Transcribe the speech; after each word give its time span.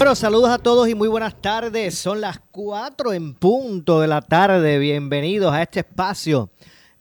Bueno, 0.00 0.14
saludos 0.14 0.48
a 0.48 0.56
todos 0.56 0.88
y 0.88 0.94
muy 0.94 1.08
buenas 1.08 1.42
tardes. 1.42 1.94
Son 1.94 2.22
las 2.22 2.40
4 2.52 3.12
en 3.12 3.34
punto 3.34 4.00
de 4.00 4.08
la 4.08 4.22
tarde. 4.22 4.78
Bienvenidos 4.78 5.52
a 5.52 5.60
este 5.60 5.80
espacio 5.80 6.48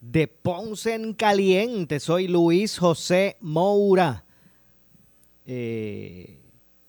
de 0.01 0.27
Ponce 0.27 0.95
en 0.95 1.13
Caliente. 1.13 2.01
Soy 2.01 2.27
Luis 2.27 2.77
José 2.77 3.37
Moura. 3.39 4.25
Eh, 5.45 6.41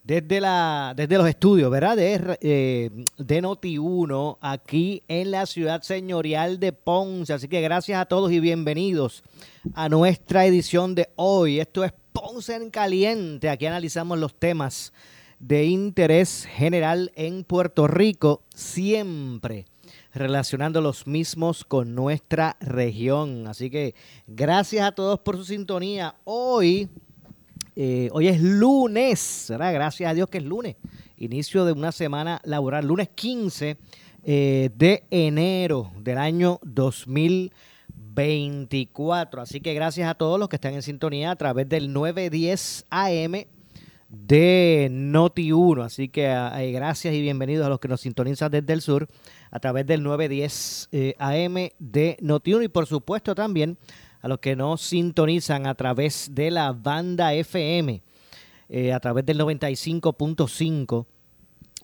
desde, 0.02 0.40
la, 0.40 0.94
desde 0.96 1.16
los 1.16 1.28
estudios, 1.28 1.70
¿verdad? 1.70 1.96
De, 1.96 2.38
eh, 2.40 2.90
de 3.16 3.42
Noti1, 3.42 4.38
aquí 4.40 5.04
en 5.06 5.30
la 5.30 5.46
ciudad 5.46 5.82
señorial 5.82 6.58
de 6.58 6.72
Ponce. 6.72 7.34
Así 7.34 7.46
que 7.46 7.60
gracias 7.60 8.00
a 8.00 8.06
todos 8.06 8.32
y 8.32 8.40
bienvenidos 8.40 9.22
a 9.74 9.88
nuestra 9.88 10.44
edición 10.44 10.96
de 10.96 11.08
hoy. 11.14 11.60
Esto 11.60 11.84
es 11.84 11.92
Ponce 12.10 12.56
en 12.56 12.70
Caliente. 12.70 13.48
Aquí 13.48 13.66
analizamos 13.66 14.18
los 14.18 14.34
temas 14.34 14.92
de 15.40 15.64
interés 15.64 16.46
general 16.46 17.10
en 17.16 17.42
Puerto 17.42 17.88
Rico, 17.88 18.44
siempre 18.54 19.66
relacionando 20.12 20.80
los 20.80 21.06
mismos 21.06 21.64
con 21.64 21.94
nuestra 21.94 22.56
región. 22.60 23.46
Así 23.48 23.70
que 23.70 23.94
gracias 24.26 24.84
a 24.86 24.92
todos 24.92 25.20
por 25.20 25.36
su 25.36 25.44
sintonía. 25.44 26.16
Hoy 26.24 26.88
eh, 27.76 28.08
hoy 28.12 28.26
es 28.28 28.40
lunes. 28.40 29.46
Gracias 29.48 30.10
a 30.10 30.14
Dios 30.14 30.28
que 30.28 30.38
es 30.38 30.44
lunes. 30.44 30.76
Inicio 31.16 31.64
de 31.64 31.72
una 31.72 31.92
semana 31.92 32.40
laboral, 32.44 32.86
lunes 32.86 33.08
15 33.14 33.76
eh, 34.22 34.68
de 34.74 35.04
enero 35.10 35.90
del 35.98 36.18
año 36.18 36.60
2024. 36.62 39.40
Así 39.40 39.60
que 39.60 39.72
gracias 39.72 40.10
a 40.10 40.14
todos 40.14 40.38
los 40.38 40.50
que 40.50 40.56
están 40.56 40.74
en 40.74 40.82
sintonía 40.82 41.30
a 41.30 41.36
través 41.36 41.66
del 41.68 41.92
910 41.92 42.86
AM 42.90 43.46
de 44.10 44.88
Noti1. 44.90 45.84
Así 45.84 46.08
que 46.08 46.26
eh, 46.26 46.72
gracias 46.72 47.14
y 47.14 47.22
bienvenidos 47.22 47.64
a 47.64 47.70
los 47.70 47.80
que 47.80 47.88
nos 47.88 48.02
sintonizan 48.02 48.50
desde 48.50 48.72
el 48.72 48.82
sur 48.82 49.08
a 49.50 49.60
través 49.60 49.86
del 49.86 50.02
910 50.02 50.90
AM 51.18 51.54
de 51.78 52.18
Noti1 52.20 52.64
y 52.64 52.68
por 52.68 52.86
supuesto 52.86 53.34
también 53.34 53.78
a 54.22 54.28
los 54.28 54.38
que 54.38 54.56
nos 54.56 54.82
sintonizan 54.82 55.66
a 55.66 55.74
través 55.74 56.30
de 56.34 56.50
la 56.50 56.72
banda 56.72 57.32
FM, 57.32 58.02
eh, 58.68 58.92
a 58.92 59.00
través 59.00 59.24
del 59.24 59.40
95.5 59.40 61.06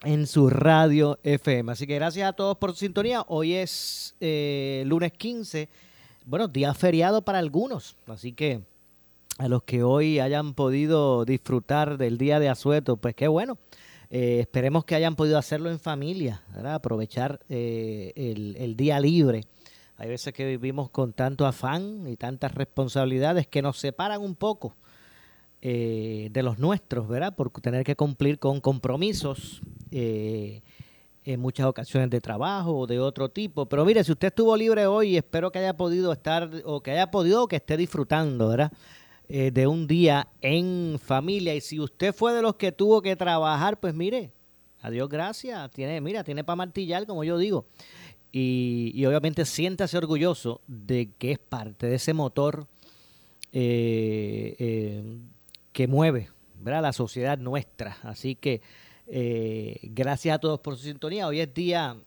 en 0.03 0.27
su 0.27 0.49
radio 0.49 1.17
FM. 1.23 1.71
Así 1.71 1.87
que 1.87 1.95
gracias 1.95 2.29
a 2.29 2.33
todos 2.33 2.57
por 2.57 2.71
su 2.71 2.77
sintonía. 2.77 3.23
Hoy 3.27 3.53
es 3.53 4.15
eh, 4.19 4.83
lunes 4.85 5.13
15, 5.13 5.69
bueno, 6.25 6.47
día 6.47 6.73
feriado 6.73 7.23
para 7.23 7.39
algunos, 7.39 7.95
así 8.07 8.33
que 8.33 8.61
a 9.37 9.47
los 9.47 9.63
que 9.63 9.83
hoy 9.83 10.19
hayan 10.19 10.53
podido 10.53 11.25
disfrutar 11.25 11.97
del 11.97 12.17
día 12.17 12.39
de 12.39 12.49
asueto, 12.49 12.97
pues 12.97 13.15
qué 13.15 13.27
bueno. 13.27 13.57
Eh, 14.09 14.39
esperemos 14.39 14.85
que 14.85 14.95
hayan 14.95 15.15
podido 15.15 15.37
hacerlo 15.37 15.69
en 15.69 15.79
familia, 15.79 16.43
aprovechar 16.63 17.39
el, 17.49 18.55
el 18.57 18.75
día 18.77 18.99
libre 18.99 19.43
hay 19.97 20.09
veces 20.09 20.31
que 20.31 20.45
vivimos 20.45 20.91
con 20.91 21.13
tanto 21.13 21.47
afán 21.47 22.07
y 22.07 22.17
tantas 22.17 22.53
responsabilidades 22.53 23.47
que 23.47 23.63
nos 23.63 23.79
separan 23.79 24.21
un 24.21 24.35
poco 24.35 24.75
eh, 25.59 26.29
de 26.31 26.43
los 26.43 26.59
nuestros, 26.59 27.07
¿verdad? 27.07 27.35
Por 27.35 27.49
tener 27.49 27.83
que 27.83 27.95
cumplir 27.95 28.37
con 28.37 28.61
compromisos 28.61 29.61
eh, 29.89 30.61
en 31.23 31.39
muchas 31.39 31.65
ocasiones 31.65 32.11
de 32.11 32.21
trabajo 32.21 32.77
o 32.77 32.87
de 32.87 32.99
otro 32.99 33.29
tipo. 33.29 33.65
Pero 33.65 33.85
mire, 33.85 34.03
si 34.03 34.11
usted 34.11 34.27
estuvo 34.27 34.55
libre 34.55 34.85
hoy, 34.85 35.17
espero 35.17 35.51
que 35.51 35.57
haya 35.57 35.75
podido 35.75 36.13
estar 36.13 36.47
o 36.63 36.81
que 36.81 36.91
haya 36.91 37.09
podido 37.09 37.43
o 37.43 37.47
que 37.47 37.55
esté 37.55 37.75
disfrutando, 37.75 38.49
¿verdad? 38.49 38.71
Eh, 39.29 39.51
de 39.51 39.67
un 39.67 39.87
día 39.87 40.29
en 40.41 40.99
familia. 41.03 41.53
Y 41.53 41.61
si 41.61 41.79
usted 41.79 42.13
fue 42.13 42.33
de 42.33 42.41
los 42.41 42.55
que 42.55 42.71
tuvo 42.71 43.01
que 43.01 43.15
trabajar, 43.15 43.79
pues 43.79 43.93
mire, 43.93 44.31
adiós, 44.81 45.09
gracias. 45.09 45.69
Tiene, 45.71 45.99
mira, 45.99 46.23
tiene 46.23 46.43
para 46.43 46.55
martillar, 46.55 47.05
como 47.05 47.23
yo 47.23 47.37
digo. 47.37 47.67
Y, 48.31 49.05
obviamente 49.05 49.45
siéntase 49.45 49.97
orgulloso 49.97 50.61
de 50.67 51.11
que 51.17 51.31
es 51.31 51.39
parte 51.39 51.87
de 51.87 51.95
ese 51.95 52.13
motor 52.13 52.67
eh, 53.51 54.55
eh, 54.59 55.17
que 55.71 55.87
mueve 55.87 56.29
¿verdad? 56.59 56.81
la 56.83 56.93
sociedad 56.93 57.37
nuestra. 57.37 57.97
Así 58.03 58.35
que 58.35 58.61
eh, 59.07 59.79
gracias 59.81 60.35
a 60.35 60.39
todos 60.39 60.59
por 60.59 60.77
su 60.77 60.83
sintonía. 60.83 61.25
Hoy 61.27 61.39
es 61.39 61.53
día, 61.53 61.97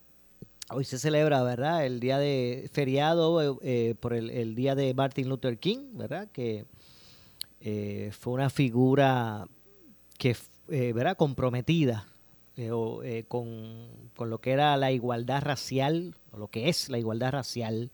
hoy 0.70 0.84
se 0.84 0.98
celebra, 0.98 1.42
¿verdad? 1.42 1.84
El 1.84 1.98
día 1.98 2.18
de 2.18 2.68
feriado 2.72 3.58
por 3.98 4.12
el, 4.12 4.54
día 4.54 4.74
de 4.74 4.94
Martin 4.94 5.28
Luther 5.28 5.58
King, 5.58 5.94
¿verdad? 5.94 6.28
Que 6.30 6.66
fue 7.60 8.32
una 8.32 8.50
figura 8.50 9.46
que, 10.18 10.36
¿verdad? 10.68 11.16
Comprometida 11.16 12.06
eh, 12.60 12.70
eh, 13.04 13.24
con, 13.26 13.88
lo 14.28 14.38
que 14.38 14.50
era 14.50 14.76
la 14.76 14.92
igualdad 14.92 15.40
racial, 15.40 16.14
o 16.30 16.36
lo 16.36 16.48
que 16.48 16.68
es 16.68 16.90
la 16.90 16.98
igualdad 16.98 17.32
racial, 17.32 17.90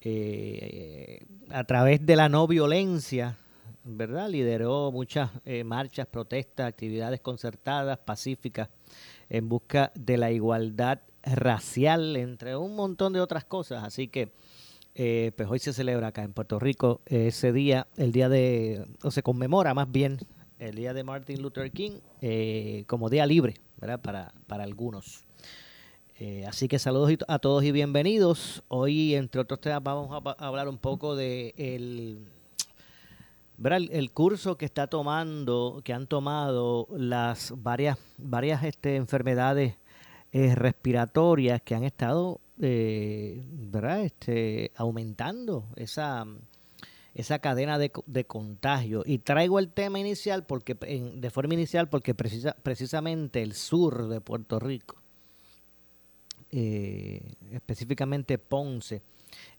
eh, 0.00 1.20
a 1.50 1.64
través 1.64 2.04
de 2.06 2.16
la 2.16 2.30
no 2.30 2.46
violencia, 2.46 3.36
¿verdad? 3.84 4.30
Lideró 4.30 4.90
muchas 4.90 5.30
marchas, 5.66 6.06
protestas, 6.06 6.66
actividades 6.66 7.20
concertadas, 7.20 7.98
pacíficas, 7.98 8.70
en 9.28 9.50
busca 9.50 9.92
de 9.94 10.16
la 10.16 10.30
igualdad 10.30 11.00
racial, 11.22 12.16
entre 12.16 12.56
un 12.56 12.76
montón 12.76 13.12
de 13.12 13.20
otras 13.20 13.44
cosas. 13.44 13.84
Así 13.84 14.08
que, 14.08 14.32
pues 14.94 15.48
hoy 15.48 15.58
se 15.58 15.72
celebra 15.72 16.08
acá 16.08 16.22
en 16.22 16.32
Puerto 16.32 16.58
Rico 16.58 17.00
ese 17.06 17.52
día, 17.52 17.86
el 17.96 18.12
día 18.12 18.28
de, 18.28 18.86
o 19.02 19.10
se 19.10 19.22
conmemora 19.22 19.74
más 19.74 19.90
bien 19.90 20.18
el 20.58 20.76
día 20.76 20.94
de 20.94 21.04
Martin 21.04 21.42
Luther 21.42 21.70
King 21.72 21.98
como 22.86 23.10
día 23.10 23.26
libre 23.26 23.54
para, 24.02 24.32
para 24.46 24.64
algunos. 24.64 25.24
Eh, 26.16 26.44
así 26.46 26.68
que 26.68 26.78
saludos 26.78 27.12
a 27.26 27.38
todos 27.40 27.64
y 27.64 27.72
bienvenidos. 27.72 28.62
Hoy, 28.68 29.16
entre 29.16 29.40
otros 29.40 29.60
temas, 29.60 29.82
vamos 29.82 30.22
a, 30.24 30.46
hablar 30.46 30.68
un 30.68 30.78
poco 30.78 31.16
de 31.16 31.54
el, 31.56 32.28
el, 33.90 34.10
curso 34.12 34.56
que 34.56 34.64
está 34.64 34.86
tomando, 34.86 35.80
que 35.82 35.92
han 35.92 36.06
tomado 36.06 36.86
las 36.92 37.52
varias, 37.56 37.98
varias 38.16 38.62
este, 38.62 38.94
enfermedades 38.94 39.74
eh, 40.30 40.54
respiratorias 40.54 41.60
que 41.62 41.74
han 41.74 41.82
estado 41.82 42.40
eh. 42.60 43.42
Este, 44.04 44.72
aumentando 44.76 45.68
esa 45.76 46.26
esa 47.14 47.38
cadena 47.38 47.78
de, 47.78 47.92
de, 48.06 48.26
contagio. 48.26 49.02
Y 49.06 49.18
traigo 49.18 49.58
el 49.58 49.68
tema 49.70 50.00
inicial 50.00 50.44
porque 50.44 50.74
de 50.74 51.30
forma 51.30 51.54
inicial 51.54 51.88
porque 51.88 52.14
precisa, 52.14 52.56
precisamente 52.62 53.42
el 53.42 53.54
sur 53.54 54.08
de 54.08 54.20
Puerto 54.20 54.58
Rico, 54.58 54.96
eh, 56.50 57.34
específicamente 57.52 58.38
Ponce, 58.38 59.02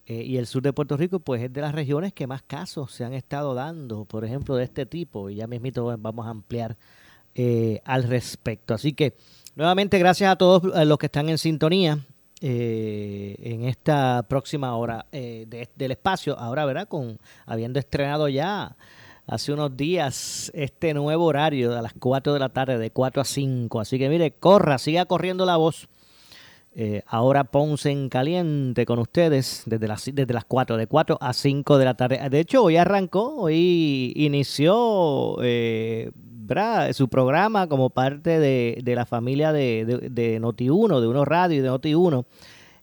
eh, 0.06 0.23
y 0.23 0.38
el 0.38 0.47
sur 0.47 0.62
de 0.63 0.73
Puerto 0.73 0.97
Rico, 0.97 1.19
pues 1.19 1.41
es 1.44 1.51
de 1.51 1.62
las 1.62 1.73
regiones 1.73 2.13
que 2.13 2.27
más 2.27 2.41
casos 2.41 2.91
se 2.91 3.06
han 3.06 3.13
estado 3.13 3.53
dando, 3.53 4.06
por 4.06 4.25
ejemplo, 4.25 4.56
de 4.56 4.66
este 4.66 4.85
tipo, 4.85 5.29
y 5.29 5.35
ya 5.35 5.47
mismito 5.47 5.85
vamos 5.97 6.27
a 6.27 6.29
ampliar 6.29 6.77
eh, 7.33 7.81
al 7.85 8.03
respecto. 8.03 8.73
Así 8.73 8.94
que, 8.94 9.15
nuevamente, 9.56 9.97
gracias 9.97 10.30
a 10.30 10.36
todos 10.36 10.63
los 10.86 10.97
que 10.97 11.07
están 11.07 11.30
en 11.30 11.38
sintonía 11.38 12.06
eh, 12.47 13.38
en 13.39 13.63
esta 13.63 14.24
próxima 14.30 14.75
hora 14.75 15.07
eh, 15.12 15.47
del 15.75 15.92
espacio. 15.92 16.38
Ahora, 16.38 16.63
¿verdad? 16.65 16.88
Con 16.88 17.18
habiendo 17.47 17.80
estrenado 17.80 18.30
ya 18.30 18.77
hace 19.25 19.51
unos 19.51 19.75
días 19.75 20.51
este 20.53 20.94
nuevo 20.94 21.25
horario 21.25 21.75
a 21.75 21.81
las 21.81 21.94
4 21.97 22.33
de 22.33 22.39
la 22.39 22.50
tarde, 22.50 22.77
de 22.77 22.92
4 22.92 23.24
a 23.24 23.25
5. 23.25 23.80
Así 23.80 23.97
que 23.97 24.09
mire, 24.09 24.30
corra, 24.30 24.77
siga 24.77 25.06
corriendo 25.06 25.44
la 25.44 25.57
voz. 25.57 25.89
Eh, 26.75 27.01
ahora 27.07 27.45
Ponce 27.45 27.89
en 27.89 28.09
caliente 28.09 28.86
con 28.86 29.00
ustedes 29.00 29.63
desde 29.65 29.88
las, 29.88 30.06
desde 30.06 30.31
las 30.31 30.45
4, 30.45 30.77
de 30.77 30.86
4 30.86 31.18
a 31.19 31.33
5 31.33 31.80
de 31.80 31.86
la 31.86 31.95
tarde. 31.95 32.30
De 32.30 32.39
hecho, 32.39 32.62
hoy 32.62 32.77
arrancó, 32.77 33.38
hoy 33.38 34.13
inició 34.15 35.38
su 36.94 37.07
programa 37.07 37.68
como 37.68 37.89
parte 37.89 38.39
de, 38.39 38.95
la 38.95 39.06
familia 39.06 39.51
de, 39.51 40.09
de, 40.12 40.39
Noti1, 40.39 41.00
de 41.00 41.07
Uno 41.07 41.25
Radio 41.25 41.57
y 41.57 41.62
de 41.62 41.69
Noti1. 41.69 42.25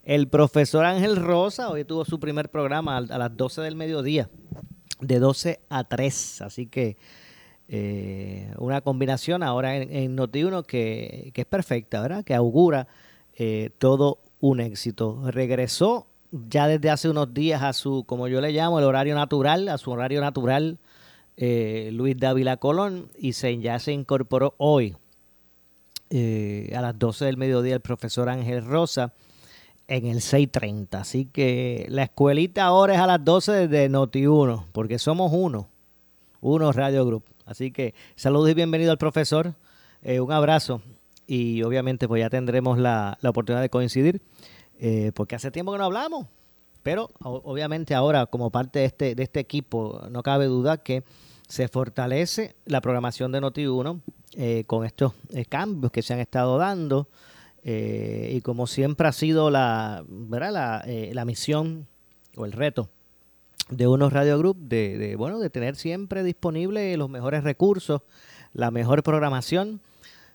El 0.05 0.29
profesor 0.29 0.85
Ángel 0.85 1.17
Rosa 1.17 1.71
hoy 1.71 1.85
tuvo 1.85 2.05
su 2.05 2.19
primer 2.19 2.51
programa 2.51 2.97
a, 2.97 3.01
las 3.01 3.37
12 3.37 3.61
del 3.63 3.77
mediodía, 3.77 4.29
de 5.01 5.19
12 5.19 5.61
a 5.69 5.85
3. 5.85 6.43
Así 6.43 6.67
que 6.67 6.97
Eh, 7.75 8.53
una 8.59 8.83
combinación 8.83 9.43
ahora 9.43 9.77
en, 9.77 9.91
en 9.97 10.17
Noti1 10.17 10.67
que, 10.67 11.31
que, 11.33 11.41
es 11.41 11.47
perfecta, 11.47 12.03
¿verdad? 12.03 12.23
Que 12.23 12.35
augura 12.35 12.87
eh, 13.35 13.71
todo 13.79 14.19
un 14.41 14.61
éxito. 14.61 15.31
Regresó 15.31 16.09
ya 16.33 16.69
desde 16.69 16.91
hace 16.91 17.09
unos 17.09 17.33
días 17.33 17.63
a 17.63 17.73
su, 17.73 18.05
como 18.05 18.29
yo 18.29 18.43
le 18.43 18.53
llamo, 18.53 18.79
el 18.79 18.85
horario 18.85 19.15
natural, 19.15 19.71
a 19.71 19.79
su 19.79 19.91
horario 19.91 20.21
natural, 20.21 20.81
eh, 21.37 21.91
Luis 21.93 22.17
Dávila 22.17 22.57
Colón, 22.59 23.09
y 23.17 23.33
se, 23.35 23.59
ya 23.59 23.79
se 23.79 23.93
incorporó 23.93 24.55
hoy 24.59 24.97
a 26.15 26.83
las 26.83 26.99
12 26.99 27.25
del 27.25 27.39
mediodía 27.39 27.73
el 27.73 27.81
profesor 27.81 28.29
Ángel 28.29 28.67
Rosa 28.67 29.15
en 29.89 30.07
el 30.07 30.19
6.30. 30.19 30.95
Así 31.01 31.27
que 31.27 31.87
la 31.89 32.05
escuelita 32.05 32.65
ahora 32.65 32.95
es 32.95 33.01
a 33.01 33.07
las 33.07 33.25
12 33.25 33.69
desde 33.69 33.91
Noti1, 33.91 34.67
porque 34.73 34.99
somos 34.99 35.33
uno, 35.35 35.69
uno 36.41 36.73
Radio 36.73 37.05
Group. 37.07 37.25
Así 37.45 37.71
que 37.71 37.95
saludos 38.17 38.51
y 38.51 38.55
bienvenido 38.55 38.91
al 38.91 38.99
profesor. 38.99 39.55
Eh, 40.03 40.21
un 40.21 40.33
abrazo 40.33 40.81
y 41.27 41.63
obviamente 41.63 42.09
pues 42.09 42.21
ya 42.21 42.31
tendremos 42.31 42.79
la, 42.79 43.19
oportunidad 43.23 43.63
de 43.63 43.71
coincidir 43.71 44.23
eh, 44.79 45.13
porque 45.15 45.37
hace 45.37 45.51
tiempo 45.51 45.73
que 45.73 45.79
no 45.79 45.85
hablamos. 45.85 46.27
Pero 46.83 47.11
obviamente 47.21 47.95
ahora 47.95 48.27
como 48.27 48.51
parte 48.51 48.81
de 48.81 48.85
este, 48.87 49.15
de 49.15 49.23
este 49.23 49.39
equipo 49.39 50.01
no 50.11 50.23
cabe 50.23 50.47
duda 50.47 50.79
que 50.79 51.05
se 51.53 51.69
fortalece 51.69 52.55
la 52.65 52.81
programación 52.81 53.31
de 53.33 53.43
Noti1 53.43 54.01
eh, 54.37 54.65
con 54.67 54.87
estos 54.87 55.13
cambios 55.51 55.93
que 55.93 56.01
se 56.03 56.15
han 56.15 56.21
estado 56.21 56.57
dando. 56.57 57.09
y 57.63 58.41
como 58.41 58.67
siempre 58.67 59.07
ha 59.07 59.13
sido 59.13 59.51
la, 59.51 60.03
¿verdad? 60.09 60.53
La, 60.53 60.85
la 61.13 61.25
misión 61.25 61.87
o 62.37 62.47
el 62.47 62.53
reto 62.53 62.89
de 63.69 63.87
unos 63.87 64.13
Radio 64.13 64.39
Group 64.39 64.57
de, 64.57 65.15
bueno, 65.17 65.39
de 65.39 65.51
tener 65.51 65.77
siempre 65.77 66.23
disponible 66.23 66.97
los 66.97 67.09
mejores 67.09 67.45
recursos, 67.45 68.03
la 68.53 68.71
mejor 68.71 69.03
programación 69.03 69.81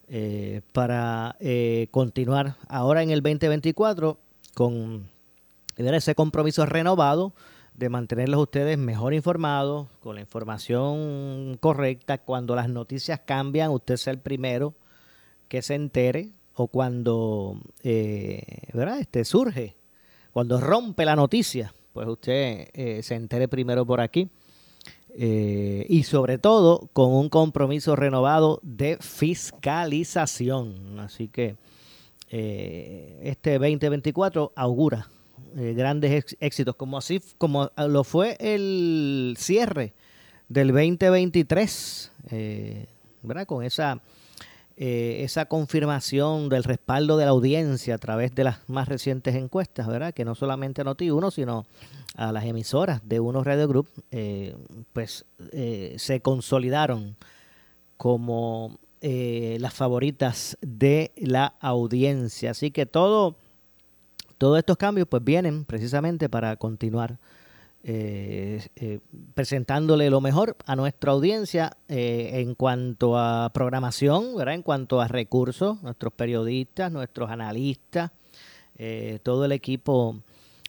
eh, 0.09 0.61
para 0.73 1.35
eh, 1.39 1.87
continuar 1.91 2.55
ahora 2.67 3.03
en 3.03 3.11
el 3.11 3.21
2024 3.21 4.17
con 4.53 5.07
ese 5.75 6.15
compromiso 6.15 6.65
renovado 6.65 7.33
de 7.77 7.89
mantenerlos 7.89 8.41
ustedes 8.41 8.77
mejor 8.77 9.13
informados, 9.13 9.88
con 10.01 10.15
la 10.15 10.21
información 10.21 11.57
correcta. 11.62 12.18
Cuando 12.18 12.56
las 12.56 12.68
noticias 12.69 13.21
cambian, 13.25 13.71
usted 13.71 13.95
sea 13.95 14.12
el 14.12 14.19
primero 14.19 14.74
que 15.47 15.62
se 15.62 15.75
entere 15.75 16.31
o 16.56 16.68
cuando 16.68 17.62
eh, 17.83 18.41
¿verdad? 18.74 19.00
Este, 19.00 19.24
surge, 19.24 19.77
cuando 20.33 20.59
rompe 20.59 21.06
la 21.06 21.15
noticia 21.15 21.74
pues 21.97 22.07
usted 22.09 22.69
eh, 22.74 23.01
se 23.01 23.15
entere 23.15 23.47
primero 23.47 23.83
por 23.83 24.01
aquí. 24.01 24.29
Eh, 25.15 25.83
y 25.89 26.03
sobre 26.03 26.38
todo 26.38 26.91
con 26.94 27.12
un 27.12 27.27
compromiso 27.27 27.95
renovado 27.95 28.59
de 28.62 29.00
fiscalización. 29.01 31.00
Así 31.00 31.27
que 31.27 31.56
eh, 32.29 33.19
este 33.24 33.53
2024 33.53 34.53
augura 34.56 35.07
grandes 35.56 36.38
éxitos, 36.39 36.75
como 36.75 36.98
así 36.98 37.22
como 37.38 37.72
lo 37.75 38.04
fue 38.04 38.38
el 38.39 39.36
cierre 39.38 39.94
del 40.50 40.68
2023, 40.68 42.12
¿verdad? 43.24 43.45
Con 43.45 43.63
esa 43.63 44.01
eh, 44.80 45.24
esa 45.24 45.45
confirmación 45.45 46.50
del 46.50 46.63
respaldo 46.63 47.18
de 47.18 47.25
la 47.25 47.31
audiencia 47.31 47.95
a 47.95 47.98
través 47.98 48.36
de 48.36 48.44
las 48.44 48.60
más 48.69 48.88
recientes 48.88 49.34
encuestas, 49.34 49.88
¿verdad? 49.88 50.13
Que 50.13 50.24
no 50.24 50.36
solamente 50.36 50.81
a 50.81 50.86
Noti1, 50.86 51.31
sino 51.31 51.66
a 52.16 52.31
las 52.31 52.45
emisoras 52.45 53.01
de 53.04 53.19
Uno 53.19 53.44
Radio 53.44 53.68
Group, 53.68 53.88
eh, 54.12 54.56
pues 54.94 55.25
eh, 55.51 55.95
se 55.98 56.22
consolidaron 56.22 57.16
como 57.98 58.78
las 59.01 59.74
favoritas 59.74 60.57
de 60.62 61.12
la 61.16 61.56
audiencia. 61.62 62.51
Así 62.51 62.69
que 62.69 62.86
todo, 62.86 63.38
todos 64.38 64.57
estos 64.57 64.78
cambios 64.78 65.07
pues 65.07 65.24
vienen 65.24 65.66
precisamente 65.66 66.30
para 66.30 66.56
continuar 66.56 67.19
eh, 67.89 68.68
eh, 68.75 69.00
presentándole 69.34 70.10
lo 70.10 70.19
mejor 70.19 70.57
a 70.66 70.75
nuestra 70.75 71.13
audiencia 71.13 71.78
eh, 71.88 72.31
en 72.34 72.54
cuanto 72.54 73.18
a 73.18 73.50
programación, 73.54 74.36
¿verdad? 74.36 74.56
en 74.56 74.62
cuanto 74.62 75.00
a 75.00 75.07
recursos, 75.07 75.81
nuestros 75.84 76.12
periodistas, 76.12 76.92
nuestros 76.92 77.30
analistas, 77.30 78.12
todo 79.24 79.45
el 79.45 79.54
equipo 79.54 80.18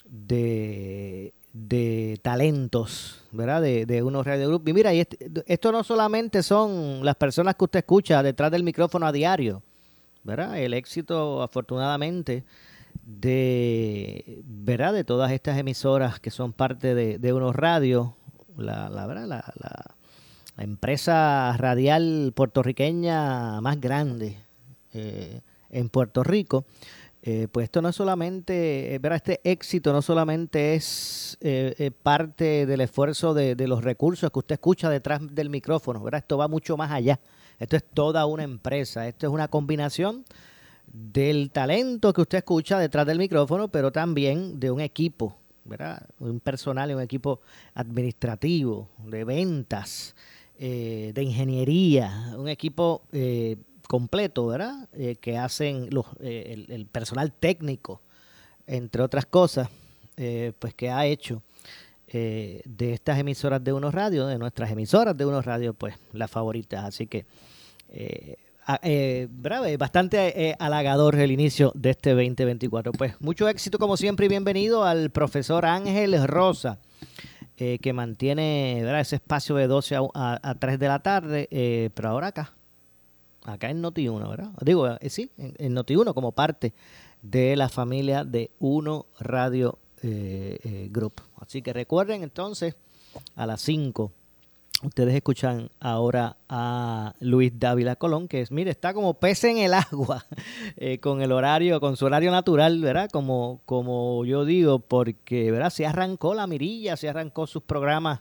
de, 0.08 1.34
de 1.52 2.18
talentos, 2.22 3.20
¿verdad? 3.32 3.60
De, 3.60 3.84
de 3.84 4.02
unos 4.02 4.26
Radio 4.26 4.48
Group. 4.48 4.68
Y 4.68 4.72
mira, 4.72 4.94
y 4.94 5.06
esto 5.46 5.72
no 5.72 5.84
solamente 5.84 6.42
son 6.42 7.04
las 7.04 7.16
personas 7.16 7.56
que 7.56 7.64
usted 7.64 7.80
escucha 7.80 8.22
detrás 8.22 8.50
del 8.50 8.62
micrófono 8.62 9.06
a 9.06 9.12
diario, 9.12 9.62
¿verdad? 10.24 10.58
El 10.58 10.72
éxito, 10.72 11.42
afortunadamente, 11.42 12.44
de, 13.08 14.42
¿verdad? 14.44 14.92
de 14.92 15.02
todas 15.02 15.32
estas 15.32 15.56
emisoras 15.56 16.20
que 16.20 16.30
son 16.30 16.52
parte 16.52 16.94
de, 16.94 17.32
unos 17.32 17.56
radios, 17.56 18.10
la, 18.56 18.90
la, 18.90 19.06
la, 19.06 19.26
la, 19.26 19.94
empresa 20.58 21.56
radial 21.56 22.32
puertorriqueña 22.34 23.60
más 23.62 23.80
grande 23.80 24.36
eh, 24.92 25.40
en 25.70 25.88
Puerto 25.88 26.22
Rico, 26.22 26.66
eh, 27.22 27.48
pues 27.50 27.64
esto 27.64 27.80
no 27.80 27.88
es 27.88 27.96
solamente, 27.96 28.94
eh, 28.94 28.98
¿verdad? 28.98 29.16
este 29.16 29.40
éxito 29.42 29.92
no 29.92 30.02
solamente 30.02 30.74
es 30.74 31.38
parte 32.02 32.66
del 32.66 32.80
esfuerzo 32.82 33.32
de, 33.32 33.54
de, 33.54 33.68
los 33.68 33.84
recursos 33.84 34.30
que 34.30 34.38
usted 34.38 34.54
escucha 34.54 34.90
detrás 34.90 35.20
del 35.34 35.48
micrófono, 35.48 36.02
¿verdad? 36.02 36.18
esto 36.18 36.36
va 36.36 36.46
mucho 36.46 36.76
más 36.76 36.90
allá, 36.90 37.20
esto 37.58 37.76
es 37.76 37.84
toda 37.84 38.26
una 38.26 38.42
empresa, 38.42 39.08
esto 39.08 39.26
es 39.26 39.32
una 39.32 39.48
combinación 39.48 40.24
del 40.92 41.50
talento 41.50 42.12
que 42.12 42.22
usted 42.22 42.38
escucha 42.38 42.78
detrás 42.78 43.06
del 43.06 43.18
micrófono, 43.18 43.68
pero 43.68 43.92
también 43.92 44.58
de 44.58 44.70
un 44.70 44.80
equipo, 44.80 45.36
¿verdad? 45.64 46.02
Un 46.18 46.40
personal 46.40 46.94
un 46.94 47.02
equipo 47.02 47.40
administrativo, 47.74 48.88
de 49.06 49.24
ventas, 49.24 50.14
eh, 50.58 51.12
de 51.14 51.22
ingeniería, 51.22 52.34
un 52.36 52.48
equipo 52.48 53.02
eh, 53.12 53.56
completo, 53.86 54.46
¿verdad? 54.46 54.88
Eh, 54.92 55.16
que 55.20 55.36
hacen 55.36 55.88
los, 55.90 56.06
el, 56.20 56.86
personal 56.90 57.32
técnico, 57.32 58.00
entre 58.66 59.02
otras 59.02 59.26
cosas, 59.26 59.68
pues 60.58 60.74
que 60.74 60.90
ha 60.90 61.06
hecho 61.06 61.42
de 62.12 62.92
estas 62.92 63.20
emisoras 63.20 63.62
de 63.62 63.72
unos 63.72 63.94
radios, 63.94 64.28
de 64.28 64.36
nuestras 64.36 64.70
emisoras 64.72 65.16
de 65.16 65.24
unos 65.24 65.44
radios, 65.44 65.76
pues 65.78 65.94
las 66.12 66.28
favoritas. 66.28 66.84
Así 66.84 67.06
que 67.06 67.24
eh, 68.82 69.28
bastante 69.78 70.48
eh, 70.48 70.56
halagador 70.58 71.16
el 71.16 71.30
inicio 71.30 71.72
de 71.74 71.90
este 71.90 72.10
2024. 72.10 72.92
Pues 72.92 73.20
mucho 73.20 73.48
éxito 73.48 73.78
como 73.78 73.96
siempre 73.96 74.26
y 74.26 74.28
bienvenido 74.28 74.84
al 74.84 75.10
profesor 75.10 75.64
Ángel 75.64 76.26
Rosa, 76.26 76.78
eh, 77.56 77.78
que 77.80 77.92
mantiene 77.92 78.80
ese 79.00 79.16
espacio 79.16 79.56
de 79.56 79.66
12 79.66 79.96
a, 80.14 80.56
3 80.58 80.78
de 80.78 80.88
la 80.88 80.98
tarde, 81.00 81.48
eh, 81.50 81.90
pero 81.94 82.10
ahora 82.10 82.28
acá, 82.28 82.52
acá 83.44 83.70
en 83.70 83.82
Noti1, 83.82 84.28
¿verdad? 84.28 84.50
Digo, 84.60 84.88
sí, 85.08 85.30
en, 85.38 85.54
en 85.58 85.74
Noti1 85.74 86.12
como 86.12 86.32
parte 86.32 86.74
de 87.22 87.56
la 87.56 87.68
familia 87.68 88.24
de 88.24 88.50
Uno 88.58 89.06
Radio 89.18 89.78
Group. 90.00 91.22
Así 91.40 91.60
que 91.60 91.72
recuerden 91.72 92.22
entonces 92.22 92.76
a 93.34 93.46
las 93.46 93.60
5 93.62 94.12
Ustedes 94.80 95.12
escuchan 95.16 95.70
ahora 95.80 96.36
a 96.48 97.12
Luis 97.18 97.50
Dávila 97.58 97.96
Colón, 97.96 98.28
que 98.28 98.40
es, 98.42 98.52
mire, 98.52 98.70
está 98.70 98.94
como 98.94 99.14
pez 99.14 99.42
en 99.42 99.58
el 99.58 99.74
agua, 99.74 100.24
eh, 100.76 101.00
con 101.00 101.20
el 101.20 101.32
horario, 101.32 101.80
con 101.80 101.96
su 101.96 102.06
horario 102.06 102.30
natural, 102.30 102.80
¿verdad? 102.80 103.10
Como, 103.10 103.60
como 103.64 104.24
yo 104.24 104.44
digo, 104.44 104.78
porque, 104.78 105.50
¿verdad? 105.50 105.70
Se 105.70 105.84
arrancó 105.84 106.32
la 106.32 106.46
mirilla, 106.46 106.96
se 106.96 107.08
arrancó 107.08 107.48
sus 107.48 107.64
programas 107.64 108.20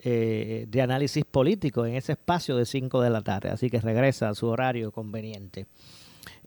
eh, 0.00 0.66
de 0.68 0.82
análisis 0.82 1.24
político 1.24 1.86
en 1.86 1.94
ese 1.94 2.12
espacio 2.12 2.56
de 2.56 2.66
5 2.66 3.00
de 3.00 3.10
la 3.10 3.22
tarde, 3.22 3.50
así 3.50 3.70
que 3.70 3.80
regresa 3.80 4.30
a 4.30 4.34
su 4.34 4.48
horario 4.48 4.90
conveniente. 4.90 5.68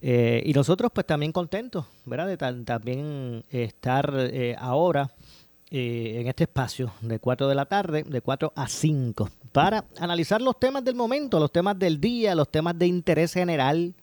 Eh, 0.01 0.43
y 0.45 0.51
nosotros, 0.51 0.91
pues 0.93 1.07
también 1.07 1.31
contentos, 1.31 1.85
¿verdad? 2.03 2.27
De 2.27 2.65
también 2.65 3.45
estar 3.49 4.13
ahora 4.57 5.09
eh, 5.73 6.19
en 6.19 6.27
este 6.27 6.43
espacio 6.43 6.91
de 6.99 7.19
4 7.19 7.47
de 7.47 7.55
la 7.55 7.65
tarde, 7.65 8.03
de 8.03 8.19
4 8.19 8.51
a 8.53 8.67
5, 8.67 9.29
para 9.53 9.85
analizar 9.99 10.41
los 10.41 10.59
temas 10.59 10.83
del 10.83 10.95
momento, 10.95 11.39
los 11.39 11.49
temas 11.49 11.79
del 11.79 12.01
día, 12.01 12.35
los 12.35 12.51
temas 12.51 12.77
de 12.77 12.87
interés 12.87 13.31
general, 13.31 13.93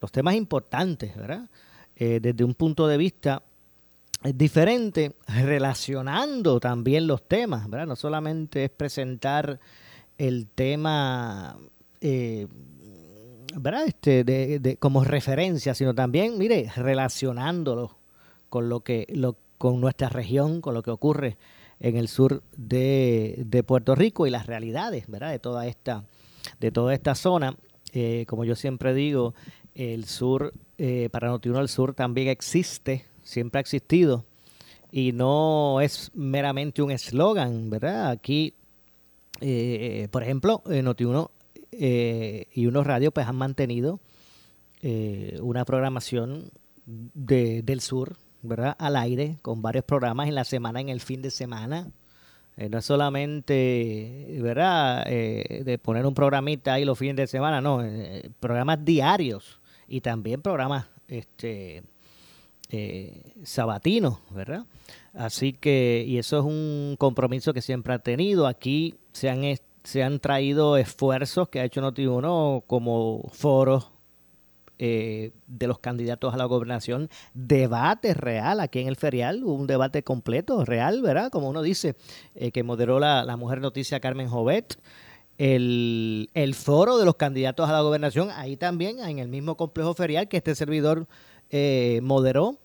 los 0.00 0.12
temas 0.12 0.36
importantes, 0.36 1.16
¿verdad? 1.16 1.48
Eh, 1.96 2.20
desde 2.22 2.44
un 2.44 2.54
punto 2.54 2.86
de 2.86 2.96
vista 2.96 3.42
diferente, 4.22 5.16
relacionando 5.26 6.60
también 6.60 7.08
los 7.08 7.26
temas, 7.26 7.68
¿verdad? 7.68 7.88
No 7.88 7.96
solamente 7.96 8.62
es 8.62 8.70
presentar 8.70 9.58
el 10.16 10.46
tema, 10.46 11.58
eh, 12.00 12.46
¿verdad? 13.56 13.84
Este, 13.88 14.22
de, 14.22 14.60
de, 14.60 14.76
como 14.76 15.02
referencia, 15.02 15.74
sino 15.74 15.92
también, 15.92 16.38
mire, 16.38 16.70
relacionándolo 16.76 17.98
con 18.48 18.68
lo 18.68 18.84
que, 18.84 19.06
con 19.64 19.80
nuestra 19.80 20.10
región, 20.10 20.60
con 20.60 20.74
lo 20.74 20.82
que 20.82 20.90
ocurre 20.90 21.38
en 21.80 21.96
el 21.96 22.08
sur 22.08 22.42
de, 22.54 23.64
Puerto 23.66 23.94
Rico 23.94 24.26
y 24.26 24.30
las 24.30 24.44
realidades, 24.44 25.06
¿verdad? 25.08 25.30
De 25.30 25.38
toda 25.38 25.66
esta 25.66 26.04
de 26.60 26.70
toda 26.70 26.92
esta 26.92 27.14
zona. 27.14 27.56
Eh, 27.94 28.26
como 28.28 28.44
yo 28.44 28.56
siempre 28.56 28.92
digo, 28.92 29.32
el 29.74 30.04
sur, 30.04 30.52
eh, 30.76 31.08
para 31.10 31.28
Notiuno 31.28 31.60
el 31.60 31.70
sur 31.70 31.94
también 31.94 32.28
existe, 32.28 33.06
siempre 33.22 33.58
ha 33.58 33.62
existido, 33.62 34.26
y 34.92 35.12
no 35.12 35.80
es 35.80 36.10
meramente 36.12 36.82
un 36.82 36.90
eslogan, 36.90 37.70
¿verdad? 37.70 38.10
Aquí, 38.10 38.52
eh, 39.40 40.08
por 40.10 40.24
ejemplo, 40.24 40.62
Notiuno 40.66 41.30
y 41.72 42.66
unos 42.66 42.86
radios 42.86 43.14
pues 43.14 43.26
han 43.26 43.36
mantenido 43.36 43.98
una 45.40 45.64
programación 45.64 46.50
del 46.84 47.80
sur, 47.80 48.18
¿verdad? 48.44 48.76
Al 48.78 48.96
aire, 48.96 49.38
con 49.42 49.62
varios 49.62 49.84
programas 49.84 50.28
en 50.28 50.34
la 50.34 50.44
semana, 50.44 50.80
en 50.80 50.88
el 50.88 51.00
fin 51.00 51.22
de 51.22 51.30
semana. 51.30 51.88
Eh, 52.56 52.68
no 52.68 52.78
es 52.78 52.84
solamente, 52.84 54.38
¿verdad?, 54.40 55.04
eh, 55.08 55.62
de 55.64 55.78
poner 55.78 56.06
un 56.06 56.14
programita 56.14 56.74
ahí 56.74 56.84
los 56.84 56.98
fines 56.98 57.16
de 57.16 57.26
semana, 57.26 57.60
no, 57.60 57.82
eh, 57.82 58.30
programas 58.38 58.84
diarios 58.84 59.60
y 59.88 60.00
también 60.00 60.40
programas 60.40 60.86
este 61.08 61.82
sabatinos, 63.44 64.18
¿verdad? 64.30 64.64
Así 65.12 65.52
que, 65.52 66.04
y 66.04 66.18
eso 66.18 66.40
es 66.40 66.44
un 66.44 66.96
compromiso 66.98 67.54
que 67.54 67.62
siempre 67.62 67.94
ha 67.94 68.00
tenido. 68.00 68.48
Aquí 68.48 68.96
se 69.12 69.30
han, 69.30 69.42
se 69.84 70.02
han 70.02 70.18
traído 70.18 70.76
esfuerzos 70.76 71.48
que 71.50 71.60
ha 71.60 71.64
hecho 71.64 71.80
Noti1 71.80 72.64
como 72.66 73.30
foros 73.32 73.93
eh, 74.78 75.30
de 75.46 75.68
los 75.68 75.78
candidatos 75.78 76.34
a 76.34 76.36
la 76.36 76.46
gobernación, 76.46 77.08
debate 77.32 78.12
real 78.12 78.58
aquí 78.58 78.80
en 78.80 78.88
el 78.88 78.96
ferial, 78.96 79.44
un 79.44 79.68
debate 79.68 80.02
completo, 80.02 80.64
real, 80.64 81.00
¿verdad? 81.00 81.30
Como 81.30 81.48
uno 81.48 81.62
dice, 81.62 81.94
eh, 82.34 82.50
que 82.50 82.64
moderó 82.64 82.98
la, 82.98 83.36
mujer 83.36 83.60
noticia 83.60 84.00
Carmen 84.00 84.28
Jovet. 84.28 84.76
El, 85.38 86.28
foro 86.56 86.98
de 86.98 87.04
los 87.04 87.14
candidatos 87.14 87.68
a 87.68 87.72
la 87.72 87.82
gobernación, 87.82 88.30
ahí 88.32 88.56
también, 88.56 88.98
en 88.98 89.20
el 89.20 89.28
mismo 89.28 89.56
complejo 89.56 89.94
ferial 89.94 90.28
que 90.28 90.38
este 90.38 90.56
servidor 90.56 91.06
eh, 91.50 92.00
moderó, 92.02 92.58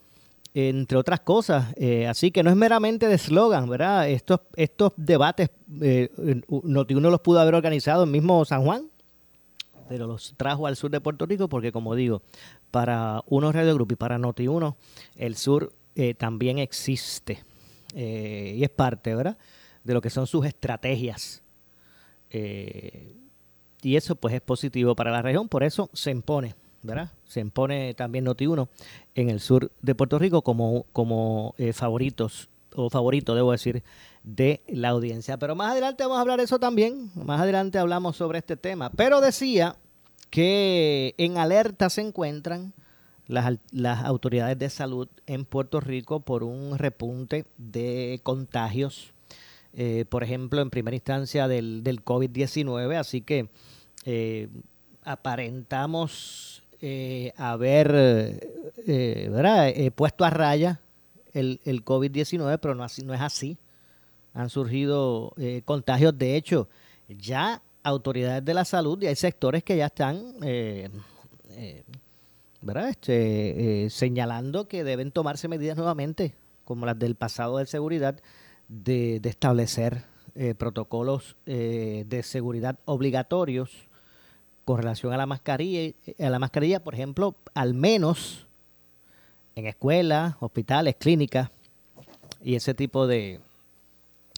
entre 0.55 0.97
otras 0.97 1.19
cosas. 1.19 1.75
así 2.07 2.31
que 2.31 2.41
no 2.41 2.49
es 2.49 2.55
meramente 2.55 3.07
de 3.07 3.15
eslogan, 3.15 3.69
¿verdad? 3.69 4.09
Estos, 4.09 4.39
estos 4.55 4.93
debates, 4.97 5.51
uno 6.47 7.09
los 7.11 7.21
pudo 7.21 7.39
haber 7.39 7.53
organizado 7.53 8.03
en 8.03 8.11
mismo 8.11 8.43
San 8.45 8.63
Juan, 8.63 8.89
pero 9.89 10.05
los 10.05 10.36
trajo 10.38 10.67
al 10.67 10.75
sur 10.75 10.91
de 10.91 11.01
Puerto 11.01 11.25
Rico 11.25 11.50
porque, 11.50 11.72
como 11.72 11.96
digo, 11.96 12.22
para 12.69 13.24
unos 13.25 13.55
Radio 13.55 13.74
Group 13.74 13.93
y 13.93 13.96
para 13.96 14.19
Noti1, 14.19 14.75
el 15.15 15.36
sur 15.36 15.74
eh, 15.96 16.13
también 16.13 16.60
existe 16.60 17.43
eh, 17.96 18.53
y 18.55 18.63
es 18.63 18.69
parte, 18.69 19.15
¿verdad?, 19.15 19.39
de 19.84 19.93
lo 19.96 20.00
que 20.00 20.12
son 20.12 20.27
sus 20.27 20.46
estrategias. 20.46 21.41
Eh, 22.29 23.15
y 23.81 23.96
eso, 23.96 24.15
pues, 24.15 24.36
es 24.36 24.41
positivo 24.41 24.96
para 24.96 25.10
la 25.10 25.24
región, 25.24 25.50
por 25.50 25.63
eso 25.63 25.89
se 25.93 26.12
impone, 26.12 26.53
¿verdad? 26.84 27.12
Se 27.25 27.39
impone 27.39 27.96
también 27.96 28.27
Noti1 28.27 28.67
en 29.15 29.29
el 29.31 29.39
sur 29.39 29.72
de 29.81 29.96
Puerto 29.96 30.19
Rico 30.19 30.43
como, 30.43 30.86
como 30.93 31.55
favoritos, 31.74 32.48
o 32.75 32.91
favorito, 32.91 33.34
debo 33.34 33.51
decir, 33.51 33.81
de 34.23 34.61
la 34.67 34.89
audiencia. 34.89 35.38
Pero 35.38 35.55
más 35.55 35.71
adelante 35.71 36.03
vamos 36.03 36.17
a 36.17 36.21
hablar 36.21 36.39
eso 36.39 36.59
también. 36.59 37.11
Más 37.15 37.41
adelante 37.41 37.77
hablamos 37.77 38.17
sobre 38.17 38.39
este 38.39 38.57
tema. 38.57 38.89
Pero 38.91 39.21
decía 39.21 39.75
que 40.29 41.15
en 41.17 41.38
alerta 41.38 41.89
se 41.89 42.01
encuentran 42.01 42.73
las, 43.27 43.57
las 43.71 44.03
autoridades 44.03 44.57
de 44.57 44.69
salud 44.69 45.07
en 45.27 45.45
Puerto 45.45 45.79
Rico 45.79 46.19
por 46.19 46.43
un 46.43 46.77
repunte 46.77 47.45
de 47.57 48.19
contagios. 48.23 49.13
Eh, 49.73 50.05
por 50.09 50.23
ejemplo, 50.23 50.61
en 50.61 50.69
primera 50.69 50.95
instancia 50.95 51.47
del, 51.47 51.83
del 51.83 52.03
COVID-19. 52.03 52.95
Así 52.97 53.21
que 53.21 53.49
eh, 54.05 54.49
aparentamos 55.03 56.63
eh, 56.81 57.33
haber 57.38 57.91
¿verdad? 58.85 59.73
puesto 59.95 60.25
a 60.25 60.29
raya 60.29 60.81
el, 61.33 61.61
el 61.65 61.85
COVID-19, 61.85 62.59
pero 62.59 62.75
no 62.75 62.83
es 62.85 63.21
así 63.21 63.57
han 64.33 64.50
surgido 64.50 65.33
eh, 65.38 65.62
contagios. 65.65 66.17
De 66.17 66.36
hecho, 66.36 66.67
ya 67.07 67.62
autoridades 67.83 68.43
de 68.43 68.53
la 68.53 68.65
salud 68.65 69.01
y 69.01 69.07
hay 69.07 69.15
sectores 69.15 69.63
que 69.63 69.77
ya 69.77 69.88
están 69.88 70.36
eh, 70.43 70.89
eh, 71.51 71.83
¿verdad? 72.62 72.89
Este, 72.89 73.88
señalando 73.89 74.67
que 74.67 74.83
deben 74.83 75.12
tomarse 75.12 75.48
medidas 75.48 75.77
nuevamente, 75.77 76.33
como 76.65 76.86
las 76.86 77.00
del 77.00 77.15
pasado 77.15 77.57
de 77.57 77.65
seguridad, 77.65 78.19
de, 78.67 79.21
establecer 79.24 80.03
protocolos 80.57 81.36
de 81.45 82.21
seguridad 82.24 82.77
obligatorios 82.86 83.88
con 84.63 84.77
relación 84.77 85.12
a 85.12 85.17
la 85.17 85.25
mascarilla, 85.25 85.93
a 86.19 86.29
la 86.29 86.39
mascarilla, 86.39 86.81
por 86.81 86.93
ejemplo, 86.93 87.36
al 87.53 87.74
menos 87.74 88.48
en 89.55 89.65
escuelas, 89.65 90.36
hospitales, 90.39 90.95
clínicas 90.98 91.50
y 92.41 92.55
ese 92.55 92.74
tipo 92.74 93.07
de, 93.07 93.41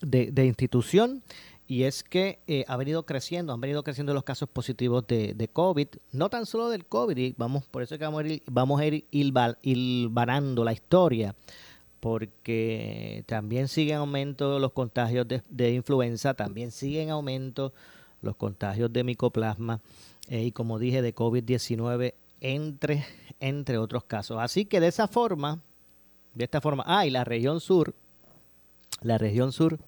de, 0.02 0.46
institución 0.46 1.24
y 1.68 1.84
es 1.84 2.04
que 2.04 2.40
eh, 2.48 2.66
ha 2.68 2.76
venido 2.76 3.06
creciendo, 3.06 3.54
han 3.54 3.62
venido 3.62 3.84
creciendo 3.84 4.14
los 4.14 4.24
casos 4.24 4.50
positivos 4.50 5.06
de, 5.08 5.50
COVID, 5.52 5.88
no 6.12 6.30
tan 6.30 6.46
solo 6.46 6.70
del 6.70 6.86
COVID, 6.86 7.18
y 7.18 7.36
vamos, 7.38 7.66
por 7.68 7.82
eso 7.82 7.98
que 7.98 8.04
vamos 8.04 8.24
a 8.24 8.28
ir, 8.28 8.44
vamos 8.48 8.82
a 8.82 8.86
ir 8.86 9.06
hilvanando 9.12 10.66
la 10.66 10.74
historia, 10.74 11.36
porque 12.02 13.24
también 13.28 13.68
siguen 13.68 13.96
en 13.96 14.00
aumento 14.02 14.60
los 14.60 14.74
contagios 14.74 15.28
de, 15.28 15.72
influenza, 15.72 16.34
también 16.34 16.72
siguen 16.72 17.04
en 17.04 17.10
aumento 17.12 17.74
los 18.22 18.36
contagios 18.36 18.92
de 18.92 19.04
micoplasma 19.04 19.82
eh, 20.28 20.44
y 20.44 20.52
como 20.52 20.78
dije 20.78 21.02
de 21.02 21.16
COVID-19 21.16 22.14
entre, 22.42 23.06
entre 23.40 23.78
otros 23.78 24.04
casos. 24.04 24.38
Así 24.40 24.66
que 24.66 24.80
de 24.80 24.88
esa 24.88 25.08
forma, 25.08 25.62
de 26.34 26.44
esta 26.44 26.60
forma, 26.60 26.84
ah, 26.86 27.06
y 27.06 27.12
la 27.12 27.24
región 27.24 27.62
sur, 27.62 27.96
la 29.02 29.18
región 29.18 29.52
sur 29.52 29.80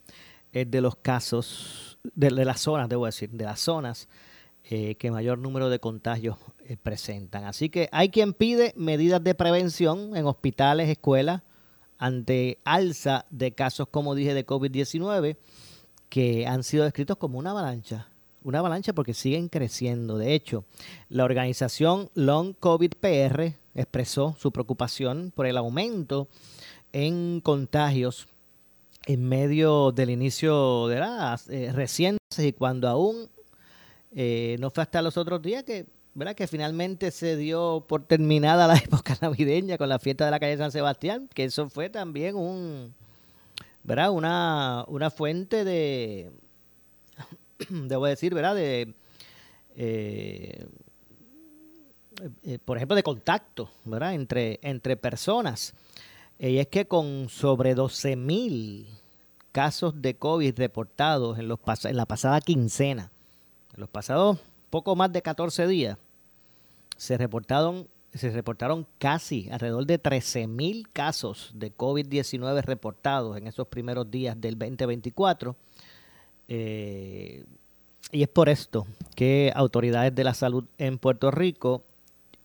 es 0.51 0.69
de 0.69 0.81
los 0.81 0.95
casos, 0.95 1.97
de, 2.15 2.31
las 2.31 2.61
zonas, 2.61 2.89
debo 2.89 3.05
decir, 3.05 3.29
de 3.31 3.45
las 3.45 3.59
zonas 3.59 4.07
eh, 4.65 4.95
que 4.95 5.11
mayor 5.11 5.37
número 5.39 5.69
de 5.69 5.79
contagios 5.79 6.37
eh, 6.65 6.77
presentan. 6.81 7.45
Así 7.45 7.69
que 7.69 7.89
hay 7.91 8.09
quien 8.09 8.33
pide 8.33 8.73
medidas 8.75 9.23
de 9.23 9.35
prevención 9.35 10.15
en 10.15 10.25
hospitales, 10.25 10.89
escuelas, 10.89 11.41
ante 11.97 12.59
alza 12.65 13.25
de 13.29 13.53
casos, 13.53 13.87
como 13.89 14.15
dije, 14.15 14.33
de 14.33 14.45
COVID-19, 14.45 15.37
que 16.09 16.45
han 16.45 16.63
sido 16.63 16.83
descritos 16.83 17.17
como 17.17 17.39
una 17.39 17.51
avalancha. 17.51 18.07
Una 18.43 18.59
avalancha 18.59 18.93
porque 18.93 19.13
siguen 19.13 19.47
creciendo. 19.47 20.17
De 20.17 20.33
hecho, 20.33 20.65
la 21.07 21.23
organización 21.23 22.09
Long 22.13 22.53
COVID 22.59 22.91
PR 22.99 23.53
expresó 23.73 24.35
su 24.37 24.51
preocupación 24.51 25.31
por 25.33 25.45
el 25.45 25.55
aumento 25.55 26.27
en 26.91 27.39
contagios 27.41 28.27
en 29.05 29.27
medio 29.27 29.91
del 29.91 30.09
inicio 30.09 30.87
de 30.87 30.99
las 30.99 31.49
eh, 31.49 31.71
recientes 31.73 32.39
y 32.39 32.53
cuando 32.53 32.87
aún 32.87 33.29
eh, 34.15 34.57
no 34.59 34.69
fue 34.69 34.83
hasta 34.83 35.01
los 35.01 35.17
otros 35.17 35.41
días 35.41 35.63
que, 35.63 35.85
¿verdad? 36.13 36.35
que 36.35 36.47
finalmente 36.47 37.11
se 37.11 37.35
dio 37.35 37.85
por 37.87 38.05
terminada 38.05 38.67
la 38.67 38.75
época 38.83 39.17
navideña 39.21 39.77
con 39.77 39.89
la 39.89 39.99
fiesta 39.99 40.25
de 40.25 40.31
la 40.31 40.39
calle 40.39 40.57
San 40.57 40.71
Sebastián, 40.71 41.29
que 41.33 41.45
eso 41.45 41.69
fue 41.69 41.89
también 41.89 42.35
un, 42.35 42.93
¿verdad? 43.83 44.11
Una, 44.11 44.85
una 44.87 45.09
fuente 45.09 45.63
de, 45.63 46.31
debo 47.69 48.05
decir, 48.05 48.33
¿verdad? 48.33 48.55
De, 48.55 48.93
eh, 49.75 50.65
por 52.63 52.77
ejemplo, 52.77 52.95
de 52.95 53.03
contacto, 53.03 53.69
¿verdad? 53.83 54.13
Entre, 54.13 54.59
entre 54.61 54.95
personas. 54.95 55.73
Y 56.49 56.59
es 56.59 56.67
que 56.67 56.85
con 56.85 57.29
sobre 57.29 57.73
12 57.73 58.17
mil 58.17 58.85
casos 59.53 60.01
de 60.01 60.15
COVID 60.15 60.53
reportados 60.57 61.39
en, 61.39 61.47
los 61.47 61.59
en 61.85 61.95
la 61.95 62.05
pasada 62.05 62.41
quincena, 62.41 63.13
en 63.73 63.79
los 63.79 63.89
pasados 63.89 64.39
poco 64.69 64.93
más 64.97 65.13
de 65.13 65.21
14 65.21 65.67
días, 65.67 65.97
se 66.97 67.17
reportaron, 67.17 67.87
se 68.13 68.29
reportaron 68.29 68.85
casi 68.97 69.49
alrededor 69.51 69.85
de 69.85 69.97
13 69.99 70.47
mil 70.47 70.89
casos 70.89 71.51
de 71.53 71.73
COVID-19 71.73 72.61
reportados 72.63 73.37
en 73.37 73.47
esos 73.47 73.67
primeros 73.67 74.11
días 74.11 74.39
del 74.39 74.59
2024. 74.59 75.55
Eh, 76.49 77.45
y 78.11 78.21
es 78.21 78.27
por 78.27 78.49
esto 78.49 78.85
que 79.15 79.49
autoridades 79.55 80.13
de 80.13 80.25
la 80.25 80.33
salud 80.33 80.65
en 80.77 80.97
Puerto 80.97 81.31
Rico 81.31 81.85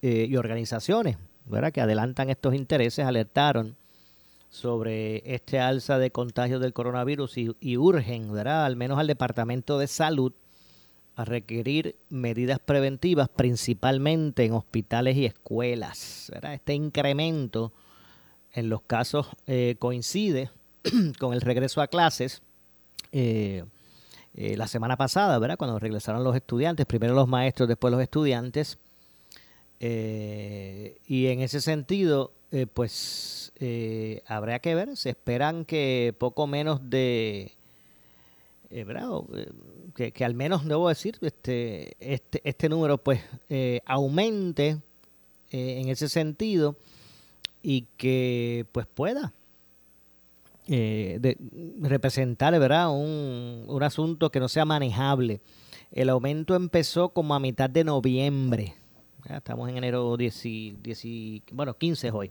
eh, 0.02 0.26
y 0.28 0.36
organizaciones 0.36 1.16
¿verdad? 1.46 1.72
que 1.72 1.80
adelantan 1.80 2.30
estos 2.30 2.54
intereses 2.54 3.04
alertaron 3.04 3.74
sobre 4.50 5.22
este 5.34 5.58
alza 5.58 5.98
de 5.98 6.10
contagios 6.10 6.60
del 6.60 6.72
coronavirus 6.72 7.36
y, 7.36 7.76
urgen, 7.76 8.32
¿verdad? 8.32 8.64
al 8.64 8.76
menos 8.76 8.98
al 8.98 9.06
Departamento 9.06 9.78
de 9.78 9.86
Salud, 9.86 10.32
a 11.16 11.24
requerir 11.24 11.96
medidas 12.10 12.60
preventivas, 12.60 13.28
principalmente 13.28 14.44
en 14.44 14.52
hospitales 14.52 15.16
y 15.16 15.26
escuelas. 15.26 16.30
¿verdad? 16.32 16.54
Este 16.54 16.74
incremento 16.74 17.72
en 18.52 18.68
los 18.68 18.82
casos 18.82 19.26
eh, 19.46 19.76
coincide 19.78 20.50
con 21.18 21.34
el 21.34 21.40
regreso 21.40 21.80
a 21.80 21.88
clases. 21.88 22.42
Eh, 23.10 23.64
la 24.34 24.68
semana 24.68 24.96
pasada, 24.96 25.36
¿verdad? 25.40 25.58
Cuando 25.58 25.80
regresaron 25.80 26.22
los 26.22 26.36
estudiantes, 26.36 26.86
primero 26.86 27.12
los 27.12 27.26
maestros, 27.26 27.68
después 27.68 27.90
los 27.90 28.00
estudiantes. 28.00 28.78
y 29.80 31.26
en 31.26 31.40
ese 31.40 31.60
sentido, 31.60 32.32
pues 32.74 33.52
habrá 34.26 34.58
que 34.58 34.74
ver, 34.74 34.96
se 34.96 35.10
esperan 35.10 35.64
que 35.64 36.14
poco 36.18 36.46
menos 36.46 36.88
de 36.88 37.58
eh, 38.70 38.84
eh, 39.94 40.12
que, 40.12 40.24
al 40.26 40.34
menos 40.34 40.66
debo 40.66 40.90
decir 40.90 41.16
este 41.22 41.96
este, 42.00 42.42
este 42.44 42.68
número 42.68 42.98
pues 42.98 43.20
eh, 43.48 43.80
aumente 43.86 44.78
en 45.50 45.88
ese 45.88 46.10
sentido 46.10 46.76
y 47.62 47.86
que 47.96 48.66
pues 48.72 48.86
pueda 48.86 49.32
representar 51.80 52.58
verdad 52.58 52.90
un, 52.90 53.64
un, 53.66 53.82
asunto 53.82 54.30
que 54.30 54.38
no 54.38 54.48
sea 54.48 54.66
manejable. 54.66 55.40
El 55.90 56.10
aumento 56.10 56.54
empezó 56.54 57.08
como 57.08 57.34
a 57.34 57.40
mitad 57.40 57.70
de 57.70 57.84
noviembre 57.84 58.74
estamos 59.36 59.68
en 59.68 59.76
enero 59.76 60.16
10, 60.16 60.42
10 60.82 61.04
bueno 61.52 61.74
15 61.74 62.10
hoy 62.10 62.30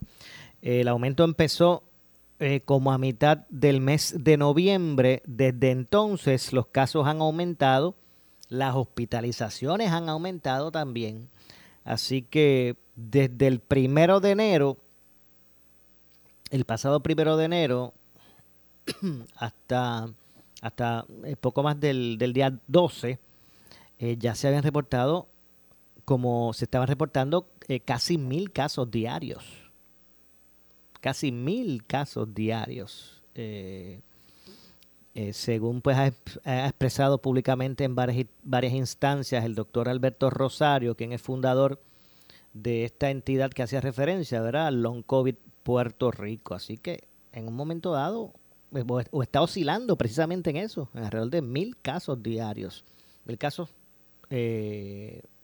el 0.62 0.88
aumento 0.88 1.24
empezó 1.24 1.84
eh, 2.40 2.60
como 2.64 2.92
a 2.92 2.98
mitad 2.98 3.38
del 3.48 3.80
mes 3.80 4.14
de 4.18 4.36
noviembre. 4.36 5.22
Desde 5.26 5.70
entonces 5.70 6.52
los 6.52 6.66
casos 6.66 7.06
han 7.06 7.20
aumentado, 7.20 7.96
las 8.48 8.76
hospitalizaciones 8.76 9.90
han 9.90 10.08
aumentado 10.08 10.70
también. 10.70 11.28
Así 11.84 12.22
que 12.22 12.76
desde 12.94 13.46
el 13.46 13.60
primero 13.60 14.20
de 14.20 14.30
enero, 14.30 14.76
el 16.50 16.64
pasado 16.64 17.00
primero 17.00 17.36
de 17.36 17.46
enero, 17.46 17.92
hasta, 19.36 20.08
hasta 20.60 21.06
eh, 21.24 21.36
poco 21.36 21.62
más 21.62 21.80
del, 21.80 22.18
día 22.18 22.56
12, 22.68 23.18
eh, 23.98 24.16
ya 24.16 24.34
se 24.34 24.46
habían 24.46 24.62
reportado, 24.62 25.26
como 26.08 26.54
se 26.54 26.64
estaban 26.64 26.88
reportando, 26.88 27.50
casi 27.84 28.16
mil 28.16 28.50
casos 28.50 28.90
diarios 28.90 29.68
casi 31.00 31.32
mil 31.32 31.84
casos 31.86 32.34
diarios. 32.34 33.22
Eh, 33.34 34.00
eh, 35.14 35.32
según 35.32 35.80
pues 35.80 35.96
ha, 35.96 36.06
expresado 36.66 37.18
públicamente 37.18 37.84
en 37.84 37.94
varias, 37.94 38.26
varias 38.42 38.72
instancias 38.74 39.44
el 39.44 39.54
doctor 39.54 39.88
Alberto 39.88 40.30
Rosario, 40.30 40.96
quien 40.96 41.12
es 41.12 41.22
fundador 41.22 41.82
de 42.52 42.84
esta 42.84 43.10
entidad 43.10 43.50
que 43.50 43.62
hacía 43.62 43.80
referencia, 43.80 44.40
¿verdad? 44.40 44.72
Long 44.72 45.02
COVID 45.02 45.36
Puerto 45.62 46.10
Rico. 46.10 46.54
Así 46.54 46.78
que 46.78 47.04
en 47.32 47.48
un 47.48 47.54
momento 47.54 47.92
dado, 47.92 48.32
eh, 48.74 48.84
o 49.10 49.22
está 49.22 49.42
oscilando 49.42 49.96
precisamente 49.96 50.50
en 50.50 50.56
eso, 50.56 50.88
en 50.94 51.04
alrededor 51.04 51.30
de 51.30 51.42
mil 51.42 51.76
casos 51.76 52.22
diarios. 52.22 52.84
Mil 53.24 53.38
casos, 53.38 53.70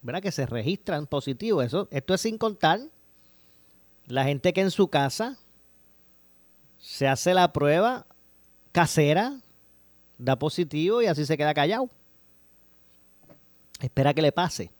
¿verdad? 0.04 0.22
Que 0.22 0.30
se 0.30 0.46
registran 0.46 1.06
positivos. 1.06 1.64
Eso, 1.64 1.88
esto 1.90 2.14
es 2.14 2.20
sin 2.20 2.38
contar 2.38 2.78
la 4.06 4.24
gente 4.24 4.52
que 4.52 4.60
en 4.60 4.70
su 4.70 4.88
casa 4.88 5.38
se 6.78 7.08
hace 7.08 7.32
la 7.32 7.52
prueba 7.52 8.06
casera, 8.70 9.40
da 10.18 10.38
positivo 10.38 11.00
y 11.00 11.06
así 11.06 11.24
se 11.24 11.38
queda 11.38 11.54
callado. 11.54 11.88
Espera 13.80 14.12
que 14.12 14.20
le 14.20 14.30
pase. 14.30 14.70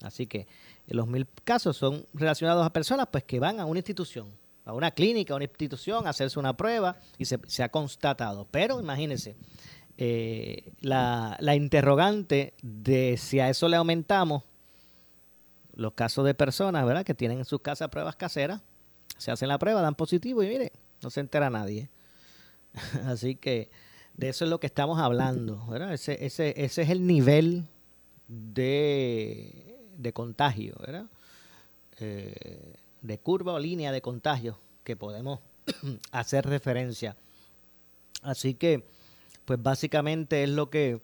Así 0.00 0.26
que 0.26 0.48
los 0.86 1.06
mil 1.06 1.28
casos 1.44 1.76
son 1.76 2.06
relacionados 2.14 2.64
a 2.64 2.72
personas 2.72 3.06
pues 3.12 3.22
que 3.24 3.38
van 3.38 3.60
a 3.60 3.66
una 3.66 3.80
institución, 3.80 4.28
a 4.64 4.72
una 4.72 4.92
clínica, 4.92 5.34
a 5.34 5.36
una 5.36 5.44
institución, 5.44 6.06
a 6.06 6.10
hacerse 6.10 6.38
una 6.38 6.56
prueba 6.56 6.96
y 7.18 7.26
se, 7.26 7.62
ha 7.62 7.68
constatado. 7.68 8.48
Pero 8.50 8.80
imagínense, 8.80 9.36
eh, 9.98 10.72
la, 10.80 11.36
la 11.38 11.54
interrogante 11.54 12.54
de 12.62 13.18
si 13.18 13.40
a 13.40 13.50
eso 13.50 13.68
le 13.68 13.76
aumentamos 13.76 14.44
los 15.80 15.94
casos 15.94 16.26
de 16.26 16.34
personas, 16.34 16.84
¿verdad? 16.84 17.06
Que 17.06 17.14
tienen 17.14 17.38
en 17.38 17.44
sus 17.46 17.62
casas 17.62 17.88
pruebas 17.88 18.14
caseras, 18.14 18.60
se 19.16 19.30
hacen 19.30 19.48
la 19.48 19.58
prueba, 19.58 19.80
dan 19.80 19.94
positivo 19.94 20.42
y 20.42 20.48
mire, 20.48 20.72
no 21.02 21.08
se 21.08 21.20
entera 21.20 21.48
nadie. 21.48 21.88
Así 23.06 23.34
que 23.34 23.70
de 24.14 24.28
eso 24.28 24.44
es 24.44 24.50
lo 24.50 24.60
que 24.60 24.66
estamos 24.66 24.98
hablando, 24.98 25.66
¿verdad? 25.68 25.94
Ese, 25.94 26.18
es 26.20 26.78
el 26.78 27.06
nivel 27.06 27.66
de, 28.28 29.78
de 29.96 30.12
contagio, 30.12 30.76
¿verdad? 30.80 31.06
Eh, 31.98 32.74
de 33.00 33.18
curva 33.18 33.54
o 33.54 33.58
línea 33.58 33.90
de 33.90 34.02
contagio 34.02 34.58
que 34.84 34.96
podemos 34.96 35.40
hacer 36.12 36.44
referencia. 36.44 37.16
Así 38.20 38.52
que, 38.52 38.84
pues 39.46 39.62
básicamente 39.62 40.42
es 40.42 40.50
lo 40.50 40.68
que 40.68 41.00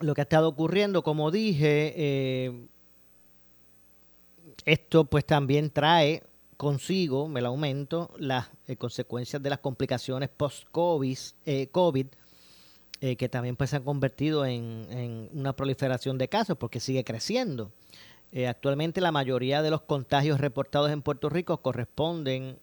lo 0.00 0.14
que 0.14 0.20
ha 0.20 0.24
estado 0.24 0.48
ocurriendo. 0.48 1.02
Como 1.02 1.30
dije, 1.30 1.94
eh, 1.96 2.66
esto 4.64 5.04
pues 5.04 5.24
también 5.24 5.70
trae 5.70 6.22
consigo, 6.60 7.26
me 7.26 7.40
lo 7.40 7.48
aumento, 7.48 8.10
las 8.18 8.50
eh, 8.66 8.76
consecuencias 8.76 9.42
de 9.42 9.48
las 9.48 9.60
complicaciones 9.60 10.28
post-COVID, 10.28 11.18
eh, 11.46 11.68
COVID, 11.68 12.06
eh, 13.00 13.16
que 13.16 13.30
también 13.30 13.56
pues 13.56 13.70
se 13.70 13.76
han 13.76 13.82
convertido 13.82 14.44
en, 14.44 15.30
una 15.32 15.54
proliferación 15.54 16.18
de 16.18 16.28
casos 16.28 16.58
porque 16.58 16.78
sigue 16.78 17.02
creciendo. 17.02 17.72
actualmente 18.46 19.00
la 19.00 19.10
mayoría 19.10 19.62
de 19.62 19.70
los 19.70 19.80
contagios 19.80 20.38
reportados 20.38 20.90
en 20.90 21.00
Puerto 21.00 21.30
Rico 21.30 21.62
corresponden 21.62 22.58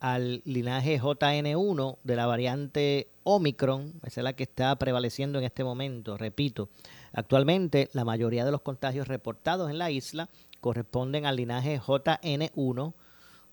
al 0.00 0.42
linaje 0.44 1.00
JN1 1.00 1.98
de 2.02 2.16
la 2.16 2.26
variante 2.26 3.08
Omicron, 3.22 3.94
esa 4.04 4.20
es 4.20 4.24
la 4.24 4.32
que 4.32 4.42
está 4.42 4.74
prevaleciendo 4.76 5.38
en 5.38 5.44
este 5.44 5.62
momento, 5.64 6.16
repito. 6.16 6.68
Actualmente 7.12 7.88
la 7.92 8.04
mayoría 8.04 8.44
de 8.44 8.50
los 8.50 8.62
contagios 8.62 9.08
reportados 9.08 9.70
en 9.70 9.78
la 9.78 9.90
isla 9.90 10.28
corresponden 10.60 11.26
al 11.26 11.36
linaje 11.36 11.80
JN1 11.80 12.94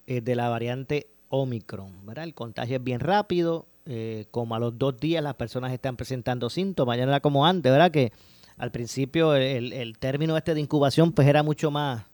eh, 0.07 0.21
de 0.21 0.35
la 0.35 0.49
variante 0.49 1.07
Omicron. 1.29 1.91
El 2.15 2.33
contagio 2.33 2.77
es 2.77 2.83
bien 2.83 2.99
rápido, 2.99 3.67
eh, 3.85 4.25
como 4.31 4.55
a 4.55 4.59
los 4.59 4.77
dos 4.77 4.99
días 4.99 5.23
las 5.23 5.35
personas 5.35 5.71
están 5.71 5.95
presentando 5.95 6.49
síntomas, 6.49 6.97
ya 6.97 7.05
no 7.05 7.11
era 7.11 7.19
como 7.19 7.45
antes, 7.45 7.71
¿verdad? 7.71 7.91
Que 7.91 8.11
al 8.57 8.71
principio 8.71 9.35
el, 9.35 9.97
término 9.97 10.37
este 10.37 10.53
de 10.53 10.61
incubación 10.61 11.11
pues 11.11 11.27
era 11.27 11.41
mucho 11.41 11.71
más, 11.71 12.05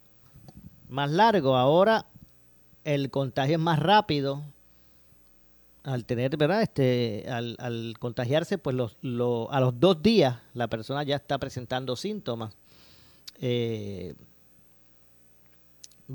más 0.87 1.09
largo, 1.11 1.55
ahora 1.55 2.05
el 2.83 3.09
contagio 3.09 3.55
es 3.55 3.61
más 3.61 3.79
rápido, 3.79 4.43
al 5.83 6.05
tener, 6.05 6.35
¿verdad? 6.37 6.61
Este, 6.61 7.25
al, 7.29 7.55
al 7.59 7.95
contagiarse, 7.99 8.57
pues 8.57 8.75
los, 8.75 8.97
a 9.49 9.59
los 9.59 9.79
dos 9.79 10.01
días 10.01 10.37
la 10.53 10.67
persona 10.67 11.03
ya 11.03 11.15
está 11.15 11.37
presentando 11.37 11.95
síntomas. 11.95 12.53
Eh, 13.41 14.13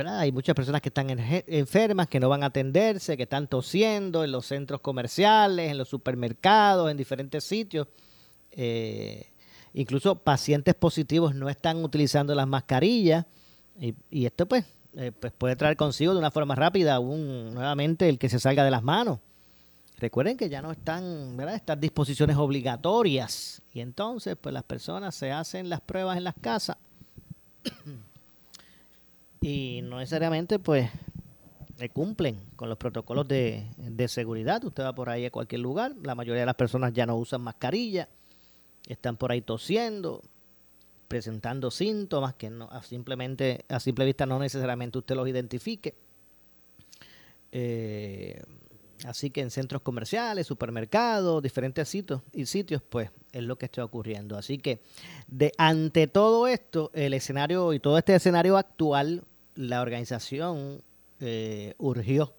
hay 0.07 0.33
muchas 0.33 0.55
personas 0.55 0.81
que 0.81 0.89
están 0.89 1.07
enfermas, 1.09 2.09
que 2.09 2.19
no 2.19 2.29
van 2.29 2.43
a 2.43 2.47
atenderse, 2.47 3.17
que 3.17 3.23
están 3.25 3.47
tosiendo 3.47 4.25
en 4.25 4.33
los 4.33 4.47
centros 4.47 4.81
comerciales, 4.81 5.71
en 5.71 5.79
los 5.79 5.89
supermercados, 5.89 6.91
en 6.91 6.97
diferentes 6.97 7.45
sitios. 7.45 7.87
Eh, 8.51 9.29
incluso 9.73 10.17
pacientes 10.17 10.75
positivos 10.75 11.35
no 11.35 11.49
están 11.49 11.85
utilizando 11.85 12.35
las 12.35 12.49
mascarillas. 12.49 13.25
Y, 14.11 14.27
esto 14.27 14.47
pues, 14.47 14.65
eh, 14.97 15.13
pues 15.19 15.33
puede 15.33 15.57
traer 15.57 15.77
consigo 15.77 16.13
de 16.13 16.19
una 16.19 16.31
forma 16.31 16.55
rápida 16.55 17.01
un, 17.01 17.55
nuevamente 17.55 18.09
el 18.09 18.19
que 18.19 18.29
se 18.29 18.39
salga 18.39 18.65
de 18.65 18.71
las 18.71 18.83
manos. 18.83 19.19
Recuerden 19.99 20.37
que 20.37 20.49
ya 20.49 20.61
no 20.61 20.73
están 20.73 21.37
¿verdad? 21.37 21.55
estas 21.55 21.81
disposiciones 21.81 22.37
obligatorias 22.37 23.63
y 23.73 23.81
entonces 23.81 24.37
pues 24.41 24.53
las 24.53 24.65
personas 24.65 25.15
se 25.15 25.33
hacen 25.33 25.69
las 25.69 25.81
pruebas 25.81 26.17
en 26.17 26.25
las 26.25 26.35
casas 26.41 26.77
y 29.41 29.81
no 29.83 29.99
necesariamente 29.99 30.59
pues 30.59 30.91
cumplen 31.93 32.41
con 32.57 32.69
los 32.69 32.79
protocolos 32.79 33.27
de, 33.29 33.67
seguridad. 34.09 34.63
Usted 34.65 34.85
va 34.85 34.95
por 34.95 35.11
ahí 35.11 35.27
a 35.27 35.31
cualquier 35.31 35.61
lugar, 35.61 35.93
la 36.03 36.15
mayoría 36.15 36.41
de 36.41 36.47
las 36.47 36.55
personas 36.55 36.93
ya 36.93 37.07
no 37.07 37.17
usan 37.17 37.43
mascarilla, 37.43 38.09
están 38.87 39.17
por 39.17 39.33
ahí 39.33 39.41
tosiendo, 39.41 40.23
presentando 41.09 41.71
síntomas 41.71 42.35
que 42.35 42.51
no, 42.51 42.69
simplemente 42.83 43.65
a 43.69 43.81
simple 43.81 44.05
vista 44.05 44.27
no 44.27 44.39
necesariamente 44.39 44.99
usted 44.99 45.15
los 45.15 45.29
identifique. 45.29 45.95
Eh, 47.53 48.43
así 49.05 49.31
que 49.31 49.41
en 49.41 49.51
centros 49.51 49.83
comerciales, 49.83 50.47
supermercados, 50.47 51.43
diferentes 51.43 51.89
sitios 51.89 52.23
y 52.33 52.47
sitios, 52.47 52.83
pues 52.83 53.11
es 53.33 53.43
lo 53.43 53.57
que 53.57 53.67
está 53.67 53.85
ocurriendo. 53.85 54.37
Así 54.37 54.59
que 54.59 54.81
de 55.29 55.53
ante 55.59 56.07
todo 56.07 56.49
esto, 56.49 56.91
el 56.95 57.15
escenario 57.15 57.73
y 57.73 57.81
todo 57.81 57.99
este 57.99 58.15
escenario 58.15 58.57
actual 58.57 59.25
la 59.55 59.83
organización 59.83 60.83
eh, 61.21 61.75
urgió 61.79 62.35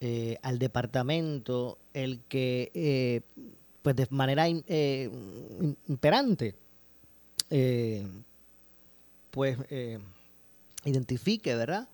eh, 0.00 0.36
al 0.42 0.58
departamento 0.58 1.78
el 1.94 2.20
que, 2.28 3.22
pues 3.82 3.94
de 3.94 4.06
manera 4.10 4.48
imperante, 4.48 6.56
pues 9.30 9.58
identifique, 10.84 11.54
¿verdad? 11.54 11.88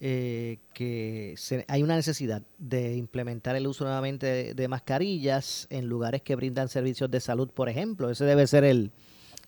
eh, 0.00 0.58
que 0.74 1.34
hay 1.66 1.82
una 1.82 1.96
necesidad 1.96 2.42
de 2.58 2.96
implementar 2.96 3.56
el 3.56 3.66
uso 3.66 3.84
nuevamente 3.84 4.54
de, 4.54 4.68
mascarillas 4.68 5.66
en 5.70 5.88
lugares 5.88 6.22
que 6.22 6.36
brindan 6.36 6.68
servicios 6.68 7.10
de 7.10 7.20
salud, 7.20 7.50
por 7.50 7.68
ejemplo. 7.68 8.10
Ese 8.10 8.24
debe 8.24 8.46
ser 8.46 8.64
el, 8.64 8.92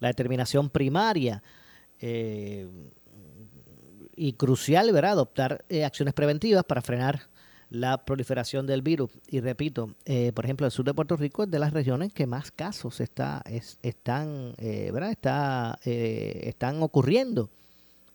la 0.00 0.08
determinación 0.08 0.68
primaria 0.68 1.42
eh, 2.00 2.68
y 4.16 4.32
crucial, 4.32 4.92
¿verdad? 4.92 5.12
Adoptar 5.12 5.64
eh, 5.68 5.84
acciones 5.84 6.14
preventivas 6.14 6.64
para 6.64 6.82
frenar 6.82 7.28
la 7.70 8.04
proliferación 8.04 8.66
del 8.66 8.82
virus. 8.82 9.10
Y 9.28 9.40
repito, 9.40 9.94
por 10.34 10.44
ejemplo, 10.44 10.66
el 10.66 10.72
sur 10.72 10.84
de 10.84 10.92
Puerto 10.92 11.16
Rico 11.16 11.44
es 11.44 11.50
de 11.50 11.58
las 11.58 11.72
regiones 11.72 12.12
que 12.12 12.26
más 12.26 12.50
casos 12.50 13.00
está, 13.00 13.42
están, 13.82 14.54
¿verdad? 14.58 15.10
Está, 15.10 15.78
están 15.84 16.82
ocurriendo. 16.82 17.48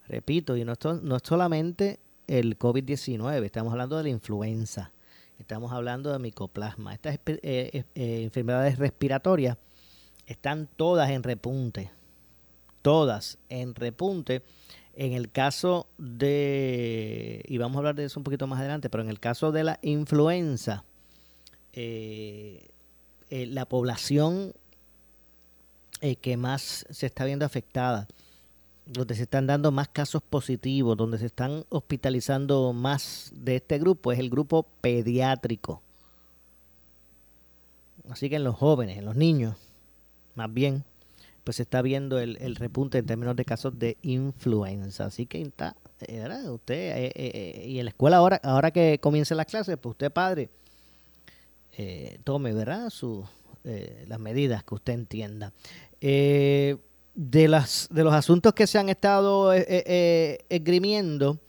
Repito, 0.08 0.56
y 0.56 0.64
no, 0.64 0.74
no 1.02 1.16
es 1.16 1.22
solamente 1.26 2.00
el 2.28 2.58
COVID-19, 2.58 3.44
estamos 3.44 3.72
hablando 3.72 3.98
de 3.98 4.04
la 4.04 4.10
influenza, 4.10 4.92
estamos 5.40 5.72
hablando 5.72 6.12
de 6.12 6.20
micoplasma. 6.20 6.94
Estas 6.94 7.16
eh, 7.16 7.22
eh, 7.44 7.84
eh, 7.96 8.24
enfermedades 8.24 8.78
respiratorias 8.78 9.58
están 10.26 10.68
todas 10.76 11.10
en 11.10 11.24
repunte, 11.24 11.92
todas 12.82 13.38
en 13.50 13.76
repunte. 13.76 14.44
En 14.96 15.14
el 15.14 15.30
caso 15.30 15.88
de, 15.98 17.44
y 17.48 17.58
vamos 17.58 17.76
a 17.76 17.80
hablar 17.80 17.96
de 17.96 18.06
eso 18.06 18.20
un 18.20 18.24
poquito 18.24 18.48
más 18.48 18.60
adelante, 18.60 18.90
pero 18.90 19.04
en 19.04 19.10
el 19.10 19.20
caso 19.20 19.52
de 19.52 19.64
la 19.64 19.80
influenza, 19.82 20.86
la 23.30 23.66
población 23.66 24.54
que 26.22 26.38
más 26.38 26.86
se 26.90 27.06
está 27.08 27.26
viendo 27.26 27.46
afectada 27.46 28.08
donde 28.86 29.16
se 29.16 29.24
están 29.24 29.48
dando 29.48 29.72
más 29.72 29.88
casos 29.88 30.22
positivos, 30.22 30.96
donde 30.96 31.18
se 31.18 31.26
están 31.26 31.66
hospitalizando 31.70 32.72
más 32.72 33.32
de 33.36 33.56
este 33.58 33.80
grupo, 33.80 34.12
es 34.12 34.20
el 34.20 34.30
grupo 34.30 34.68
pediátrico. 34.82 35.82
Así 38.10 38.30
que 38.30 38.36
en 38.36 38.44
los 38.44 38.56
jóvenes, 38.56 38.98
en 38.98 39.06
los 39.06 39.16
niños, 39.16 39.56
más 40.36 40.54
bien, 40.54 40.84
pues 41.46 41.56
se 41.58 41.64
está 41.64 41.82
viendo 41.82 42.20
el, 42.20 42.56
repunte 42.58 42.98
en 42.98 43.06
términos 43.06 43.38
de 43.38 43.46
casos 43.46 43.80
de 43.80 43.96
influenza. 44.02 45.06
Así 45.06 45.26
que 45.26 45.42
está, 45.42 45.78
eh, 46.02 46.20
¿verdad? 46.20 46.52
Usted, 46.52 46.76
eh, 46.76 47.12
eh, 47.16 47.66
y 47.68 47.80
en 47.80 47.86
la 47.86 47.92
escuela 47.92 48.18
ahora, 48.18 48.42
ahora 48.44 48.72
que 48.72 49.00
comiencen 49.00 49.38
las 49.38 49.46
clases, 49.46 49.78
pues 49.78 49.92
usted 49.92 50.12
padre, 50.12 50.50
tome, 52.24 52.54
¿verdad? 52.54 52.90
Su, 52.90 53.26
las 54.08 54.20
medidas 54.20 54.64
que 54.64 54.76
usted 54.76 54.94
entienda. 54.94 55.54
De, 56.02 57.48
las, 57.48 57.88
de 57.90 58.04
los 58.04 58.14
asuntos 58.14 58.54
que 58.54 58.68
se 58.68 58.78
han 58.78 58.90
estado 58.90 59.54
esgrimiendo, 59.54 61.40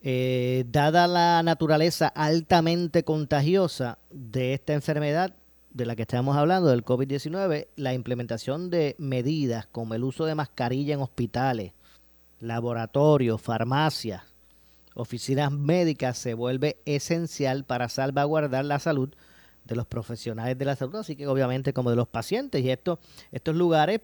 eh, 0.00 0.64
dada 0.68 1.08
la 1.08 1.42
naturaleza 1.42 2.06
altamente 2.06 3.02
contagiosa 3.02 3.98
de 4.10 4.54
esta 4.54 4.72
enfermedad 4.72 5.34
de 5.70 5.86
la 5.86 5.96
que 5.96 6.02
estamos 6.02 6.36
hablando, 6.36 6.68
del 6.68 6.84
COVID-19, 6.84 7.68
la 7.76 7.94
implementación 7.94 8.70
de 8.70 8.96
medidas 8.98 9.66
como 9.66 9.94
el 9.94 10.04
uso 10.04 10.24
de 10.24 10.34
mascarilla 10.34 10.94
en 10.94 11.00
hospitales, 11.00 11.72
laboratorios, 12.40 13.40
farmacias, 13.40 14.22
oficinas 14.94 15.52
médicas 15.52 16.18
se 16.18 16.34
vuelve 16.34 16.78
esencial 16.84 17.64
para 17.64 17.88
salvaguardar 17.88 18.64
la 18.64 18.78
salud 18.78 19.10
de 19.64 19.76
los 19.76 19.86
profesionales 19.86 20.58
de 20.58 20.64
la 20.64 20.76
salud, 20.76 20.96
así 20.96 21.14
que 21.14 21.26
obviamente 21.26 21.72
como 21.72 21.90
de 21.90 21.96
los 21.96 22.08
pacientes. 22.08 22.64
Y 22.64 22.70
esto, 22.70 22.98
estos 23.30 23.54
lugares 23.54 24.00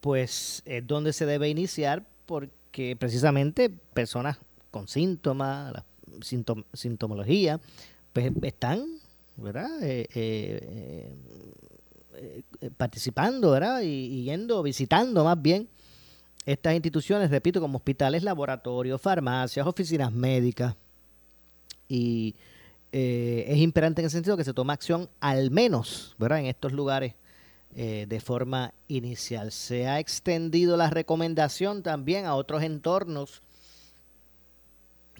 pues 0.00 0.62
es 0.64 0.86
donde 0.86 1.12
se 1.12 1.26
debe 1.26 1.48
iniciar 1.48 2.06
porque 2.26 2.94
precisamente 2.96 3.70
personas 3.70 4.38
con 4.70 4.86
síntomas, 4.86 5.72
la 5.72 5.84
sintomología, 6.72 7.60
pues 8.12 8.32
están, 8.42 8.86
¿verdad? 9.38 9.82
Eh, 9.82 10.06
eh, 10.14 11.12
eh, 12.60 12.70
participando, 12.76 13.52
¿verdad? 13.52 13.80
Y, 13.82 14.24
yendo, 14.24 14.62
visitando 14.62 15.24
más 15.24 15.40
bien 15.40 15.68
estas 16.44 16.74
instituciones, 16.74 17.30
repito, 17.30 17.60
como 17.60 17.78
hospitales, 17.78 18.22
laboratorios, 18.22 19.00
farmacias, 19.00 19.66
oficinas 19.66 20.12
médicas. 20.12 20.74
Y 21.88 22.34
es 22.90 23.58
imperante 23.58 24.00
en 24.00 24.06
el 24.06 24.10
sentido 24.10 24.36
que 24.36 24.44
se 24.44 24.54
toma 24.54 24.72
acción 24.72 25.08
al 25.20 25.50
menos, 25.50 26.14
¿verdad? 26.18 26.40
En 26.40 26.46
estos 26.46 26.72
lugares 26.72 27.14
eh, 27.76 28.06
de 28.08 28.18
forma 28.18 28.72
inicial. 28.88 29.52
Se 29.52 29.86
ha 29.86 30.00
extendido 30.00 30.76
la 30.76 30.88
recomendación 30.88 31.82
también 31.82 32.24
a 32.24 32.34
otros 32.34 32.62
entornos, 32.62 33.42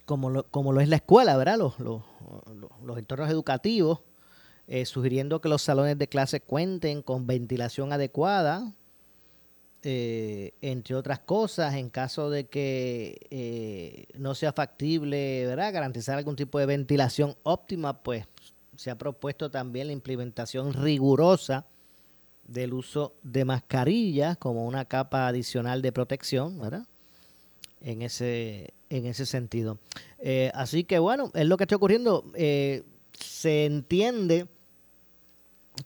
como 0.07 0.31
lo, 0.31 0.45
como 0.45 0.73
lo 0.73 0.81
es 0.81 0.89
la 0.89 0.97
escuela, 0.97 1.37
¿verdad? 1.37 1.59
Los, 1.59 1.79
los, 1.79 2.99
entornos 2.99 3.29
educativos, 3.29 4.01
eh, 4.69 4.85
sugiriendo 4.85 5.41
que 5.41 5.49
los 5.49 5.63
salones 5.63 5.99
de 5.99 6.09
clase 6.09 6.41
cuenten 6.41 7.03
con 7.03 7.27
ventilación 7.27 7.93
adecuada, 7.93 8.73
eh, 9.83 10.53
entre 10.61 10.95
otras 10.95 11.19
cosas, 11.21 11.75
en 11.75 11.89
caso 11.91 12.31
de 12.31 12.47
que 12.47 14.07
no 14.15 14.35
sea 14.35 14.53
factible 14.53 15.47
¿verdad? 15.47 15.73
garantizar 15.73 16.19
algún 16.19 16.37
tipo 16.37 16.59
de 16.59 16.67
ventilación 16.67 17.37
óptima, 17.43 18.03
pues 18.03 18.27
se 18.77 18.91
ha 18.93 18.99
propuesto 18.99 19.51
también 19.51 19.89
la 19.89 19.93
implementación 19.93 20.73
rigurosa 20.73 21.67
del 22.49 22.73
uso 22.73 23.15
de 23.23 23.45
mascarillas 23.45 24.37
como 24.39 24.67
una 24.67 24.87
capa 24.87 25.29
adicional 25.29 25.83
de 25.83 25.93
protección, 25.93 26.59
¿verdad? 26.59 26.87
En 27.81 28.03
ese, 28.03 28.73
en 28.91 29.07
ese 29.07 29.27
sentido. 29.27 29.79
Eh, 30.19 30.51
así 30.55 30.83
que 30.83 30.99
bueno, 30.99 31.31
es 31.35 31.47
lo 31.47 31.57
que 31.57 31.65
está 31.65 31.77
ocurriendo. 31.77 32.25
Eh, 32.35 32.83
se 33.13 33.67
entiende 33.67 34.47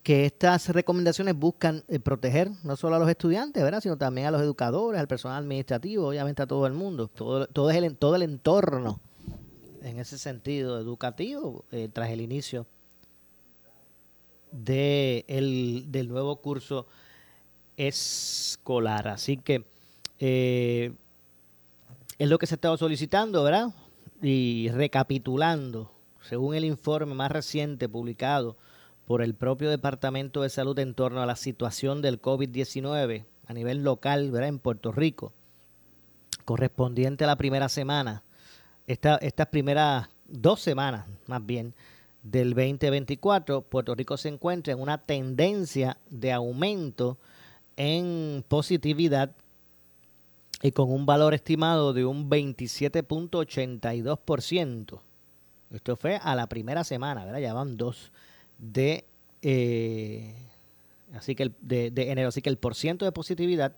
que 0.03 0.27
estas 0.27 0.69
recomendaciones 0.71 1.35
buscan 1.37 1.85
eh, 1.89 1.99
proteger 1.99 2.51
no 2.65 2.77
solo 2.77 2.97
a 2.97 2.99
los 2.99 3.09
estudiantes, 3.09 3.63
¿verdad? 3.63 3.81
sino 3.81 3.97
también 3.97 4.27
a 4.27 4.31
los 4.31 4.41
educadores, 4.41 5.01
al 5.01 5.09
personal 5.09 5.43
administrativo, 5.43 6.09
obviamente 6.09 6.43
a 6.43 6.47
todo 6.47 6.67
el 6.67 6.73
mundo, 6.73 7.09
todo, 7.09 7.47
todo, 7.47 7.71
el, 7.71 7.97
todo 7.97 8.17
el 8.17 8.23
entorno 8.23 9.01
en 9.83 9.99
ese 9.99 10.19
sentido 10.19 10.79
educativo 10.79 11.65
tras 11.93 12.11
el 12.11 12.21
inicio 12.21 12.67
de 14.53 15.25
el, 15.29 15.87
del 15.89 16.09
nuevo 16.09 16.37
curso 16.37 16.87
escolar. 17.77 19.09
Así 19.09 19.39
que 19.39 19.65
eh, 20.21 20.93
es 22.19 22.29
lo 22.29 22.39
que 22.39 22.47
se 22.47 22.55
ha 22.55 22.57
estado 22.57 22.77
solicitando, 22.77 23.43
¿verdad? 23.43 23.71
Y 24.21 24.69
recapitulando, 24.71 25.91
según 26.23 26.55
el 26.55 26.65
informe 26.65 27.15
más 27.15 27.33
reciente 27.33 27.89
publicado 27.89 28.57
por 29.13 29.21
el 29.21 29.35
propio 29.35 29.69
Departamento 29.69 30.41
de 30.41 30.49
Salud 30.49 30.79
en 30.79 30.95
torno 30.95 31.21
a 31.21 31.27
la 31.27 31.37
situación 31.37 32.01
del 32.01 32.23
COVID-19 32.23 33.27
a 33.45 33.53
nivel 33.53 33.85
local, 33.85 34.31
¿verdad? 34.31 34.49
En 34.49 34.59
Puerto 34.59 34.91
Rico, 34.91 35.35
correspondiente 36.47 37.25
a 37.25 37.27
la 37.27 37.37
primera 37.37 37.69
semana, 37.69 38.23
esta, 38.87 39.17
estas 39.17 39.49
primeras 39.49 40.09
dos 40.27 40.63
semanas 40.63 41.07
más 41.27 41.45
bien 41.45 41.75
del 42.23 42.55
2024, 42.55 43.61
Puerto 43.61 43.95
Rico 43.95 44.17
se 44.17 44.31
encuentra 44.31 44.73
en 44.73 44.81
una 44.81 44.97
tendencia 44.97 45.99
de 46.09 46.33
aumento 46.33 47.19
en 47.77 48.43
positividad 48.49 49.33
y 50.63 50.73
con 50.73 50.91
un 50.91 51.05
valor 51.05 51.35
estimado 51.35 51.93
de 51.93 52.07
un 52.07 52.31
27.82%. 52.31 55.01
Esto 55.71 55.97
fue 55.97 56.17
a 56.17 56.35
la 56.35 56.47
primera 56.47 56.83
semana, 56.83 57.27
¿verdad? 57.27 57.41
Ya 57.41 57.53
van 57.53 57.77
dos 57.77 58.11
de, 58.63 59.05
eh, 59.43 60.35
así 61.15 61.35
que 61.35 61.43
el, 61.43 61.55
de, 61.61 61.93
enero. 61.97 62.29
Así 62.29 62.41
que 62.41 62.49
el 62.49 62.57
porciento 62.57 63.05
de 63.05 63.13
positividad 63.13 63.75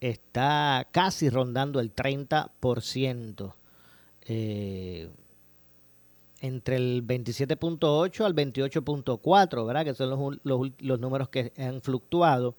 está 0.00 0.86
casi 0.92 1.28
rondando 1.28 1.80
el 1.80 1.94
30%. 1.94 3.54
Eh, 4.26 5.08
entre 6.42 6.76
el 6.76 7.06
27.8 7.06 8.24
al 8.24 8.34
28.4, 8.34 9.66
¿verdad? 9.66 9.84
Que 9.84 9.94
son 9.94 10.10
los, 10.10 10.38
los, 10.42 10.72
los, 10.78 11.00
números 11.00 11.28
que 11.28 11.52
han 11.58 11.82
fluctuado 11.82 12.54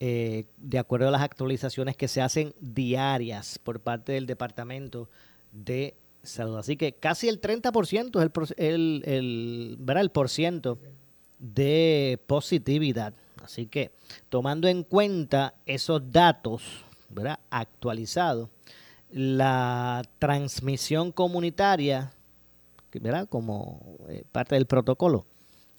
eh, 0.00 0.46
de 0.56 0.78
acuerdo 0.78 1.08
a 1.08 1.10
las 1.12 1.22
actualizaciones 1.22 1.96
que 1.96 2.08
se 2.08 2.20
hacen 2.20 2.54
diarias 2.60 3.60
por 3.60 3.80
parte 3.80 4.12
del 4.12 4.26
Departamento 4.26 5.08
de 5.52 5.94
Salud. 6.24 6.56
Así 6.56 6.76
que 6.76 6.92
casi 6.92 7.28
el 7.28 7.40
30% 7.40 8.22
es 8.22 8.54
el, 8.56 8.66
el, 8.66 9.02
el, 9.06 9.76
¿verdad? 9.78 10.02
el 10.02 10.10
por 10.10 10.28
ciento 10.28 10.78
de 11.38 12.18
positividad. 12.26 13.14
Así 13.42 13.66
que 13.66 13.92
tomando 14.28 14.68
en 14.68 14.82
cuenta 14.82 15.54
esos 15.66 16.10
datos 16.10 16.62
¿verdad? 17.10 17.38
actualizados, 17.50 18.48
la 19.10 20.02
transmisión 20.18 21.12
comunitaria 21.12 22.12
como 23.28 23.98
eh, 24.08 24.24
parte 24.30 24.54
del 24.54 24.66
protocolo 24.66 25.26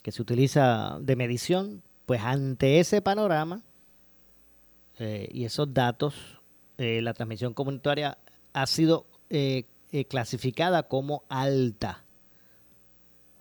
que 0.06 0.12
se 0.12 0.22
utiliza 0.22 1.00
de 1.02 1.16
medición, 1.16 1.82
pues 2.06 2.22
ante 2.22 2.80
ese 2.80 3.02
panorama 3.02 3.64
eh, 5.00 5.28
y 5.32 5.46
esos 5.46 5.74
datos, 5.74 6.14
eh, 6.78 7.02
la 7.02 7.16
transmisión 7.16 7.56
comunitaria 7.56 8.18
ha 8.54 8.68
sido 8.68 9.08
eh, 9.32 9.66
clasificada 10.04 10.84
como 10.84 11.24
alta. 11.30 12.04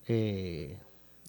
Eh, 0.06 0.78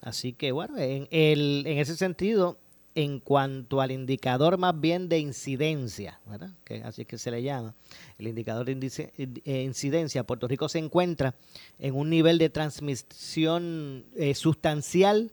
así 0.02 0.34
que 0.34 0.52
bueno, 0.52 0.78
en, 0.78 1.08
el, 1.10 1.64
en 1.66 1.80
ese 1.80 1.96
sentido, 1.96 2.60
en 2.96 3.20
cuanto 3.20 3.82
al 3.82 3.92
indicador 3.92 4.58
más 4.58 4.80
bien 4.80 5.10
de 5.10 5.20
incidencia, 5.20 6.22
¿verdad? 6.26 6.52
Que 6.64 6.82
así 6.84 7.04
que 7.04 7.18
se 7.18 7.30
le 7.30 7.44
llama, 7.44 7.76
el 8.18 8.28
indicador 8.30 8.66
de 8.66 9.12
eh, 9.18 9.62
incidencia, 9.64 10.24
Puerto 10.24 10.48
Rico 10.48 10.70
se 10.70 10.80
encuentra 10.80 11.36
en 11.78 11.94
un 11.94 12.10
nivel 12.10 12.38
de 12.38 12.50
transmisión 12.50 14.06
eh, 14.16 14.34
sustancial 14.34 15.32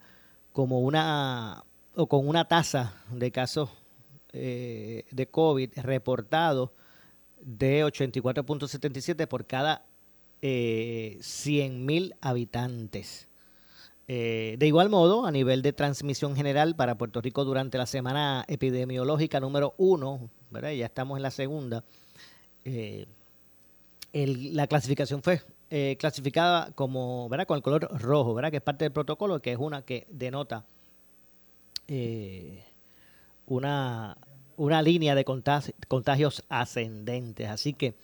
como 0.52 0.80
una 0.80 1.64
o 1.94 2.06
con 2.08 2.26
una 2.26 2.48
tasa 2.48 2.94
de 3.12 3.30
casos 3.30 3.70
eh, 4.32 5.04
de 5.10 5.26
COVID 5.26 5.70
reportados 5.76 6.70
de 7.42 7.84
84.77 7.84 9.26
por 9.26 9.46
cada 9.46 9.84
eh, 10.40 11.18
100.000 11.20 12.16
habitantes. 12.20 13.28
Eh, 14.08 14.56
de 14.58 14.66
igual 14.66 14.90
modo, 14.90 15.26
a 15.26 15.30
nivel 15.30 15.62
de 15.62 15.72
transmisión 15.72 16.34
general 16.34 16.74
para 16.74 16.98
Puerto 16.98 17.20
Rico 17.20 17.44
durante 17.44 17.78
la 17.78 17.86
semana 17.86 18.44
epidemiológica 18.48 19.38
número 19.38 19.74
uno, 19.78 20.28
¿verdad? 20.50 20.72
ya 20.72 20.86
estamos 20.86 21.16
en 21.16 21.22
la 21.22 21.30
segunda, 21.30 21.84
eh, 22.64 23.06
la 24.12 24.66
clasificación 24.66 25.22
fue 25.22 25.40
eh, 25.70 25.96
clasificada 25.98 26.72
como, 26.72 27.28
¿verdad? 27.28 27.46
con 27.46 27.56
el 27.56 27.62
color 27.62 27.88
rojo, 28.02 28.34
¿verdad? 28.34 28.50
que 28.50 28.56
es 28.58 28.62
parte 28.62 28.84
del 28.84 28.92
protocolo, 28.92 29.40
que 29.40 29.52
es 29.52 29.58
una 29.58 29.82
que 29.82 30.06
denota 30.10 30.66
una, 33.46 34.16
una 34.62 34.80
línea 34.80 35.16
de 35.16 35.24
contagios 35.24 36.44
ascendentes. 36.48 37.48
Así 37.48 37.74
que 37.74 37.96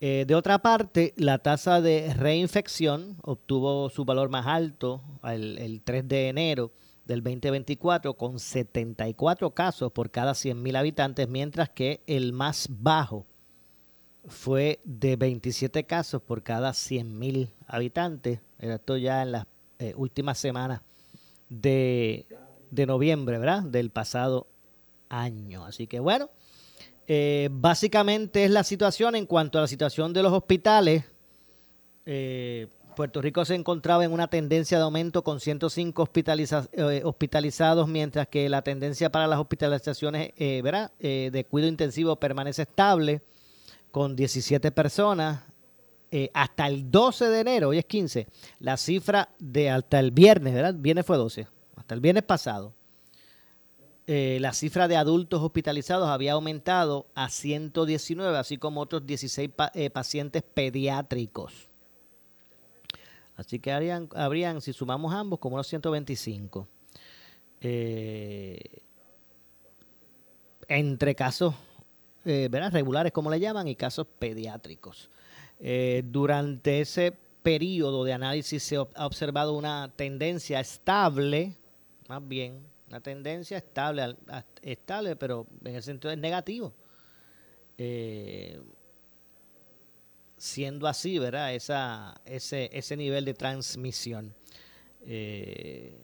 eh, 0.00 0.24
de 0.28 0.34
otra 0.36 0.60
parte, 0.60 1.12
la 1.16 1.38
tasa 1.38 1.80
de 1.80 2.14
reinfección 2.14 3.16
obtuvo 3.22 3.90
su 3.90 4.04
valor 4.04 4.28
más 4.28 4.46
alto 4.46 5.02
el, 5.24 5.82
3 5.84 6.06
de 6.06 6.28
enero 6.28 6.70
del 7.04 7.24
2024 7.24 8.14
con 8.14 8.38
74 8.38 9.50
casos 9.50 9.90
por 9.90 10.12
cada 10.12 10.34
100.000 10.34 10.76
habitantes, 10.78 11.28
mientras 11.28 11.68
que 11.70 12.00
el 12.06 12.32
más 12.32 12.68
bajo 12.70 13.26
fue 14.28 14.78
de 14.84 15.16
27 15.16 15.82
casos 15.82 16.22
por 16.22 16.44
cada 16.44 16.70
100.000 16.70 17.50
habitantes. 17.66 18.38
Esto 18.60 18.96
ya 18.96 19.22
en 19.22 19.32
las 19.32 19.46
eh, 19.80 19.94
últimas 19.96 20.38
semanas 20.38 20.80
de, 21.48 22.24
de 22.70 22.86
noviembre, 22.86 23.38
¿verdad? 23.38 23.64
Del 23.64 23.90
pasado 23.90 24.46
año. 25.08 25.64
Así 25.64 25.86
que 25.86 26.00
bueno, 26.00 26.30
eh, 27.10 27.48
básicamente 27.50 28.44
es 28.44 28.50
la 28.50 28.62
situación 28.62 29.16
en 29.16 29.24
cuanto 29.24 29.56
a 29.56 29.62
la 29.62 29.66
situación 29.66 30.12
de 30.12 30.22
los 30.22 30.30
hospitales. 30.30 31.04
Eh, 32.04 32.68
Puerto 32.94 33.22
Rico 33.22 33.46
se 33.46 33.54
encontraba 33.54 34.04
en 34.04 34.12
una 34.12 34.28
tendencia 34.28 34.76
de 34.76 34.84
aumento 34.84 35.24
con 35.24 35.40
105 35.40 36.10
eh, 36.12 37.02
hospitalizados, 37.04 37.88
mientras 37.88 38.28
que 38.28 38.48
la 38.50 38.60
tendencia 38.60 39.10
para 39.10 39.26
las 39.26 39.38
hospitalizaciones 39.38 40.32
¿verdad? 40.62 40.92
de 40.98 41.46
cuidado 41.48 41.70
intensivo 41.70 42.16
permanece 42.16 42.62
estable, 42.62 43.22
con 43.90 44.14
17 44.14 44.70
personas. 44.72 45.44
hasta 46.34 46.66
el 46.66 46.90
12 46.90 47.26
de 47.26 47.40
enero, 47.40 47.68
hoy 47.68 47.78
es 47.78 47.84
15, 47.84 48.26
la 48.58 48.76
cifra 48.76 49.30
de 49.38 49.70
hasta 49.70 50.00
el 50.00 50.10
viernes, 50.10 50.52
¿verdad? 50.52 50.74
Viernes 50.76 51.06
fue 51.06 51.16
12, 51.16 51.46
hasta 51.76 51.94
el 51.94 52.00
viernes 52.00 52.24
pasado, 52.24 52.74
eh, 54.10 54.38
la 54.40 54.54
cifra 54.54 54.88
de 54.88 54.96
adultos 54.96 55.42
hospitalizados 55.42 56.08
había 56.08 56.32
aumentado 56.32 57.08
a 57.14 57.28
119, 57.28 58.38
así 58.38 58.56
como 58.56 58.80
otros 58.80 59.04
16 59.04 59.50
eh, 59.74 59.90
pacientes 59.90 60.42
pediátricos. 60.42 61.68
Así 63.36 63.58
que 63.58 63.70
habrían, 63.70 64.08
habrían, 64.14 64.62
si 64.62 64.72
sumamos 64.72 65.12
ambos, 65.12 65.40
como 65.40 65.56
unos 65.56 65.66
125. 65.66 66.66
Eh, 67.60 68.80
entre 70.68 71.14
casos 71.14 71.54
¿verdad? 72.24 72.72
regulares, 72.72 73.12
como 73.12 73.30
le 73.30 73.38
llaman, 73.38 73.68
y 73.68 73.76
casos 73.76 74.06
pediátricos. 74.18 75.10
durante 76.04 76.80
ese 76.80 77.12
periodo 77.42 78.04
de 78.04 78.14
análisis 78.14 78.62
se 78.62 78.76
ha 78.76 79.06
observado 79.06 79.52
una 79.52 79.92
tendencia 79.96 80.60
estable, 80.60 81.52
más 82.08 82.26
bien, 82.26 82.62
una 82.88 83.00
tendencia 83.00 83.58
estable, 83.58 84.16
estable 84.62 85.16
pero 85.16 85.46
en 85.64 85.76
el 85.76 85.82
sentido 85.82 86.10
es 86.12 86.18
negativo. 86.18 86.74
Eh, 87.76 88.60
siendo 90.36 90.86
así, 90.86 91.18
¿verdad? 91.18 91.54
Esa, 91.54 92.20
ese, 92.24 92.70
ese 92.72 92.96
nivel 92.96 93.24
de 93.24 93.34
transmisión. 93.34 94.34
Eh, 95.04 95.96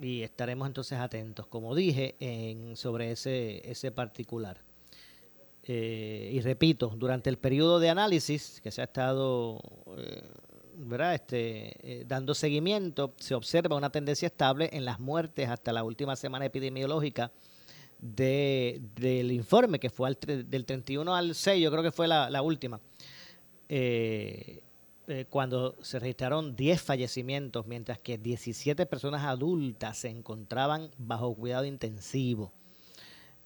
y 0.00 0.22
estaremos 0.22 0.68
entonces 0.68 0.98
atentos, 0.98 1.46
como 1.48 1.74
dije, 1.74 2.14
en, 2.20 2.76
sobre 2.76 3.10
ese, 3.10 3.68
ese 3.68 3.90
particular. 3.90 4.62
Eh, 5.64 6.30
y 6.32 6.40
repito, 6.40 6.94
durante 6.96 7.28
el 7.28 7.36
periodo 7.36 7.80
de 7.80 7.90
análisis 7.90 8.60
que 8.62 8.70
se 8.70 8.80
ha 8.80 8.84
estado 8.84 9.60
Este, 11.12 11.74
eh, 11.82 12.04
dando 12.06 12.34
seguimiento, 12.34 13.12
se 13.18 13.34
observa 13.34 13.76
una 13.76 13.90
tendencia 13.90 14.26
estable 14.26 14.70
en 14.72 14.84
las 14.84 15.00
muertes 15.00 15.48
hasta 15.48 15.72
la 15.72 15.82
última 15.82 16.14
semana 16.14 16.44
epidemiológica 16.44 17.32
de, 17.98 18.80
del 18.94 19.32
informe, 19.32 19.80
que 19.80 19.90
fue 19.90 20.16
del 20.20 20.64
31 20.64 21.16
al 21.16 21.34
6, 21.34 21.60
yo 21.60 21.72
creo 21.72 21.82
que 21.82 21.90
fue 21.90 22.06
la, 22.06 22.42
última, 22.42 22.80
eh, 23.68 24.62
eh, 25.08 25.26
cuando 25.28 25.74
se 25.82 25.98
registraron 25.98 26.54
10 26.54 26.80
fallecimientos, 26.80 27.66
mientras 27.66 27.98
que 27.98 28.16
17 28.16 28.86
personas 28.86 29.24
adultas 29.24 29.98
se 29.98 30.10
encontraban 30.10 30.90
bajo 30.96 31.34
cuidado 31.34 31.64
intensivo. 31.64 32.52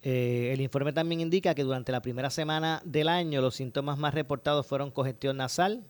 el 0.03 0.61
informe 0.61 0.93
también 0.93 1.23
indica 1.23 1.55
que 1.55 1.65
durante 1.65 1.93
la 1.93 2.03
primera 2.03 2.29
semana 2.29 2.83
del 2.85 3.09
año 3.09 3.41
los 3.41 3.55
síntomas 3.55 3.97
más 3.97 4.13
reportados 4.13 4.67
fueron 4.67 4.91
congestión 4.91 5.39
nasal, 5.39 5.83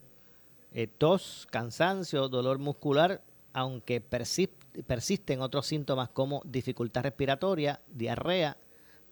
eh, 0.74 0.86
tos, 0.86 1.46
cansancio, 1.50 2.28
dolor 2.28 2.58
muscular, 2.58 3.22
aunque 3.52 4.00
persisten 4.00 5.42
otros 5.42 5.66
síntomas 5.66 6.08
como 6.08 6.40
dificultad 6.46 7.02
respiratoria, 7.02 7.80
diarrea, 7.88 8.56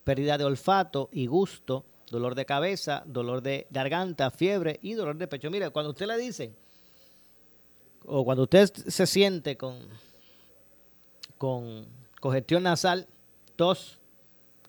pérdida 0.04 0.38
de 0.38 0.44
olfato 0.44 1.10
y 1.12 1.26
gusto, 1.26 1.84
dolor 2.10 2.34
de 2.34 2.46
cabeza, 2.46 3.02
dolor 3.06 3.42
de 3.42 3.66
garganta, 3.70 4.30
fiebre 4.30 4.78
y 4.82 4.94
dolor 4.94 5.16
de 5.16 5.28
pecho. 5.28 5.50
Mire, 5.50 5.70
cuando 5.70 5.90
usted 5.90 6.06
le 6.06 6.16
dice, 6.16 6.54
o 8.06 8.24
cuando 8.24 8.44
usted 8.44 8.72
se 8.72 9.06
siente 9.06 9.58
con, 9.58 9.78
con 11.36 11.86
congestión 12.20 12.62
nasal, 12.62 13.06
tos, 13.56 13.98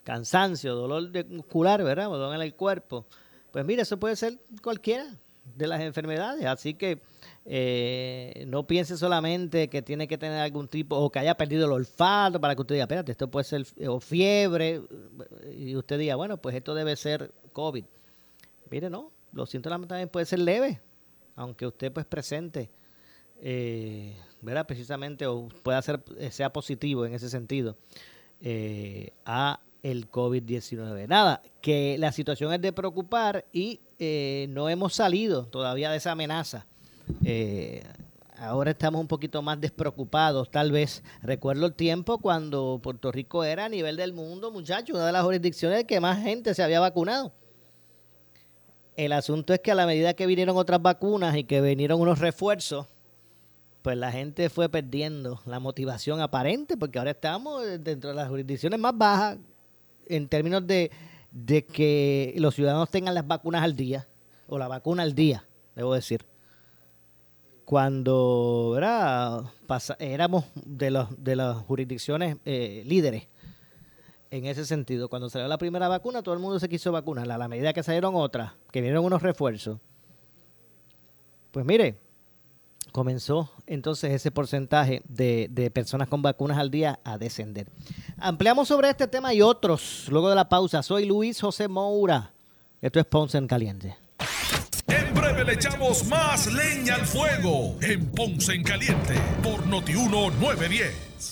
cansancio, 0.04 0.74
dolor 0.74 1.10
muscular, 1.28 1.82
¿verdad? 1.82 2.04
dolor 2.06 2.34
en 2.34 2.42
el 2.42 2.54
cuerpo, 2.54 3.06
pues 3.50 3.64
mire, 3.64 3.82
eso 3.82 3.98
puede 3.98 4.16
ser 4.16 4.38
cualquiera 4.62 5.06
de 5.56 5.66
las 5.66 5.80
enfermedades. 5.80 6.44
Así 6.46 6.74
que 6.74 7.00
eh, 7.44 8.44
no 8.46 8.66
piense 8.66 8.96
solamente 8.96 9.68
que 9.68 9.82
tiene 9.82 10.06
que 10.06 10.18
tener 10.18 10.40
algún 10.40 10.68
tipo 10.68 10.96
o 10.96 11.10
que 11.10 11.18
haya 11.18 11.36
perdido 11.36 11.66
el 11.66 11.72
olfato 11.72 12.40
para 12.40 12.54
que 12.54 12.60
usted 12.60 12.74
diga, 12.76 12.84
espérate, 12.84 13.12
esto 13.12 13.30
puede 13.30 13.44
ser 13.44 13.66
o 13.88 14.00
fiebre 14.00 14.82
y 15.56 15.74
usted 15.76 15.98
diga, 15.98 16.16
bueno, 16.16 16.36
pues 16.36 16.54
esto 16.54 16.74
debe 16.74 16.96
ser 16.96 17.32
COVID. 17.52 17.84
Mire, 18.70 18.90
no, 18.90 19.12
los 19.32 19.50
síntomas 19.50 19.86
también 19.86 20.08
pueden 20.08 20.26
ser 20.26 20.38
leves, 20.38 20.78
aunque 21.36 21.66
usted 21.66 21.92
pues 21.92 22.06
presente, 22.06 22.70
eh, 23.40 24.16
¿verdad? 24.40 24.66
Precisamente 24.66 25.26
o 25.26 25.48
pueda 25.62 25.82
ser, 25.82 26.02
sea 26.30 26.52
positivo 26.52 27.04
en 27.04 27.14
ese 27.14 27.28
sentido 27.28 27.76
eh, 28.40 29.12
a 29.24 29.60
el 29.82 30.10
COVID-19. 30.10 31.08
Nada, 31.08 31.42
que 31.60 31.96
la 31.98 32.12
situación 32.12 32.52
es 32.52 32.60
de 32.60 32.72
preocupar 32.72 33.44
y 33.52 33.80
eh, 34.04 34.46
no 34.48 34.68
hemos 34.68 34.94
salido 34.94 35.46
todavía 35.46 35.88
de 35.92 35.98
esa 35.98 36.10
amenaza. 36.10 36.66
Eh, 37.24 37.84
ahora 38.36 38.72
estamos 38.72 39.00
un 39.00 39.06
poquito 39.06 39.42
más 39.42 39.60
despreocupados, 39.60 40.50
tal 40.50 40.72
vez. 40.72 41.04
Recuerdo 41.22 41.66
el 41.66 41.74
tiempo 41.74 42.18
cuando 42.18 42.80
Puerto 42.82 43.12
Rico 43.12 43.44
era 43.44 43.66
a 43.66 43.68
nivel 43.68 43.96
del 43.96 44.12
mundo, 44.12 44.50
muchachos, 44.50 44.96
una 44.96 45.06
de 45.06 45.12
las 45.12 45.22
jurisdicciones 45.22 45.84
que 45.84 46.00
más 46.00 46.20
gente 46.20 46.52
se 46.52 46.64
había 46.64 46.80
vacunado. 46.80 47.32
El 48.96 49.12
asunto 49.12 49.54
es 49.54 49.60
que 49.60 49.70
a 49.70 49.76
la 49.76 49.86
medida 49.86 50.14
que 50.14 50.26
vinieron 50.26 50.56
otras 50.56 50.82
vacunas 50.82 51.36
y 51.36 51.44
que 51.44 51.60
vinieron 51.60 52.00
unos 52.00 52.18
refuerzos, 52.18 52.88
pues 53.82 53.96
la 53.96 54.10
gente 54.10 54.50
fue 54.50 54.68
perdiendo 54.68 55.40
la 55.46 55.60
motivación 55.60 56.20
aparente, 56.20 56.76
porque 56.76 56.98
ahora 56.98 57.12
estamos 57.12 57.62
dentro 57.78 58.10
de 58.10 58.16
las 58.16 58.28
jurisdicciones 58.28 58.80
más 58.80 58.98
bajas 58.98 59.38
en 60.08 60.26
términos 60.26 60.66
de, 60.66 60.90
que 61.64 62.34
los 62.36 62.54
ciudadanos 62.54 62.90
tengan 62.90 63.14
las 63.14 63.26
vacunas 63.26 63.62
al 63.62 63.76
día, 63.76 64.08
o 64.46 64.58
la 64.58 64.68
vacuna 64.68 65.02
al 65.02 65.14
día, 65.14 65.46
debo 65.74 65.94
decir. 65.94 66.26
Cuando 67.64 68.76
éramos 69.98 70.44
de, 70.54 70.90
los, 70.90 71.24
de 71.24 71.36
las 71.36 71.56
jurisdicciones 71.58 72.36
eh, 72.44 72.82
líderes 72.84 73.28
en 74.32 74.46
ese 74.46 74.64
sentido. 74.64 75.08
Cuando 75.08 75.28
salió 75.28 75.46
la 75.46 75.58
primera 75.58 75.88
vacuna, 75.88 76.22
todo 76.22 76.34
el 76.34 76.40
mundo 76.40 76.58
se 76.58 76.68
quiso 76.68 76.90
vacunar. 76.90 77.30
A 77.30 77.38
la 77.38 77.48
medida 77.48 77.72
que 77.72 77.82
salieron 77.82 78.14
otras, 78.16 78.52
que 78.72 78.80
vinieron 78.80 79.04
unos 79.04 79.22
refuerzos, 79.22 79.78
pues 81.50 81.66
mire, 81.66 81.98
comenzó 82.92 83.50
entonces 83.66 84.12
ese 84.12 84.30
porcentaje 84.30 85.02
de, 85.08 85.48
de, 85.50 85.70
personas 85.70 86.08
con 86.08 86.22
vacunas 86.22 86.58
al 86.58 86.70
día 86.70 87.00
a 87.02 87.18
descender. 87.18 87.66
Ampliamos 88.18 88.68
sobre 88.68 88.90
este 88.90 89.08
tema 89.08 89.34
y 89.34 89.42
otros 89.42 90.06
luego 90.08 90.28
de 90.28 90.36
la 90.36 90.48
pausa. 90.48 90.82
Soy 90.82 91.06
Luis 91.06 91.40
José 91.40 91.66
Moura. 91.66 92.32
Esto 92.80 93.00
es 93.00 93.06
Ponce 93.06 93.38
en 93.38 93.46
Caliente. 93.46 93.96
En 94.88 95.14
breve 95.14 95.44
le 95.44 95.54
echamos 95.54 96.04
más 96.06 96.52
leña 96.52 96.96
al 96.96 97.06
fuego 97.06 97.76
en 97.80 98.06
Ponce 98.06 98.52
en 98.52 98.62
Caliente 98.62 99.14
por 99.42 99.66
Notiuno 99.66 100.30
910. 100.30 101.31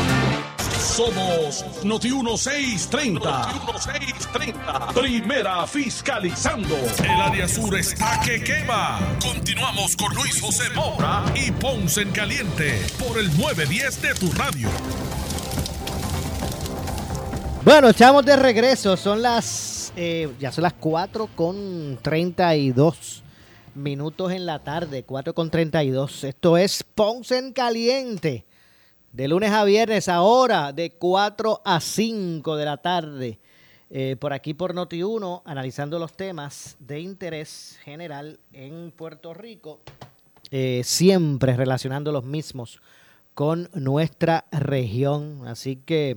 Somos 0.81 1.63
Noti 1.83 2.09
1630. 2.09 3.19
Noti 3.19 3.59
1630. 3.71 4.87
Primera 4.93 5.67
fiscalizando. 5.67 6.75
El 7.03 7.21
área 7.21 7.47
sur 7.47 7.77
está 7.77 8.19
que 8.25 8.43
quema. 8.43 8.99
Continuamos 9.21 9.95
con 9.95 10.13
Luis 10.15 10.41
José 10.41 10.63
Moura 10.75 11.23
y 11.35 11.51
Ponce 11.51 12.01
en 12.01 12.11
Caliente 12.11 12.81
por 12.97 13.19
el 13.19 13.27
910 13.37 14.01
de 14.01 14.13
tu 14.15 14.31
radio. 14.31 14.69
Bueno, 17.63 17.89
echamos 17.89 18.25
de 18.25 18.35
regreso. 18.35 18.97
Son 18.97 19.21
las. 19.21 19.93
Eh, 19.95 20.33
ya 20.39 20.51
son 20.51 20.63
las 20.63 20.73
4 20.73 21.29
con 21.35 21.99
32 22.01 23.23
minutos 23.75 24.31
en 24.31 24.47
la 24.47 24.59
tarde. 24.59 25.03
4 25.03 25.35
con 25.35 25.51
32. 25.51 26.23
Esto 26.23 26.57
es 26.57 26.83
Ponce 26.83 27.37
en 27.37 27.53
Caliente 27.53 28.45
de 29.11 29.27
lunes 29.27 29.51
a 29.51 29.63
viernes, 29.65 30.07
ahora 30.07 30.71
de 30.71 30.91
4 30.91 31.61
a 31.65 31.81
5 31.81 32.55
de 32.55 32.65
la 32.65 32.77
tarde, 32.77 33.39
eh, 33.89 34.15
por 34.17 34.31
aquí 34.31 34.53
por 34.53 34.73
Noti1, 34.73 35.41
analizando 35.43 35.99
los 35.99 36.13
temas 36.13 36.77
de 36.79 37.01
interés 37.01 37.77
general 37.83 38.39
en 38.53 38.91
Puerto 38.91 39.33
Rico, 39.33 39.81
eh, 40.49 40.81
siempre 40.85 41.57
relacionando 41.57 42.13
los 42.13 42.23
mismos 42.23 42.81
con 43.33 43.69
nuestra 43.73 44.45
región. 44.51 45.45
Así 45.45 45.75
que 45.75 46.15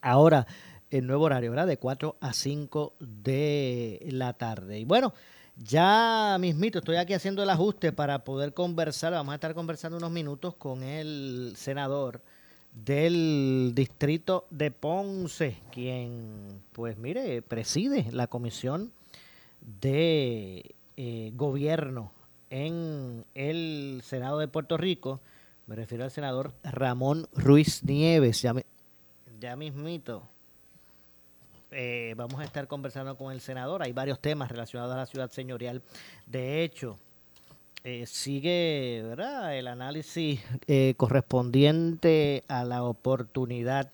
ahora 0.00 0.46
el 0.90 1.06
nuevo 1.06 1.24
horario, 1.24 1.50
¿verdad? 1.50 1.66
De 1.66 1.76
4 1.76 2.16
a 2.18 2.32
5 2.32 2.94
de 2.98 4.00
la 4.10 4.32
tarde. 4.32 4.78
Y 4.78 4.84
bueno, 4.84 5.12
ya 5.62 6.36
mismito, 6.40 6.78
estoy 6.78 6.96
aquí 6.96 7.12
haciendo 7.12 7.42
el 7.42 7.50
ajuste 7.50 7.92
para 7.92 8.24
poder 8.24 8.54
conversar. 8.54 9.12
Vamos 9.12 9.32
a 9.32 9.34
estar 9.34 9.54
conversando 9.54 9.98
unos 9.98 10.10
minutos 10.10 10.54
con 10.56 10.82
el 10.82 11.52
senador 11.56 12.22
del 12.72 13.72
distrito 13.74 14.46
de 14.50 14.70
Ponce, 14.70 15.58
quien, 15.70 16.62
pues 16.72 16.96
mire, 16.96 17.42
preside 17.42 18.06
la 18.12 18.26
comisión 18.26 18.92
de 19.80 20.74
eh, 20.96 21.32
gobierno 21.34 22.12
en 22.48 23.24
el 23.34 24.00
Senado 24.04 24.38
de 24.38 24.48
Puerto 24.48 24.76
Rico. 24.76 25.20
Me 25.66 25.76
refiero 25.76 26.04
al 26.04 26.10
senador 26.10 26.54
Ramón 26.62 27.28
Ruiz 27.34 27.84
Nieves. 27.84 28.40
Ya, 28.42 28.54
ya 29.38 29.56
mismito 29.56 30.28
eh, 31.72 32.14
vamos 32.16 32.40
a 32.40 32.44
estar 32.44 32.66
conversando 32.66 33.16
con 33.16 33.32
el 33.32 33.40
senador. 33.40 33.82
Hay 33.82 33.92
varios 33.92 34.20
temas 34.20 34.50
relacionados 34.50 34.94
a 34.94 34.98
la 34.98 35.06
ciudad 35.06 35.30
señorial. 35.30 35.82
De 36.26 36.64
hecho, 36.64 36.98
eh, 37.84 38.06
sigue 38.06 39.02
¿verdad? 39.04 39.56
el 39.56 39.68
análisis 39.68 40.40
eh, 40.66 40.94
correspondiente 40.96 42.44
a 42.48 42.64
la 42.64 42.82
oportunidad 42.82 43.92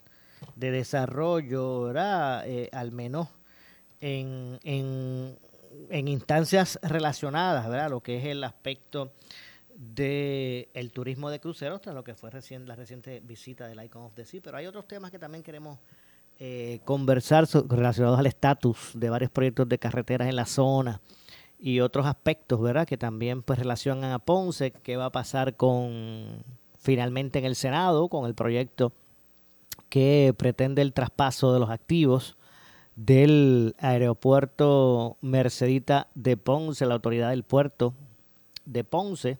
de 0.55 0.71
desarrollo, 0.71 1.83
¿verdad? 1.83 2.45
al 2.73 2.93
menos 2.93 3.29
en, 4.01 4.59
en, 4.65 6.09
instancias 6.09 6.79
relacionadas, 6.83 7.69
¿verdad? 7.69 7.91
lo 7.91 8.03
que 8.03 8.19
es 8.19 8.25
el 8.25 8.43
aspecto 8.45 9.13
del 9.75 10.69
el 10.73 10.91
turismo 10.93 11.31
de 11.31 11.41
cruceros, 11.41 11.81
tras 11.83 11.95
lo 11.95 12.05
que 12.05 12.15
fue 12.15 12.31
recién, 12.31 12.67
la 12.67 12.77
reciente 12.77 13.21
visita 13.21 13.67
del 13.67 13.83
Icon 13.85 14.03
of 14.05 14.15
the 14.15 14.25
Sea, 14.25 14.41
pero 14.43 14.57
hay 14.57 14.67
otros 14.67 14.89
temas 14.89 15.11
que 15.11 15.19
también 15.19 15.43
queremos 15.43 15.79
eh, 16.39 16.81
conversar 16.85 17.47
relacionados 17.69 18.19
al 18.19 18.27
estatus 18.27 18.91
de 18.95 19.09
varios 19.09 19.31
proyectos 19.31 19.69
de 19.69 19.79
carreteras 19.79 20.29
en 20.29 20.37
la 20.37 20.47
zona 20.47 21.01
y 21.59 21.81
otros 21.81 22.07
aspectos, 22.07 22.61
¿verdad? 22.61 22.87
Que 22.87 22.99
también 22.99 23.43
pues 23.43 23.59
relacionan 23.59 24.13
a 24.13 24.19
Ponce, 24.19 24.71
qué 24.71 24.97
va 24.97 25.07
a 25.07 25.13
pasar 25.13 25.57
con 25.57 26.45
finalmente 26.79 27.39
en 27.39 27.47
el 27.47 27.57
Senado 27.57 28.09
con 28.09 28.27
el 28.27 28.35
proyecto 28.35 28.93
que 29.89 30.35
pretende 30.37 30.83
el 30.83 30.93
traspaso 30.93 31.53
de 31.53 31.61
los 31.61 31.71
activos 31.71 32.37
del 32.97 33.75
aeropuerto 33.79 35.17
Mercedita 35.21 36.09
de 36.15 36.37
Ponce, 36.37 36.87
la 36.87 36.95
autoridad 36.95 37.31
del 37.31 37.45
puerto 37.45 37.95
de 38.65 38.85
Ponce, 38.85 39.39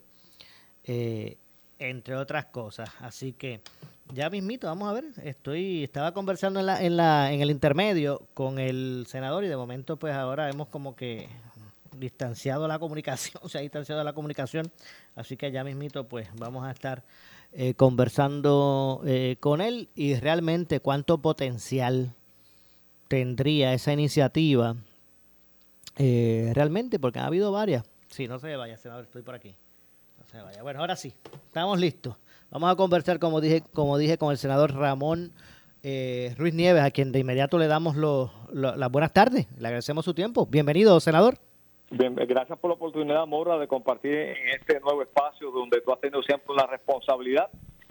eh, 0.85 1.37
entre 1.79 2.17
otras 2.17 2.47
cosas. 2.47 2.91
Así 3.01 3.33
que 3.33 3.61
ya 4.13 4.31
mismito, 4.31 4.67
vamos 4.67 4.89
a 4.89 4.93
ver. 4.93 5.05
Estoy, 5.23 5.85
estaba 5.85 6.13
conversando 6.13 6.61
en, 6.61 6.67
la, 6.67 6.83
en, 6.83 6.97
la, 6.97 7.33
en 7.33 7.41
el 7.41 7.51
intermedio 7.51 8.23
con 8.35 8.59
el 8.59 9.07
senador 9.09 9.45
y 9.45 9.49
de 9.49 9.57
momento, 9.57 9.97
pues 9.97 10.15
ahora 10.15 10.49
hemos 10.49 10.69
como 10.69 10.95
que 10.95 11.29
distanciado 11.99 12.69
la 12.69 12.79
comunicación, 12.79 13.43
se 13.49 13.59
ha 13.59 13.61
distanciado 13.61 14.03
la 14.05 14.13
comunicación, 14.13 14.71
así 15.15 15.37
que 15.37 15.51
ya 15.51 15.65
mismito, 15.65 16.07
pues 16.09 16.29
vamos 16.37 16.67
a 16.67 16.71
estar 16.71 17.03
eh, 17.53 17.75
conversando 17.75 19.03
eh, 19.07 19.37
con 19.41 19.61
él 19.61 19.89
y 19.95 20.15
realmente 20.15 20.81
cuánto 20.81 21.19
potencial 21.19 22.13
tendría 23.09 23.73
esa 23.73 23.93
iniciativa 23.93 24.77
eh, 25.97 26.53
realmente, 26.55 26.99
porque 26.99 27.19
ha 27.19 27.27
habido 27.27 27.53
varias. 27.53 27.85
Sí, 28.09 28.29
no 28.29 28.39
se 28.39 28.55
vaya, 28.57 28.77
senador, 28.77 29.05
estoy 29.05 29.23
por 29.23 29.35
aquí. 29.35 29.55
No 30.19 30.27
se 30.31 30.41
vaya. 30.41 30.63
Bueno, 30.63 30.81
ahora 30.81 30.97
sí, 30.97 31.15
estamos 31.47 31.79
listos. 31.79 32.17
Vamos 32.51 32.71
a 32.71 32.77
conversar, 32.77 33.19
como 33.19 33.41
dije, 33.41 33.63
como 33.73 33.99
dije 33.99 34.19
con 34.19 34.31
el 34.31 34.39
senador 34.39 34.73
Ramón 34.75 35.33
eh, 35.83 36.35
Ruiz 36.39 36.55
Nieves, 36.55 36.83
a 36.83 36.91
quien 36.91 37.13
de 37.13 37.19
inmediato 37.19 37.59
le 37.59 37.67
damos 37.67 37.97
las 38.53 38.91
buenas 38.91 39.13
tardes. 39.13 39.47
Le 39.59 39.67
agradecemos 39.67 40.05
su 40.05 40.15
tiempo. 40.15 40.47
Bienvenido, 40.47 40.99
senador. 41.01 41.35
Bien, 41.91 42.15
gracias 42.15 42.59
por 42.59 42.71
la 42.71 42.75
oportunidad, 42.75 43.27
Mora, 43.27 43.59
de 43.59 43.69
compartir 43.69 44.13
en 44.13 44.49
este 44.59 44.81
nuevo 44.81 45.03
espacio 45.03 45.51
donde 45.51 45.81
tú 45.81 45.93
has 45.93 46.01
tenido 46.01 46.23
siempre 46.23 46.55
la 46.57 46.67
responsabilidad 46.67 47.49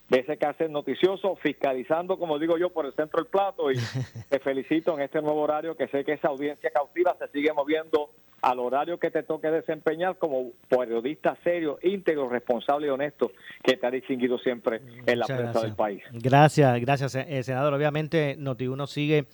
de 0.09 0.19
ese 0.19 0.37
caso 0.37 0.67
noticioso, 0.67 1.35
fiscalizando, 1.37 2.17
como 2.17 2.37
digo 2.37 2.57
yo, 2.57 2.69
por 2.69 2.85
el 2.85 2.93
centro 2.93 3.21
del 3.21 3.29
plato 3.29 3.71
y 3.71 3.75
te 4.29 4.39
felicito 4.39 4.95
en 4.95 5.01
este 5.01 5.21
nuevo 5.21 5.41
horario 5.41 5.75
que 5.75 5.87
sé 5.87 6.03
que 6.03 6.13
esa 6.13 6.27
audiencia 6.27 6.69
cautiva 6.71 7.15
se 7.17 7.27
sigue 7.29 7.51
moviendo 7.53 8.11
al 8.41 8.59
horario 8.59 8.99
que 8.99 9.09
te 9.09 9.23
toque 9.23 9.49
desempeñar 9.49 10.17
como 10.17 10.51
periodista 10.69 11.35
serio, 11.43 11.79
íntegro, 11.81 12.29
responsable 12.29 12.87
y 12.87 12.89
honesto 12.91 13.31
que 13.63 13.77
te 13.77 13.87
ha 13.87 13.91
distinguido 13.91 14.37
siempre 14.37 14.81
en 15.05 15.19
la 15.19 15.25
prensa 15.25 15.61
del 15.61 15.73
país. 15.73 16.03
Gracias, 16.11 16.79
gracias, 16.79 17.15
eh, 17.15 17.41
senador. 17.41 17.73
Obviamente, 17.73 18.37
Noti1 18.37 18.85
sigue 18.85 19.25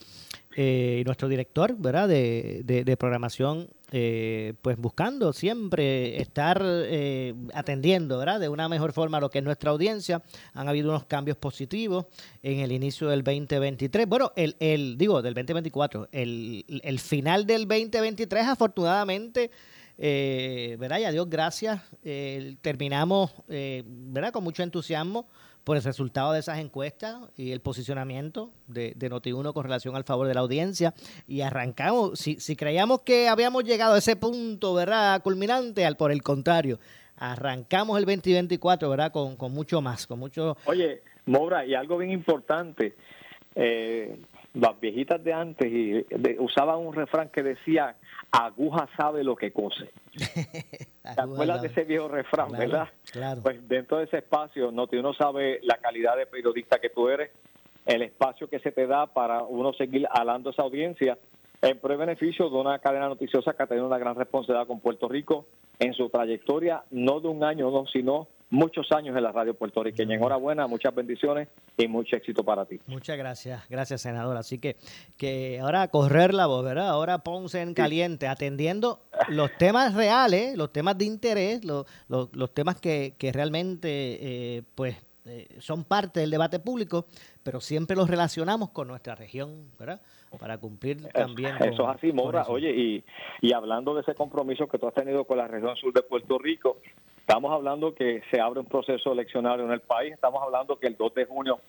eh, 0.55 1.03
nuestro 1.05 1.29
director 1.29 1.77
¿verdad? 1.77 2.09
De, 2.09 2.61
de, 2.65 2.97
programación, 2.97 3.69
eh, 3.91 4.53
pues 4.61 4.77
buscando 4.77 5.31
siempre 5.31 6.21
estar 6.21 6.61
eh, 6.61 7.33
atendiendo 7.53 8.17
¿verdad? 8.17 8.39
de 8.41 8.49
una 8.49 8.67
mejor 8.67 8.91
forma 8.91 9.21
lo 9.21 9.29
que 9.29 9.39
es 9.39 9.45
nuestra 9.45 9.71
audiencia. 9.71 10.21
Han 10.53 10.67
habido 10.67 10.89
unos 10.89 11.05
cambios 11.05 11.37
positivos 11.37 12.05
en 12.43 12.59
el 12.59 12.73
inicio 12.73 13.07
del 13.07 13.23
2023. 13.23 14.07
Bueno, 14.07 14.33
el, 14.35 14.57
el 14.59 14.97
digo, 14.97 15.21
del 15.21 15.33
2024. 15.33 16.09
El, 16.11 16.65
el 16.83 16.99
final 16.99 17.45
del 17.45 17.65
2023, 17.65 18.47
afortunadamente. 18.47 19.51
Eh, 19.97 20.75
¿verdad? 20.79 20.99
Y 20.99 21.03
a 21.05 21.11
Dios 21.11 21.29
gracias. 21.29 21.81
terminamos, 22.61 23.31
¿verdad? 23.47 24.33
Con 24.33 24.43
mucho 24.43 24.63
entusiasmo 24.63 25.27
por 25.63 25.77
el 25.77 25.83
resultado 25.83 26.33
de 26.33 26.39
esas 26.39 26.59
encuestas 26.59 27.17
y 27.37 27.51
el 27.51 27.61
posicionamiento 27.61 28.51
de, 28.67 28.93
de 28.95 29.09
Noti1 29.09 29.53
con 29.53 29.63
relación 29.63 29.95
al 29.95 30.03
favor 30.03 30.27
de 30.27 30.33
la 30.33 30.41
audiencia. 30.41 30.93
Y 31.27 31.41
arrancamos, 31.41 32.19
si, 32.19 32.39
si 32.39 32.55
creíamos 32.55 33.01
que 33.01 33.27
habíamos 33.27 33.63
llegado 33.63 33.93
a 33.93 33.99
ese 33.99 34.15
punto, 34.15 34.73
¿verdad? 34.73 35.21
Culminante, 35.21 35.85
al 35.85 35.97
por 35.97 36.11
el 36.11 36.23
contrario, 36.23 36.79
arrancamos 37.17 37.99
el 37.99 38.05
2024, 38.05 38.89
¿verdad? 38.89 39.11
Con, 39.11 39.35
con 39.35 39.53
mucho 39.53 39.81
más, 39.81 40.07
con 40.07 40.19
mucho... 40.19 40.57
Oye, 40.65 41.01
Mora, 41.25 41.65
y 41.65 41.75
algo 41.75 41.97
bien 41.97 42.11
importante, 42.11 42.95
eh, 43.55 44.17
las 44.53 44.79
viejitas 44.79 45.23
de 45.23 45.33
antes 45.33 45.71
y 45.71 46.05
usaban 46.39 46.79
un 46.79 46.93
refrán 46.93 47.29
que 47.29 47.43
decía, 47.43 47.95
aguja 48.31 48.87
sabe 48.95 49.23
lo 49.23 49.35
que 49.35 49.51
cose. 49.51 49.91
¿Te 50.15 51.21
acuerdas 51.21 51.61
de 51.61 51.67
ese 51.67 51.83
viejo 51.83 52.07
refrán, 52.07 52.51
verdad? 52.51 52.89
Claro. 53.11 53.41
Pues 53.41 53.67
dentro 53.67 53.97
de 53.97 54.05
ese 54.05 54.19
espacio, 54.19 54.71
no, 54.71 54.87
uno 54.91 55.13
sabe 55.13 55.59
la 55.63 55.77
calidad 55.77 56.15
de 56.15 56.25
periodista 56.25 56.79
que 56.79 56.89
tú 56.89 57.09
eres, 57.09 57.31
el 57.85 58.01
espacio 58.03 58.47
que 58.47 58.59
se 58.59 58.71
te 58.71 58.87
da 58.87 59.07
para 59.07 59.43
uno 59.43 59.73
seguir 59.73 60.07
alando 60.11 60.51
esa 60.51 60.61
audiencia 60.61 61.17
en 61.61 61.79
pro 61.79 61.97
beneficio 61.97 62.49
de 62.49 62.55
una 62.55 62.79
cadena 62.79 63.07
noticiosa 63.07 63.53
que 63.53 63.63
ha 63.63 63.67
tenido 63.67 63.85
una 63.85 63.97
gran 63.97 64.15
responsabilidad 64.15 64.67
con 64.67 64.79
Puerto 64.79 65.07
Rico 65.07 65.45
en 65.79 65.93
su 65.93 66.09
trayectoria, 66.09 66.83
no 66.91 67.19
de 67.19 67.27
un 67.27 67.43
año, 67.43 67.69
no, 67.69 67.85
sino 67.87 68.27
muchos 68.51 68.91
años 68.91 69.15
en 69.17 69.23
la 69.23 69.31
radio 69.31 69.55
puertorriqueña. 69.55 70.15
Enhorabuena, 70.15 70.67
muchas 70.67 70.93
bendiciones 70.93 71.47
y 71.77 71.87
mucho 71.87 72.15
éxito 72.15 72.43
para 72.43 72.65
ti. 72.65 72.79
Muchas 72.85 73.17
gracias, 73.17 73.67
gracias 73.67 74.01
senador. 74.01 74.37
Así 74.37 74.59
que, 74.59 74.75
que 75.17 75.59
ahora 75.59 75.87
correr 75.87 76.33
la 76.33 76.45
voz, 76.45 76.63
¿verdad? 76.63 76.89
Ahora 76.89 77.19
Ponce 77.19 77.61
en 77.61 77.73
caliente, 77.73 78.27
atendiendo 78.27 79.01
los 79.29 79.51
temas 79.57 79.95
reales, 79.95 80.55
los 80.55 80.71
temas 80.71 80.97
de 80.97 81.05
interés, 81.05 81.65
los, 81.65 81.85
los, 82.09 82.53
temas 82.53 82.79
que, 82.79 83.15
que 83.17 83.31
realmente 83.31 83.87
eh, 83.87 84.63
pues 84.75 84.97
eh, 85.25 85.47
son 85.59 85.85
parte 85.85 86.19
del 86.19 86.31
debate 86.31 86.59
público, 86.59 87.05
pero 87.43 87.61
siempre 87.61 87.95
los 87.95 88.09
relacionamos 88.09 88.71
con 88.71 88.87
nuestra 88.87 89.15
región, 89.15 89.69
¿verdad? 89.79 90.01
Para 90.39 90.57
cumplir 90.57 91.03
también. 91.09 91.55
Eso 91.57 91.89
es 91.89 91.95
así, 91.95 92.11
Mora. 92.11 92.45
Oye, 92.47 92.71
y, 92.71 93.03
y 93.41 93.53
hablando 93.53 93.93
de 93.93 94.01
ese 94.01 94.15
compromiso 94.15 94.67
que 94.67 94.77
tú 94.77 94.87
has 94.87 94.93
tenido 94.93 95.25
con 95.25 95.37
la 95.37 95.47
región 95.47 95.75
sur 95.77 95.93
de 95.93 96.01
Puerto 96.01 96.37
Rico, 96.37 96.77
Estamos 97.21 97.51
hablando 97.53 97.95
que 97.95 98.21
se 98.29 98.41
abre 98.41 98.59
un 98.59 98.65
proceso 98.65 99.13
eleccionario 99.13 99.63
en 99.63 99.71
el 99.71 99.79
país, 99.79 100.13
estamos 100.13 100.41
hablando 100.43 100.77
que 100.77 100.87
el 100.87 100.97
2 100.97 101.13
de 101.13 101.25
junio 101.25 101.59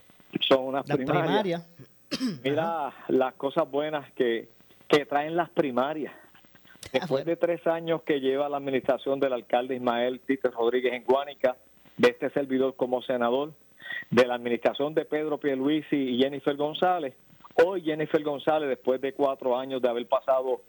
son 0.40 0.64
unas 0.64 0.84
primarias. 0.84 1.68
Mira 2.44 2.92
las 3.09 3.34
cosas 3.34 3.70
buenas 3.70 4.11
que, 4.12 4.48
que 4.88 5.07
traen 5.07 5.36
las 5.36 5.50
primarias. 5.50 6.12
Después 6.92 7.24
de 7.24 7.36
tres 7.36 7.66
años 7.66 8.03
que 8.03 8.20
lleva 8.20 8.48
la 8.48 8.57
administración 8.57 9.20
del 9.20 9.32
alcalde 9.32 9.76
Ismael 9.76 10.20
Tite 10.20 10.50
Rodríguez 10.50 10.92
en 10.92 11.05
Guánica, 11.05 11.57
de 11.96 12.09
este 12.09 12.30
servidor 12.30 12.74
como 12.76 13.03
senador, 13.03 13.53
de 14.11 14.26
la 14.26 14.34
administración 14.34 14.94
de 14.94 15.05
Pedro 15.05 15.38
Pierluisi 15.38 15.96
y 15.96 16.18
Jennifer 16.18 16.57
González, 16.57 17.14
hoy 17.64 17.82
Jennifer 17.82 18.22
González, 18.22 18.68
después 18.68 19.00
de 19.00 19.12
cuatro 19.12 19.57
años 19.57 19.80
de 19.80 19.88
haber 19.88 20.07
pasado 20.07 20.62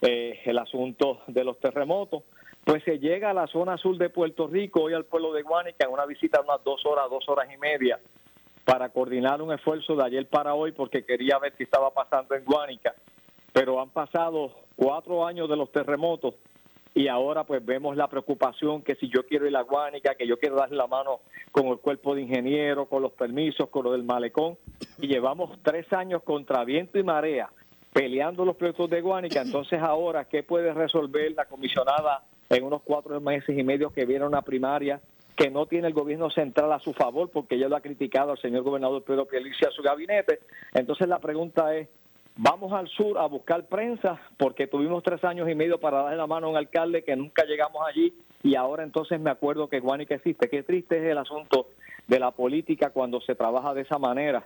eh, 0.00 0.40
el 0.44 0.58
asunto 0.58 1.20
de 1.26 1.44
los 1.44 1.58
terremotos, 1.60 2.24
pues 2.64 2.82
se 2.84 2.98
llega 2.98 3.30
a 3.30 3.34
la 3.34 3.46
zona 3.46 3.76
sur 3.78 3.96
de 3.96 4.10
Puerto 4.10 4.46
Rico, 4.46 4.82
hoy 4.82 4.94
al 4.94 5.04
pueblo 5.04 5.32
de 5.32 5.42
Guánica, 5.42 5.86
en 5.86 5.92
una 5.92 6.06
visita 6.06 6.38
de 6.38 6.44
unas 6.44 6.62
dos 6.64 6.84
horas, 6.86 7.08
dos 7.10 7.28
horas 7.28 7.48
y 7.52 7.56
media, 7.58 7.98
para 8.64 8.90
coordinar 8.90 9.42
un 9.42 9.52
esfuerzo 9.52 9.96
de 9.96 10.04
ayer 10.04 10.28
para 10.28 10.54
hoy, 10.54 10.72
porque 10.72 11.04
quería 11.04 11.38
ver 11.38 11.54
qué 11.54 11.64
estaba 11.64 11.90
pasando 11.92 12.34
en 12.34 12.44
Guánica. 12.44 12.94
Pero 13.52 13.80
han 13.80 13.90
pasado 13.90 14.52
cuatro 14.76 15.26
años 15.26 15.48
de 15.48 15.56
los 15.56 15.72
terremotos 15.72 16.34
y 16.94 17.08
ahora 17.08 17.44
pues 17.44 17.64
vemos 17.64 17.96
la 17.96 18.08
preocupación 18.08 18.82
que 18.82 18.94
si 18.96 19.08
yo 19.08 19.26
quiero 19.26 19.46
ir 19.46 19.56
a 19.56 19.62
Guánica, 19.62 20.14
que 20.14 20.26
yo 20.26 20.38
quiero 20.38 20.56
darle 20.56 20.76
la 20.76 20.86
mano 20.86 21.20
con 21.50 21.66
el 21.66 21.78
cuerpo 21.78 22.14
de 22.14 22.22
ingeniero, 22.22 22.86
con 22.86 23.02
los 23.02 23.12
permisos, 23.12 23.68
con 23.68 23.84
lo 23.84 23.92
del 23.92 24.04
malecón, 24.04 24.56
y 24.98 25.06
llevamos 25.06 25.58
tres 25.62 25.92
años 25.92 26.22
contra 26.22 26.64
viento 26.64 26.98
y 26.98 27.02
marea 27.02 27.50
peleando 27.92 28.44
los 28.44 28.56
proyectos 28.56 28.88
de 28.88 29.00
Guánica, 29.00 29.42
entonces 29.42 29.80
ahora, 29.82 30.26
¿qué 30.26 30.42
puede 30.42 30.72
resolver 30.72 31.32
la 31.32 31.46
comisionada 31.46 32.22
en 32.50 32.64
unos 32.64 32.82
cuatro 32.82 33.20
meses 33.20 33.56
y 33.56 33.62
medio 33.62 33.90
que 33.90 34.04
viene 34.04 34.26
una 34.26 34.42
primaria 34.42 35.00
que 35.36 35.50
no 35.50 35.66
tiene 35.66 35.86
el 35.86 35.94
gobierno 35.94 36.28
central 36.30 36.70
a 36.72 36.80
su 36.80 36.92
favor 36.92 37.30
porque 37.30 37.58
ya 37.58 37.68
lo 37.68 37.76
ha 37.76 37.80
criticado 37.80 38.32
al 38.32 38.38
señor 38.38 38.62
gobernador 38.62 39.02
Pedro 39.04 39.26
Pierluisi 39.26 39.64
a 39.64 39.70
su 39.70 39.82
gabinete. 39.82 40.40
Entonces 40.74 41.08
la 41.08 41.18
pregunta 41.18 41.74
es, 41.74 41.88
vamos 42.36 42.72
al 42.72 42.88
sur 42.88 43.16
a 43.18 43.26
buscar 43.26 43.66
prensa 43.66 44.20
porque 44.36 44.66
tuvimos 44.66 45.02
tres 45.02 45.24
años 45.24 45.48
y 45.48 45.54
medio 45.54 45.78
para 45.78 46.02
darle 46.02 46.18
la 46.18 46.26
mano 46.26 46.48
a 46.48 46.50
un 46.50 46.56
alcalde 46.56 47.04
que 47.04 47.16
nunca 47.16 47.44
llegamos 47.44 47.80
allí 47.88 48.12
y 48.42 48.56
ahora 48.56 48.82
entonces 48.82 49.20
me 49.20 49.30
acuerdo 49.30 49.68
que 49.68 49.80
Guanica 49.80 50.16
existe. 50.16 50.50
Qué 50.50 50.62
triste 50.62 50.98
es 50.98 51.04
el 51.04 51.18
asunto 51.18 51.68
de 52.06 52.18
la 52.18 52.32
política 52.32 52.90
cuando 52.90 53.20
se 53.20 53.34
trabaja 53.34 53.72
de 53.72 53.82
esa 53.82 53.98
manera 53.98 54.44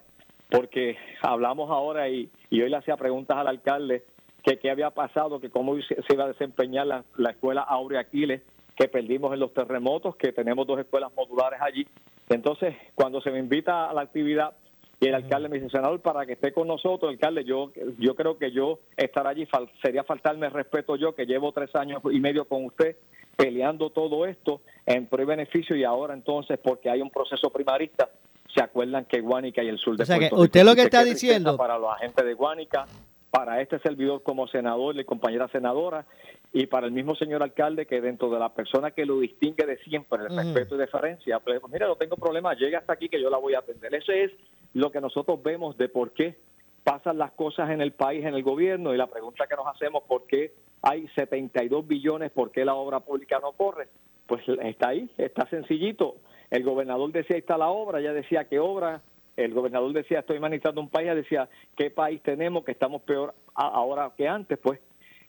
porque 0.50 0.96
hablamos 1.22 1.70
ahora 1.70 2.09
y, 2.09 2.30
y 2.50 2.62
hoy 2.62 2.70
le 2.70 2.76
hacía 2.76 2.96
preguntas 2.96 3.36
al 3.38 3.48
alcalde 3.48 4.05
que 4.45 4.59
qué 4.59 4.70
había 4.70 4.90
pasado, 4.90 5.40
que 5.40 5.51
cómo 5.51 5.74
se, 5.82 5.97
iba 6.11 6.24
a 6.24 6.28
desempeñar 6.28 6.86
la, 6.86 7.30
escuela 7.30 7.62
Aurea 7.62 8.01
Aquiles, 8.01 8.42
que 8.76 8.88
perdimos 8.88 9.32
en 9.32 9.40
los 9.40 9.55
terremotos, 9.55 10.16
que 10.16 10.32
tenemos 10.32 10.66
dos 10.66 10.78
escuelas 10.78 11.11
modulares 11.16 11.61
allí. 11.62 11.86
Entonces, 12.28 12.76
cuando 12.95 13.20
se 13.22 13.30
me 13.30 13.38
invita 13.38 13.88
a 13.88 13.95
la 13.95 14.03
actividad 14.03 14.53
y 15.01 15.07
el 15.07 15.14
alcalde 15.14 15.49
me 15.49 15.57
dice, 15.57 15.70
senador, 15.70 16.01
para 16.01 16.26
que 16.26 16.34
esté 16.34 16.53
con 16.53 16.68
nosotros, 16.68 17.11
alcalde, 17.11 17.45
yo, 17.45 17.72
yo 17.99 18.14
creo 18.14 18.36
que 18.36 18.53
yo 18.53 18.80
estar 18.97 19.26
allí 19.26 19.49
sería 19.82 20.05
faltarme 20.05 20.51
respeto 20.51 20.97
yo, 20.97 21.14
que 21.14 21.24
llevo 21.24 21.53
tres 21.53 21.74
años 21.74 22.03
y 22.12 22.20
medio 22.20 22.45
con 22.45 22.66
usted 22.66 22.97
peleando 23.36 23.90
todo 23.90 24.26
esto 24.26 24.61
en 24.86 25.07
pro 25.07 25.22
y 25.22 25.26
beneficio 25.26 25.74
y 25.74 25.84
ahora 25.84 26.14
entonces, 26.14 26.59
porque 26.62 26.90
hay 26.90 27.01
un 27.01 27.11
proceso 27.11 27.51
primarista, 27.51 28.11
se 28.55 28.62
acuerdan 28.62 29.07
que 29.07 29.20
Guánica 29.20 29.62
y 29.62 29.68
el 29.68 29.78
sur 29.78 29.97
de 29.97 30.05
o 30.05 30.07
sea 30.07 30.18
que 30.18 30.28
usted 30.32 30.64
lo 30.64 30.74
que 30.74 30.82
está 30.82 31.03
diciendo 31.03 31.57
para 31.57 31.76
los 31.76 31.90
agentes 31.90 32.24
de 32.24 32.34
Guánica 32.34 32.86
para 33.35 33.61
este 33.61 33.80
servidor 33.80 34.22
como 34.22 34.47
senador 34.47 34.97
y 34.97 35.05
compañera 35.05 35.49
senadora 35.49 36.07
y 36.53 36.66
para 36.66 36.87
el 36.87 36.93
mismo 36.93 37.16
señor 37.16 37.43
alcalde 37.43 37.85
que 37.85 38.01
dentro 38.01 38.30
de 38.30 38.39
la 38.39 38.55
persona 38.55 38.93
que 38.93 39.05
lo 39.05 39.18
distingue 39.18 39.66
de 39.66 39.76
siempre, 39.78 40.22
el 40.22 40.37
respeto 40.37 40.76
y 40.76 40.78
deferencia, 40.78 41.41
pues 41.41 41.61
mira, 41.68 41.89
no 41.89 41.97
tengo 41.97 42.14
problema, 42.14 42.55
llega 42.55 42.78
hasta 42.78 42.93
aquí 42.93 43.09
que 43.09 43.20
yo 43.20 43.30
la 43.30 43.39
voy 43.39 43.55
a 43.55 43.59
atender. 43.59 43.93
Eso 43.93 44.12
es 44.12 44.30
lo 44.72 44.93
que 44.93 45.01
nosotros 45.01 45.43
vemos 45.43 45.76
de 45.76 45.89
por 45.89 46.12
qué 46.12 46.37
pasan 46.85 47.18
las 47.18 47.32
cosas 47.32 47.70
en 47.70 47.80
el 47.80 47.91
país, 47.91 48.24
en 48.24 48.35
el 48.35 48.45
gobierno 48.45 48.95
y 48.95 48.97
la 48.99 49.09
pregunta 49.09 49.49
que 49.49 49.57
nos 49.57 49.66
hacemos, 49.66 50.05
¿por 50.05 50.28
qué 50.28 50.53
hay 50.82 51.09
72 51.16 51.89
billones, 51.89 52.30
por 52.30 52.53
qué 52.53 52.64
la 52.64 52.76
obra 52.76 53.01
pública 53.01 53.41
no 53.41 53.51
corre? 53.51 53.89
Pues 54.28 54.43
está 54.62 54.91
ahí, 54.91 55.11
está 55.18 55.49
sencillito. 55.49 56.18
El 56.53 56.62
gobernador 56.62 57.11
decía, 57.11 57.35
ahí 57.35 57.41
está 57.41 57.59
la 57.59 57.70
obra, 57.70 58.01
ya 58.01 58.12
decía 58.12 58.45
que 58.45 58.61
obra 58.61 59.03
el 59.37 59.53
gobernador 59.53 59.93
decía, 59.93 60.20
estoy 60.20 60.39
manejando 60.39 60.80
un 60.80 60.89
país, 60.89 61.14
decía, 61.14 61.49
¿qué 61.76 61.91
país 61.91 62.22
tenemos 62.22 62.64
que 62.64 62.72
estamos 62.72 63.03
peor 63.03 63.35
ahora 63.55 64.12
que 64.16 64.28
antes? 64.28 64.59
Pues 64.59 64.80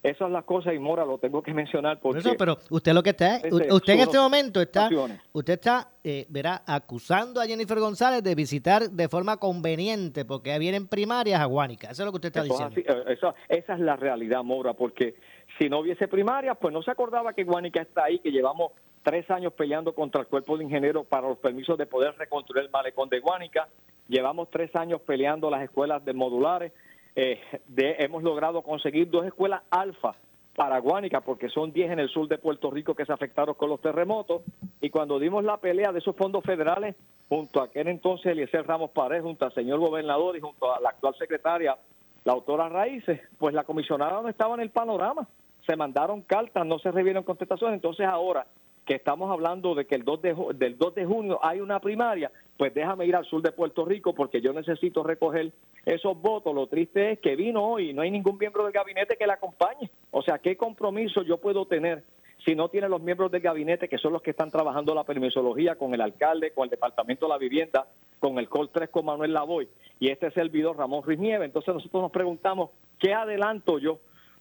esas 0.04 0.18
son 0.18 0.34
las 0.34 0.44
cosas 0.44 0.74
y 0.74 0.80
Mora 0.80 1.06
lo 1.06 1.18
tengo 1.18 1.42
que 1.42 1.54
mencionar 1.54 2.00
porque 2.00 2.20
eso, 2.20 2.36
pero 2.38 2.58
usted 2.70 2.94
lo 2.94 3.02
que 3.02 3.12
está 3.12 3.42
usted 3.50 3.94
en 3.94 4.00
este 4.00 4.18
momento 4.18 4.62
está 4.62 4.90
usted 5.32 5.54
está 5.54 5.90
eh, 6.04 6.26
verá 6.30 6.62
acusando 6.66 7.42
a 7.42 7.46
Jennifer 7.46 7.80
González 7.80 8.24
de 8.24 8.36
visitar 8.36 8.90
de 8.90 9.10
forma 9.10 9.38
conveniente 9.38 10.24
porque 10.26 10.58
vienen 10.60 10.88
primarias 10.88 11.40
a 11.42 11.46
Guánica. 11.46 11.90
Eso 11.90 12.04
es 12.04 12.06
lo 12.06 12.12
que 12.12 12.28
usted 12.28 12.28
está 12.28 12.44
diciendo. 12.44 12.76
eh, 12.78 13.18
esa 13.50 13.74
es 13.74 13.80
la 13.80 13.96
realidad 13.96 14.44
Mora 14.44 14.74
porque 14.74 15.16
si 15.58 15.70
no 15.70 15.80
hubiese 15.80 16.08
primarias 16.08 16.58
pues 16.60 16.74
no 16.74 16.84
se 16.84 16.92
acordaba 16.92 17.34
que 17.34 17.44
Guánica 17.44 17.82
está 17.82 18.06
ahí 18.06 18.20
que 18.20 18.32
llevamos 18.32 18.74
tres 19.06 19.30
años 19.30 19.54
peleando 19.54 19.94
contra 19.94 20.22
el 20.22 20.28
cuerpo 20.28 20.58
de 20.58 20.64
ingenieros 20.64 21.06
para 21.06 21.28
los 21.28 21.38
permisos 21.38 21.78
de 21.78 21.86
poder 21.86 22.16
reconstruir 22.18 22.66
el 22.66 22.72
malecón 22.72 23.08
de 23.08 23.20
Guánica. 23.20 23.70
Llevamos 24.08 24.50
tres 24.50 24.76
años 24.76 25.02
peleando 25.02 25.50
las 25.50 25.62
escuelas 25.64 26.04
de 26.04 26.14
modulares. 26.14 26.74
Eh, 27.16 27.40
hemos 27.78 28.24
logrado 28.24 28.62
conseguir 28.62 29.10
dos 29.10 29.26
escuelas 29.26 29.62
alfa 29.70 30.16
para 30.56 30.80
Guánica, 30.80 31.22
porque 31.22 31.50
son 31.50 31.74
diez 31.74 31.92
en 31.92 32.00
el 32.00 32.10
sur 32.10 32.28
de 32.28 32.38
Puerto 32.38 32.72
Rico 32.72 32.96
que 32.96 33.06
se 33.06 33.12
afectaron 33.12 33.56
con 33.56 33.70
los 33.70 33.82
terremotos. 33.82 34.42
Y 34.82 34.90
cuando 34.90 35.20
dimos 35.20 35.44
la 35.44 35.58
pelea 35.58 35.92
de 35.92 36.00
esos 36.00 36.16
fondos 36.16 36.44
federales, 36.44 36.96
junto 37.28 37.62
a 37.62 37.66
aquel 37.66 37.88
entonces 37.88 38.28
Eliezer 38.28 38.66
Ramos 38.66 38.92
Pared, 38.92 39.22
junto 39.22 39.46
al 39.46 39.54
señor 39.54 39.80
gobernador 39.80 40.38
y 40.38 40.42
junto 40.42 40.74
a 40.74 40.80
la 40.80 40.90
actual 40.90 41.16
secretaria, 41.18 41.78
la 42.24 42.34
autora 42.34 42.70
Raíces, 42.70 43.22
pues 43.38 43.54
la 43.54 43.66
comisionada 43.66 44.22
no 44.22 44.30
estaba 44.30 44.56
en 44.56 44.62
el 44.62 44.70
panorama. 44.70 45.28
Se 45.66 45.76
mandaron 45.76 46.22
cartas, 46.22 46.66
no 46.66 46.80
se 46.80 46.92
recibieron 46.92 47.24
contestaciones. 47.24 47.76
Entonces 47.76 48.06
ahora 48.06 48.48
que 48.86 48.96
estamos 48.96 49.32
hablando 49.32 49.76
de 49.76 49.86
que 49.86 49.96
el 49.96 50.06
2 50.06 50.22
de, 50.22 50.36
del 50.56 50.78
2 50.78 50.96
de 50.96 51.06
junio 51.06 51.40
hay 51.42 51.60
una 51.60 51.80
primaria, 51.80 52.32
pues 52.58 52.74
déjame 52.74 53.06
ir 53.06 53.16
al 53.16 53.26
sur 53.26 53.42
de 53.42 53.52
Puerto 53.52 53.86
Rico 53.86 54.14
porque 54.14 54.42
yo 54.42 54.54
necesito 54.54 55.04
recoger 55.04 55.52
esos 55.86 56.20
votos. 56.22 56.56
Lo 56.56 56.68
triste 56.68 57.12
es 57.12 57.20
que 57.20 57.36
vino 57.36 57.66
hoy 57.66 57.90
y 57.90 57.94
no 57.94 58.02
hay 58.02 58.12
ningún 58.12 58.38
miembro 58.38 58.64
del 58.64 58.72
gabinete 58.72 59.18
que 59.18 59.28
la 59.28 59.34
acompañe. 59.34 59.90
O 60.12 60.22
sea, 60.22 60.40
¿qué 60.40 60.56
compromiso 60.56 61.24
yo 61.24 61.38
puedo 61.38 61.66
tener 61.66 62.04
si 62.46 62.56
no 62.56 62.70
tiene 62.70 62.88
los 62.88 63.02
miembros 63.02 63.32
del 63.32 63.42
gabinete 63.42 63.90
que 63.90 63.98
son 63.98 64.14
los 64.14 64.22
que 64.22 64.32
están 64.32 64.52
trabajando 64.52 64.94
la 64.94 65.04
permisología 65.04 65.76
con 65.76 65.94
el 65.94 66.02
alcalde, 66.02 66.52
con 66.52 66.66
el 66.66 66.70
Departamento 66.70 67.26
de 67.26 67.30
la 67.30 67.38
Vivienda, 67.38 67.88
con 68.20 68.38
el 68.38 68.48
COL 68.48 68.70
3 68.70 68.90
con 68.90 69.06
Manuel 69.06 69.34
Lavoy 69.34 69.68
y 70.00 70.10
este 70.10 70.32
servidor 70.32 70.78
Ramón 70.78 71.04
Ruiz 71.04 71.20
Nieve? 71.20 71.46
Entonces 71.46 71.74
nosotros 71.74 72.04
nos 72.04 72.12
preguntamos, 72.12 72.70
¿qué 73.00 73.14
adelanto 73.14 73.80
yo? 73.80 74.00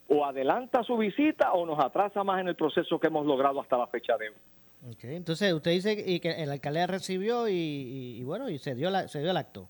o 0.09 0.25
adelanta 0.25 0.83
su 0.83 0.97
visita 0.97 1.53
o 1.53 1.65
nos 1.67 1.79
atrasa 1.83 2.25
más 2.25 2.41
en 2.41 2.49
el 2.49 2.57
proceso 2.57 2.99
que 2.99 3.07
hemos 3.07 3.27
logrado 3.27 3.61
hasta 3.61 3.79
la 3.79 3.87
fecha 3.87 4.17
de 4.17 4.29
hoy. 4.29 4.35
Entonces, 5.03 5.53
usted 5.53 5.71
dice 5.71 5.97
y 6.07 6.21
que 6.21 6.43
el 6.43 6.51
alcalde 6.51 6.87
recibió 6.87 7.49
y, 7.49 8.23
bueno, 8.25 8.51
y 8.51 8.59
se 8.59 8.75
dio, 8.75 8.91
se 9.09 9.21
dio 9.21 9.31
el 9.31 9.37
acto. 9.37 9.69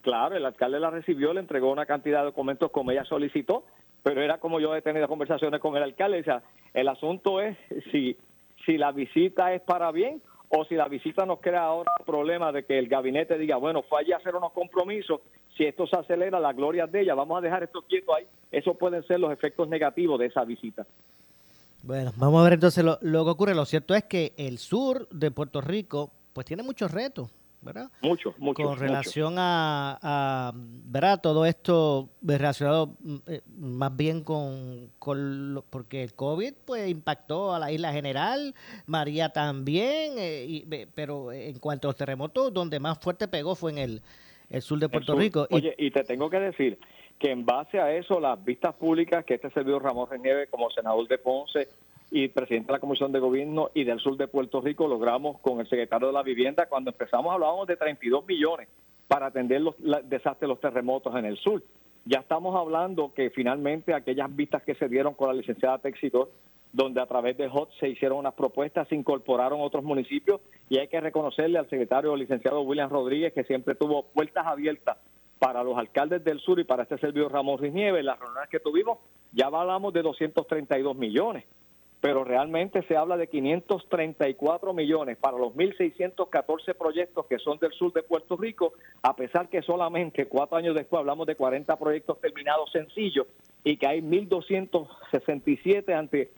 Claro, 0.00 0.36
el 0.36 0.44
alcalde 0.44 0.80
la 0.80 0.90
recibió, 0.90 1.32
le 1.32 1.40
entregó 1.40 1.70
una 1.70 1.86
cantidad 1.86 2.20
de 2.20 2.26
documentos 2.26 2.70
como 2.70 2.90
ella 2.90 3.04
solicitó, 3.04 3.64
pero 4.02 4.22
era 4.22 4.38
como 4.38 4.60
yo 4.60 4.74
he 4.74 4.82
tenido 4.82 5.08
conversaciones 5.08 5.60
con 5.60 5.76
el 5.76 5.82
alcalde. 5.82 6.20
O 6.20 6.24
sea, 6.24 6.42
el 6.72 6.88
asunto 6.88 7.40
es 7.40 7.56
si, 7.90 8.16
si 8.64 8.76
la 8.78 8.92
visita 8.92 9.54
es 9.54 9.62
para 9.62 9.90
bien 9.92 10.20
o 10.48 10.64
si 10.64 10.74
la 10.74 10.88
visita 10.88 11.26
nos 11.26 11.40
crea 11.40 11.64
ahora 11.64 11.90
problema 12.06 12.52
de 12.52 12.64
que 12.64 12.78
el 12.78 12.88
gabinete 12.88 13.38
diga, 13.38 13.56
bueno, 13.56 13.82
fue 13.82 14.00
allí 14.00 14.12
a 14.12 14.18
hacer 14.18 14.34
unos 14.34 14.52
compromisos, 14.52 15.20
si 15.56 15.64
esto 15.64 15.86
se 15.86 15.96
acelera, 15.96 16.38
la 16.38 16.52
gloria 16.52 16.86
de 16.86 17.00
ella, 17.00 17.14
vamos 17.14 17.38
a 17.38 17.40
dejar 17.40 17.62
esto 17.62 17.82
quieto 17.82 18.14
ahí. 18.14 18.26
Eso 18.50 18.74
pueden 18.74 19.02
ser 19.04 19.20
los 19.20 19.32
efectos 19.32 19.68
negativos 19.68 20.18
de 20.18 20.26
esa 20.26 20.44
visita. 20.44 20.86
Bueno, 21.84 22.12
vamos 22.16 22.40
a 22.40 22.44
ver 22.44 22.54
entonces 22.54 22.82
lo, 22.82 22.98
lo 23.02 23.24
que 23.24 23.30
ocurre. 23.30 23.54
Lo 23.54 23.64
cierto 23.66 23.94
es 23.94 24.04
que 24.04 24.32
el 24.36 24.58
sur 24.58 25.08
de 25.10 25.30
Puerto 25.30 25.60
Rico, 25.60 26.10
pues 26.32 26.46
tiene 26.46 26.62
muchos 26.62 26.90
retos. 26.90 27.30
¿verdad? 27.64 27.90
Mucho, 28.02 28.34
mucho. 28.38 28.62
Con 28.62 28.78
relación 28.78 29.36
A, 29.38 30.52
¿verdad? 30.54 31.20
Todo 31.20 31.46
esto 31.46 32.10
relacionado 32.22 32.94
mm, 33.00 33.16
eh, 33.26 33.40
más 33.58 33.96
bien 33.96 34.22
con, 34.22 34.90
con 34.98 35.64
porque 35.70 36.02
el 36.02 36.14
COVID 36.14 36.52
pues 36.64 36.88
impactó 36.88 37.54
a 37.54 37.58
la 37.58 37.72
isla 37.72 37.92
general, 37.92 38.54
María 38.86 39.30
también, 39.30 40.12
eh, 40.18 40.86
pero 40.94 41.32
en 41.32 41.58
cuanto 41.58 41.88
a 41.88 41.90
los 41.90 41.96
terremotos, 41.96 42.52
donde 42.52 42.78
más 42.78 42.98
fuerte 42.98 43.28
pegó 43.28 43.54
fue 43.54 43.72
en 43.72 43.78
el, 43.78 44.02
el 44.50 44.62
sur 44.62 44.78
de 44.78 44.88
Puerto 44.88 45.16
Rico. 45.16 45.46
Oye, 45.50 45.74
y, 45.78 45.90
te 45.90 46.04
tengo 46.04 46.28
que 46.28 46.40
decir 46.40 46.78
que 47.18 47.30
en 47.30 47.44
base 47.44 47.80
a 47.80 47.94
eso, 47.94 48.20
las 48.20 48.42
vistas 48.44 48.74
públicas 48.74 49.24
que 49.24 49.34
este 49.34 49.50
servidor 49.50 49.82
Ramón 49.82 50.08
Renieve 50.10 50.46
como 50.48 50.70
senador 50.70 51.06
de 51.08 51.18
Ponce 51.18 51.68
y 52.10 52.28
presidente 52.28 52.68
de 52.68 52.72
la 52.74 52.80
Comisión 52.80 53.12
de 53.12 53.18
Gobierno 53.18 53.70
y 53.74 53.84
del 53.84 54.00
sur 54.00 54.16
de 54.16 54.28
Puerto 54.28 54.60
Rico 54.60 54.86
logramos 54.86 55.40
con 55.40 55.60
el 55.60 55.68
secretario 55.68 56.08
de 56.08 56.12
la 56.12 56.22
Vivienda, 56.22 56.66
cuando 56.66 56.90
empezamos 56.90 57.32
hablábamos 57.32 57.66
de 57.66 57.76
32 57.76 58.26
millones 58.26 58.68
para 59.08 59.26
atender 59.26 59.60
los 59.60 59.74
desastres 60.04 60.40
de 60.40 60.48
los 60.48 60.60
terremotos 60.60 61.14
en 61.16 61.24
el 61.24 61.36
sur. 61.38 61.62
Ya 62.04 62.20
estamos 62.20 62.54
hablando 62.56 63.12
que 63.14 63.30
finalmente 63.30 63.94
aquellas 63.94 64.34
vistas 64.34 64.62
que 64.62 64.74
se 64.74 64.88
dieron 64.88 65.14
con 65.14 65.28
la 65.28 65.34
licenciada 65.34 65.78
Texidor 65.78 66.30
donde 66.74 67.00
a 67.00 67.06
través 67.06 67.38
de 67.38 67.46
HOT 67.46 67.70
se 67.78 67.88
hicieron 67.88 68.18
unas 68.18 68.34
propuestas, 68.34 68.88
se 68.88 68.96
incorporaron 68.96 69.60
otros 69.60 69.84
municipios 69.84 70.40
y 70.68 70.78
hay 70.78 70.88
que 70.88 71.00
reconocerle 71.00 71.56
al 71.56 71.70
secretario 71.70 72.16
licenciado 72.16 72.62
William 72.62 72.90
Rodríguez 72.90 73.32
que 73.32 73.44
siempre 73.44 73.76
tuvo 73.76 74.06
puertas 74.06 74.44
abiertas 74.44 74.98
para 75.38 75.62
los 75.62 75.76
alcaldes 75.76 76.24
del 76.24 76.40
sur 76.40 76.58
y 76.58 76.64
para 76.64 76.84
este 76.84 76.98
servidor 76.98 77.32
Ramón 77.32 77.58
Riznieve. 77.58 78.02
Las 78.02 78.18
reuniones 78.18 78.48
que 78.50 78.60
tuvimos 78.60 78.98
ya 79.32 79.46
hablamos 79.46 79.92
de 79.92 80.02
232 80.02 80.96
millones, 80.96 81.44
pero 82.00 82.22
realmente 82.22 82.82
se 82.86 82.96
habla 82.96 83.16
de 83.16 83.28
534 83.28 84.72
millones 84.72 85.16
para 85.16 85.38
los 85.38 85.54
1.614 85.54 86.74
proyectos 86.74 87.26
que 87.26 87.38
son 87.38 87.58
del 87.58 87.72
sur 87.72 87.92
de 87.92 88.02
Puerto 88.02 88.36
Rico, 88.36 88.74
a 89.02 89.16
pesar 89.16 89.48
que 89.48 89.62
solamente 89.62 90.26
cuatro 90.26 90.56
años 90.56 90.74
después 90.74 91.00
hablamos 91.00 91.26
de 91.26 91.34
40 91.34 91.76
proyectos 91.78 92.20
terminados 92.20 92.70
sencillos 92.70 93.26
y 93.64 93.76
que 93.76 93.86
hay 93.86 94.00
1.267 94.00 95.92
ante 95.94 96.30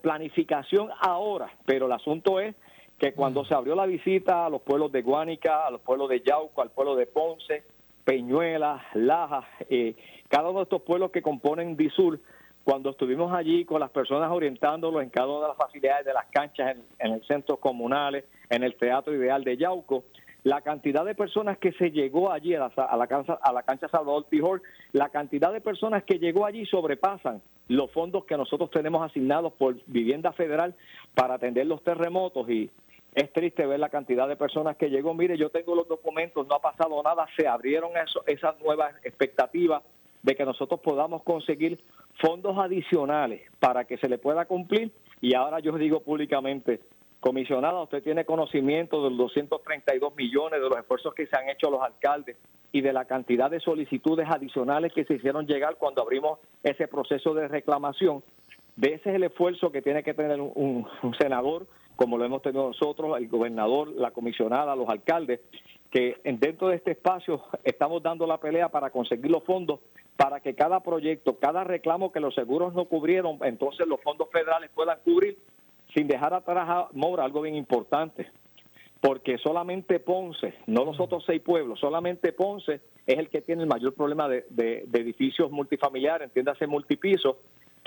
planificación 0.00 0.88
ahora, 1.00 1.52
pero 1.64 1.86
el 1.86 1.92
asunto 1.92 2.40
es 2.40 2.54
que 2.98 3.12
cuando 3.12 3.44
se 3.44 3.54
abrió 3.54 3.74
la 3.76 3.86
visita 3.86 4.46
a 4.46 4.50
los 4.50 4.62
pueblos 4.62 4.90
de 4.90 5.02
Guánica, 5.02 5.66
a 5.66 5.70
los 5.70 5.80
pueblos 5.80 6.08
de 6.08 6.20
Yauco, 6.20 6.62
al 6.62 6.70
pueblo 6.70 6.96
de 6.96 7.06
Ponce, 7.06 7.62
Peñuela, 8.08 8.82
Laja, 8.94 9.46
eh, 9.68 9.94
cada 10.30 10.48
uno 10.48 10.60
de 10.60 10.62
estos 10.62 10.80
pueblos 10.80 11.10
que 11.10 11.20
componen 11.20 11.76
Disur, 11.76 12.18
cuando 12.64 12.88
estuvimos 12.88 13.34
allí 13.34 13.66
con 13.66 13.80
las 13.80 13.90
personas 13.90 14.30
orientándolos 14.30 15.02
en 15.02 15.10
cada 15.10 15.28
una 15.28 15.42
de 15.42 15.48
las 15.48 15.58
facilidades 15.58 16.06
de 16.06 16.14
las 16.14 16.24
canchas, 16.30 16.74
en, 16.74 16.84
en 17.00 17.12
el 17.12 17.26
centro 17.26 17.58
comunales, 17.58 18.24
en 18.48 18.62
el 18.62 18.76
Teatro 18.76 19.14
Ideal 19.14 19.44
de 19.44 19.58
Yauco, 19.58 20.04
la 20.42 20.62
cantidad 20.62 21.04
de 21.04 21.14
personas 21.14 21.58
que 21.58 21.72
se 21.72 21.90
llegó 21.90 22.32
allí 22.32 22.54
a 22.54 22.60
la, 22.60 22.66
a 22.82 22.96
la, 22.96 23.06
cancha, 23.08 23.38
a 23.42 23.52
la 23.52 23.62
cancha 23.62 23.88
Salvador 23.88 24.24
Pijol, 24.30 24.62
la 24.92 25.10
cantidad 25.10 25.52
de 25.52 25.60
personas 25.60 26.02
que 26.04 26.18
llegó 26.18 26.46
allí 26.46 26.64
sobrepasan 26.64 27.42
los 27.68 27.90
fondos 27.90 28.24
que 28.24 28.38
nosotros 28.38 28.70
tenemos 28.70 29.02
asignados 29.02 29.52
por 29.52 29.76
vivienda 29.86 30.32
federal 30.32 30.74
para 31.14 31.34
atender 31.34 31.66
los 31.66 31.84
terremotos 31.84 32.48
y 32.48 32.70
es 33.14 33.32
triste 33.32 33.66
ver 33.66 33.80
la 33.80 33.88
cantidad 33.88 34.28
de 34.28 34.36
personas 34.36 34.76
que 34.76 34.90
llegó. 34.90 35.14
Mire, 35.14 35.36
yo 35.36 35.50
tengo 35.50 35.74
los 35.74 35.88
documentos, 35.88 36.46
no 36.46 36.56
ha 36.56 36.60
pasado 36.60 37.02
nada, 37.02 37.26
se 37.36 37.46
abrieron 37.46 37.92
esas 38.26 38.60
nuevas 38.60 38.94
expectativas 39.04 39.82
de 40.22 40.34
que 40.34 40.44
nosotros 40.44 40.80
podamos 40.80 41.22
conseguir 41.22 41.82
fondos 42.20 42.58
adicionales 42.58 43.42
para 43.60 43.84
que 43.84 43.98
se 43.98 44.08
le 44.08 44.18
pueda 44.18 44.46
cumplir 44.46 44.92
y 45.20 45.34
ahora 45.34 45.60
yo 45.60 45.72
digo 45.78 46.00
públicamente, 46.00 46.80
Comisionada, 47.20 47.82
usted 47.82 48.00
tiene 48.04 48.24
conocimiento 48.24 49.02
de 49.02 49.10
los 49.10 49.18
232 49.18 50.14
millones 50.14 50.60
de 50.60 50.68
los 50.68 50.78
esfuerzos 50.78 51.14
que 51.14 51.26
se 51.26 51.36
han 51.36 51.48
hecho 51.48 51.68
los 51.68 51.82
alcaldes 51.82 52.36
y 52.70 52.80
de 52.80 52.92
la 52.92 53.06
cantidad 53.06 53.50
de 53.50 53.58
solicitudes 53.58 54.28
adicionales 54.30 54.92
que 54.92 55.04
se 55.04 55.14
hicieron 55.14 55.44
llegar 55.44 55.76
cuando 55.78 56.00
abrimos 56.00 56.38
ese 56.62 56.86
proceso 56.86 57.34
de 57.34 57.48
reclamación. 57.48 58.22
De 58.78 58.94
ese 58.94 59.10
es 59.10 59.16
el 59.16 59.24
esfuerzo 59.24 59.72
que 59.72 59.82
tiene 59.82 60.04
que 60.04 60.14
tener 60.14 60.40
un, 60.40 60.86
senador, 61.20 61.66
como 61.96 62.16
lo 62.16 62.24
hemos 62.24 62.42
tenido 62.42 62.68
nosotros, 62.68 63.18
el 63.18 63.26
gobernador, 63.26 63.88
la 63.88 64.12
comisionada, 64.12 64.76
los 64.76 64.88
alcaldes, 64.88 65.40
que 65.90 66.20
dentro 66.22 66.68
de 66.68 66.76
este 66.76 66.92
espacio 66.92 67.42
estamos 67.64 68.04
dando 68.04 68.24
la 68.24 68.38
pelea 68.38 68.68
para 68.68 68.90
conseguir 68.90 69.32
los 69.32 69.42
fondos 69.42 69.80
para 70.16 70.38
que 70.38 70.54
cada 70.54 70.78
proyecto, 70.78 71.40
cada 71.40 71.64
reclamo 71.64 72.12
que 72.12 72.20
los 72.20 72.36
seguros 72.36 72.72
no 72.72 72.84
cubrieron, 72.84 73.38
entonces 73.42 73.84
los 73.88 74.00
fondos 74.00 74.28
federales 74.30 74.70
puedan 74.72 75.00
cubrir 75.04 75.38
sin 75.92 76.06
dejar 76.06 76.32
atrás 76.32 76.68
a 76.68 76.88
Mora 76.92 77.24
algo 77.24 77.40
bien 77.40 77.56
importante, 77.56 78.30
porque 79.00 79.38
solamente 79.38 79.98
Ponce, 79.98 80.54
no 80.68 80.84
los 80.84 81.00
otros 81.00 81.24
seis 81.26 81.42
pueblos, 81.42 81.80
solamente 81.80 82.32
Ponce 82.32 82.80
es 83.06 83.18
el 83.18 83.28
que 83.28 83.40
tiene 83.40 83.62
el 83.62 83.68
mayor 83.68 83.94
problema 83.94 84.28
de, 84.28 84.46
de, 84.50 84.84
de 84.86 85.00
edificios 85.00 85.50
multifamiliares, 85.50 86.28
entiéndase 86.28 86.68
multipisos, 86.68 87.38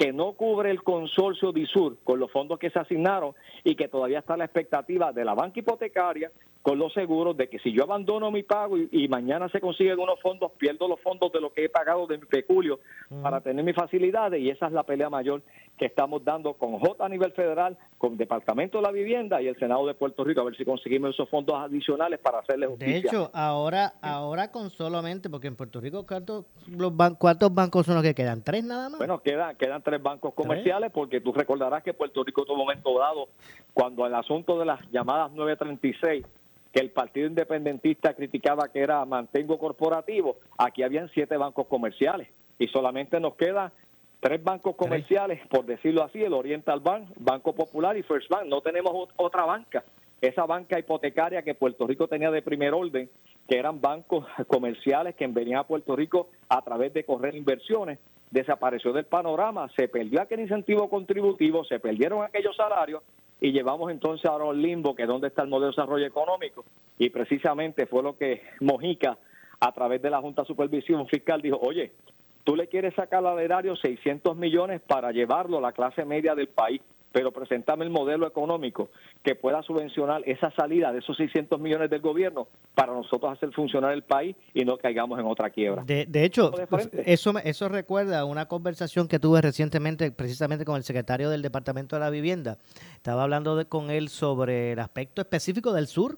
que 0.01 0.11
no 0.11 0.33
cubre 0.33 0.71
el 0.71 0.81
consorcio 0.81 1.51
DISUR 1.51 1.99
con 2.03 2.19
los 2.19 2.31
fondos 2.31 2.57
que 2.57 2.71
se 2.71 2.79
asignaron 2.79 3.35
y 3.63 3.75
que 3.75 3.87
todavía 3.87 4.17
está 4.17 4.35
la 4.35 4.45
expectativa 4.45 5.11
de 5.11 5.23
la 5.23 5.35
banca 5.35 5.59
hipotecaria 5.59 6.31
con 6.61 6.77
los 6.77 6.93
seguros 6.93 7.35
de 7.37 7.49
que 7.49 7.59
si 7.59 7.71
yo 7.71 7.83
abandono 7.83 8.31
mi 8.31 8.43
pago 8.43 8.77
y, 8.77 9.07
mañana 9.07 9.49
se 9.49 9.59
consiguen 9.59 9.99
unos 9.99 10.19
fondos, 10.21 10.51
pierdo 10.57 10.87
los 10.87 10.99
fondos 11.01 11.31
de 11.31 11.41
lo 11.41 11.51
que 11.51 11.65
he 11.65 11.69
pagado 11.69 12.05
de 12.07 12.19
mi 12.19 12.25
peculio 12.25 12.79
para 13.21 13.41
tener 13.41 13.65
mis 13.65 13.75
facilidades 13.75 14.39
y 14.41 14.49
esa 14.49 14.67
es 14.67 14.71
la 14.71 14.83
pelea 14.83 15.09
mayor 15.09 15.41
que 15.77 15.85
estamos 15.87 16.23
dando 16.23 16.53
con 16.53 16.77
J 16.77 17.03
a 17.03 17.09
nivel 17.09 17.31
federal, 17.31 17.75
con 17.97 18.15
Departamento 18.15 18.77
de 18.77 18.83
la 18.83 18.91
Vivienda 18.91 19.41
y 19.41 19.47
el 19.47 19.57
Senado 19.57 19.87
de 19.87 19.95
Puerto 19.95 20.23
Rico 20.23 20.41
a 20.41 20.43
ver 20.43 20.55
si 20.55 20.63
conseguimos 20.63 21.15
esos 21.15 21.27
fondos 21.29 21.55
adicionales 21.55 22.19
para 22.19 22.39
hacerle 22.39 22.67
justicia. 22.67 22.93
De 22.93 22.99
hecho, 22.99 23.31
ahora 23.33 23.93
ahora 24.01 24.51
con 24.51 24.69
solamente, 24.69 25.29
porque 25.29 25.47
en 25.47 25.55
Puerto 25.55 25.81
Rico, 25.81 26.05
¿cuántos, 26.05 26.45
los 26.67 26.93
¿cuántos 27.17 27.53
bancos 27.53 27.87
son 27.87 27.95
los 27.95 28.03
que 28.03 28.13
quedan? 28.13 28.43
¿Tres 28.43 28.63
nada 28.63 28.89
más? 28.89 28.99
Bueno, 28.99 29.21
quedan, 29.23 29.55
quedan 29.55 29.81
tres 29.81 29.90
bancos 29.99 30.33
comerciales 30.33 30.91
porque 30.91 31.21
tú 31.21 31.33
recordarás 31.33 31.83
que 31.83 31.93
Puerto 31.93 32.23
Rico 32.23 32.43
en 32.45 32.51
un 32.51 32.57
momento 32.59 32.97
dado, 32.99 33.29
cuando 33.73 34.05
el 34.05 34.13
asunto 34.13 34.59
de 34.59 34.65
las 34.65 34.79
llamadas 34.91 35.31
936 35.31 36.25
que 36.71 36.79
el 36.79 36.91
Partido 36.91 37.27
Independentista 37.27 38.13
criticaba 38.13 38.69
que 38.69 38.79
era 38.79 39.03
mantengo 39.05 39.59
corporativo, 39.59 40.37
aquí 40.57 40.83
habían 40.83 41.09
siete 41.09 41.35
bancos 41.35 41.67
comerciales 41.67 42.29
y 42.59 42.67
solamente 42.67 43.19
nos 43.19 43.35
quedan 43.35 43.71
tres 44.21 44.41
bancos 44.43 44.75
comerciales, 44.75 45.45
por 45.47 45.65
decirlo 45.65 46.03
así, 46.03 46.23
el 46.23 46.33
Oriental 46.33 46.79
Bank, 46.79 47.09
Banco 47.17 47.53
Popular 47.53 47.97
y 47.97 48.03
First 48.03 48.29
Bank. 48.29 48.45
No 48.45 48.61
tenemos 48.61 49.09
otra 49.17 49.45
banca. 49.45 49.83
Esa 50.21 50.45
banca 50.45 50.77
hipotecaria 50.77 51.41
que 51.41 51.55
Puerto 51.55 51.87
Rico 51.87 52.07
tenía 52.07 52.29
de 52.29 52.43
primer 52.43 52.73
orden, 52.73 53.09
que 53.49 53.57
eran 53.57 53.81
bancos 53.81 54.25
comerciales 54.47 55.15
que 55.15 55.25
venían 55.27 55.59
a 55.59 55.63
Puerto 55.63 55.95
Rico 55.95 56.29
a 56.47 56.61
través 56.61 56.93
de 56.93 57.03
correr 57.03 57.35
inversiones, 57.35 57.97
desapareció 58.31 58.93
del 58.93 59.05
panorama, 59.05 59.69
se 59.75 59.87
perdió 59.87 60.21
aquel 60.21 60.39
incentivo 60.39 60.89
contributivo, 60.89 61.63
se 61.65 61.79
perdieron 61.79 62.23
aquellos 62.23 62.55
salarios 62.55 63.03
y 63.41 63.51
llevamos 63.51 63.91
entonces 63.91 64.25
ahora 64.25 64.45
un 64.45 64.61
limbo, 64.61 64.95
que 64.95 65.03
es 65.03 65.07
donde 65.07 65.27
está 65.27 65.43
el 65.43 65.49
modelo 65.49 65.71
de 65.71 65.75
desarrollo 65.75 66.05
económico, 66.05 66.63
y 66.97 67.09
precisamente 67.09 67.85
fue 67.87 68.03
lo 68.03 68.17
que 68.17 68.41
Mojica, 68.61 69.17
a 69.59 69.71
través 69.73 70.01
de 70.01 70.09
la 70.09 70.21
Junta 70.21 70.41
de 70.41 70.47
Supervisión 70.47 71.07
Fiscal, 71.07 71.41
dijo, 71.41 71.59
oye, 71.61 71.91
tú 72.43 72.55
le 72.55 72.67
quieres 72.67 72.95
sacar 72.95 73.23
al 73.25 73.39
erario 73.39 73.75
600 73.75 74.35
millones 74.35 74.81
para 74.81 75.11
llevarlo 75.11 75.59
a 75.59 75.61
la 75.61 75.71
clase 75.71 76.03
media 76.05 76.33
del 76.33 76.47
país 76.47 76.81
pero 77.11 77.31
presentame 77.31 77.85
el 77.85 77.91
modelo 77.91 78.27
económico 78.27 78.89
que 79.23 79.35
pueda 79.35 79.61
subvencionar 79.63 80.21
esa 80.25 80.51
salida 80.51 80.91
de 80.91 80.99
esos 80.99 81.17
600 81.17 81.59
millones 81.59 81.89
del 81.89 82.01
gobierno 82.01 82.47
para 82.73 82.93
nosotros 82.93 83.31
hacer 83.31 83.51
funcionar 83.51 83.93
el 83.93 84.03
país 84.03 84.35
y 84.53 84.63
no 84.63 84.77
caigamos 84.77 85.19
en 85.19 85.25
otra 85.25 85.49
quiebra. 85.49 85.83
De, 85.83 86.07
hecho, 86.23 86.51
pues, 86.69 86.89
eso, 87.05 87.33
eso 87.43 87.69
recuerda 87.69 88.25
una 88.25 88.47
conversación 88.47 89.07
que 89.07 89.19
tuve 89.19 89.41
recientemente 89.41 90.11
precisamente 90.11 90.65
con 90.65 90.77
el 90.77 90.83
secretario 90.83 91.29
del 91.29 91.41
Departamento 91.41 91.95
de 91.95 91.99
la 91.99 92.09
Vivienda. 92.09 92.57
Estaba 92.95 93.23
hablando 93.23 93.67
con 93.67 93.89
él 93.89 94.09
sobre 94.09 94.73
el 94.73 94.79
aspecto 94.79 95.21
específico 95.21 95.73
del 95.73 95.87
sur. 95.87 96.17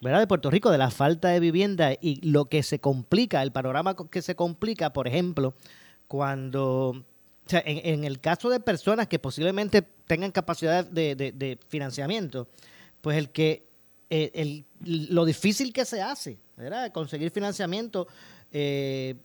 ¿verdad? 0.00 0.18
de 0.18 0.26
Puerto 0.26 0.50
Rico, 0.50 0.72
de 0.72 0.78
la 0.78 0.90
falta 0.90 1.28
de 1.28 1.38
vivienda 1.38 1.92
y 1.92 2.28
lo 2.28 2.46
que 2.46 2.64
se 2.64 2.80
complica, 2.80 3.40
el 3.40 3.52
panorama 3.52 3.94
que 4.10 4.20
se 4.20 4.34
complica, 4.34 4.92
por 4.92 5.06
ejemplo, 5.06 5.54
cuando 6.08 7.04
o 7.46 7.50
sea, 7.50 7.62
en, 7.64 8.04
el 8.04 8.20
caso 8.20 8.48
de 8.48 8.60
personas 8.60 9.08
que 9.08 9.18
posiblemente 9.18 9.82
tengan 10.06 10.30
capacidad 10.30 10.84
de, 10.84 11.58
financiamiento, 11.68 12.48
pues 13.00 13.18
el 13.18 13.30
que 13.30 13.66
eh, 14.10 14.64
lo 14.84 15.24
difícil 15.24 15.72
que 15.72 15.84
se 15.84 16.00
hace, 16.00 16.38
¿verdad? 16.56 16.92
Conseguir 16.92 17.30
financiamiento 17.30 18.06
eh, 18.52 19.16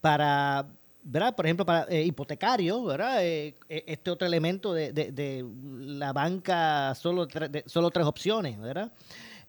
para, 0.00 0.66
¿verdad? 1.02 1.34
Por 1.34 1.46
ejemplo, 1.46 1.66
para 1.66 1.86
eh, 1.88 2.04
hipotecarios, 2.04 2.84
¿verdad? 2.84 3.24
este 3.24 4.10
otro 4.10 4.26
elemento 4.26 4.72
de, 4.72 5.44
la 5.80 6.12
banca, 6.12 6.94
solo, 6.94 7.26
solo 7.66 7.90
tres 7.90 8.06
opciones, 8.06 8.58
¿verdad? 8.60 8.92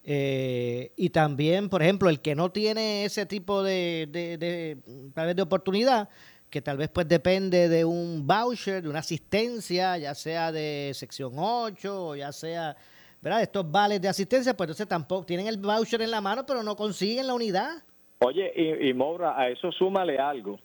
y 0.08 1.10
también, 1.10 1.68
por 1.68 1.82
ejemplo, 1.82 2.08
el 2.08 2.20
que 2.20 2.36
no 2.36 2.52
tiene 2.52 3.04
ese 3.04 3.26
tipo 3.26 3.64
de, 3.64 4.08
de, 4.08 5.34
de 5.34 5.42
oportunidad, 5.42 6.08
que 6.50 6.62
tal 6.62 6.76
vez 6.76 6.88
pues 6.88 7.08
depende 7.08 7.68
de 7.68 7.84
un 7.84 8.26
voucher, 8.26 8.82
de 8.82 8.88
una 8.88 9.00
asistencia, 9.00 9.98
ya 9.98 10.14
sea 10.14 10.52
de 10.52 10.92
sección 10.94 11.32
8 11.36 12.08
o 12.08 12.16
ya 12.16 12.32
sea, 12.32 12.76
¿verdad? 13.20 13.42
Estos 13.42 13.70
vales 13.70 14.00
de 14.00 14.08
asistencia, 14.08 14.56
pues 14.56 14.68
entonces 14.68 14.88
tampoco 14.88 15.26
tienen 15.26 15.46
el 15.46 15.58
voucher 15.58 16.02
en 16.02 16.10
la 16.10 16.20
mano, 16.20 16.44
pero 16.46 16.62
no 16.62 16.76
consiguen 16.76 17.26
la 17.26 17.34
unidad. 17.34 17.82
Oye, 18.18 18.50
y, 18.56 18.90
y 18.90 18.96
a 19.22 19.48
eso 19.48 19.70
súmale 19.72 20.18
algo, 20.18 20.58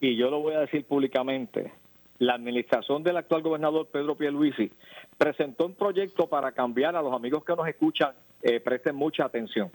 y 0.00 0.16
yo 0.16 0.30
lo 0.30 0.40
voy 0.40 0.54
a 0.54 0.60
decir 0.60 0.84
públicamente. 0.84 1.72
La 2.18 2.34
administración 2.34 3.02
del 3.02 3.18
actual 3.18 3.42
gobernador 3.42 3.88
Pedro 3.88 4.16
Pierluisi 4.16 4.72
presentó 5.18 5.66
un 5.66 5.74
proyecto 5.74 6.26
para 6.26 6.52
cambiar 6.52 6.96
a 6.96 7.02
los 7.02 7.12
amigos 7.12 7.44
que 7.44 7.54
nos 7.54 7.68
escuchan, 7.68 8.14
eh, 8.40 8.60
presten 8.60 8.96
mucha 8.96 9.26
atención. 9.26 9.70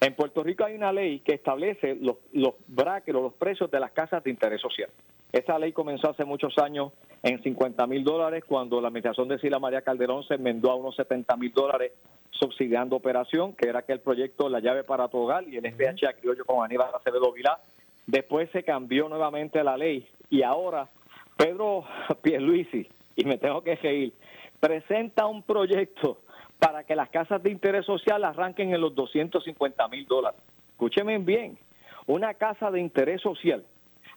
En 0.00 0.14
Puerto 0.14 0.42
Rico 0.42 0.64
hay 0.64 0.74
una 0.74 0.92
ley 0.92 1.20
que 1.20 1.34
establece 1.34 1.96
los, 1.96 2.16
los 2.32 2.54
brackets 2.68 3.16
o 3.16 3.22
los 3.22 3.34
precios 3.34 3.70
de 3.70 3.80
las 3.80 3.90
casas 3.90 4.22
de 4.22 4.30
interés 4.30 4.60
social. 4.60 4.90
Esa 5.32 5.58
ley 5.58 5.72
comenzó 5.72 6.10
hace 6.10 6.24
muchos 6.24 6.56
años 6.58 6.92
en 7.22 7.42
50 7.42 7.86
mil 7.86 8.04
dólares 8.04 8.44
cuando 8.46 8.80
la 8.80 8.88
administración 8.88 9.28
de 9.28 9.38
Sila 9.38 9.58
María 9.58 9.82
Calderón 9.82 10.22
se 10.24 10.34
enmendó 10.34 10.70
a 10.70 10.76
unos 10.76 10.96
70 10.96 11.36
mil 11.36 11.52
dólares 11.52 11.92
subsidiando 12.30 12.96
operación, 12.96 13.54
que 13.54 13.68
era 13.68 13.80
aquel 13.80 14.00
proyecto 14.00 14.48
La 14.48 14.60
llave 14.60 14.84
para 14.84 15.08
tu 15.08 15.18
hogar 15.18 15.46
y 15.48 15.56
el 15.56 15.64
FHA 15.74 16.14
criollo 16.14 16.44
con 16.44 16.64
Aníbal 16.64 16.94
Acevedo 16.94 17.32
Vilá. 17.32 17.60
Después 18.06 18.48
se 18.52 18.62
cambió 18.62 19.08
nuevamente 19.08 19.62
la 19.62 19.76
ley 19.76 20.08
y 20.30 20.42
ahora 20.42 20.88
Pedro 21.36 21.84
Pierluisi, 22.22 22.88
y 23.16 23.24
me 23.24 23.36
tengo 23.36 23.62
que 23.62 23.76
reír, 23.76 24.14
presenta 24.60 25.26
un 25.26 25.42
proyecto 25.42 26.20
para 26.58 26.84
que 26.84 26.96
las 26.96 27.08
casas 27.10 27.42
de 27.42 27.50
interés 27.50 27.86
social 27.86 28.24
arranquen 28.24 28.74
en 28.74 28.80
los 28.80 28.94
250 28.94 29.88
mil 29.88 30.06
dólares. 30.06 30.40
Escúcheme 30.70 31.18
bien, 31.18 31.58
una 32.06 32.34
casa 32.34 32.70
de 32.70 32.80
interés 32.80 33.20
social, 33.20 33.64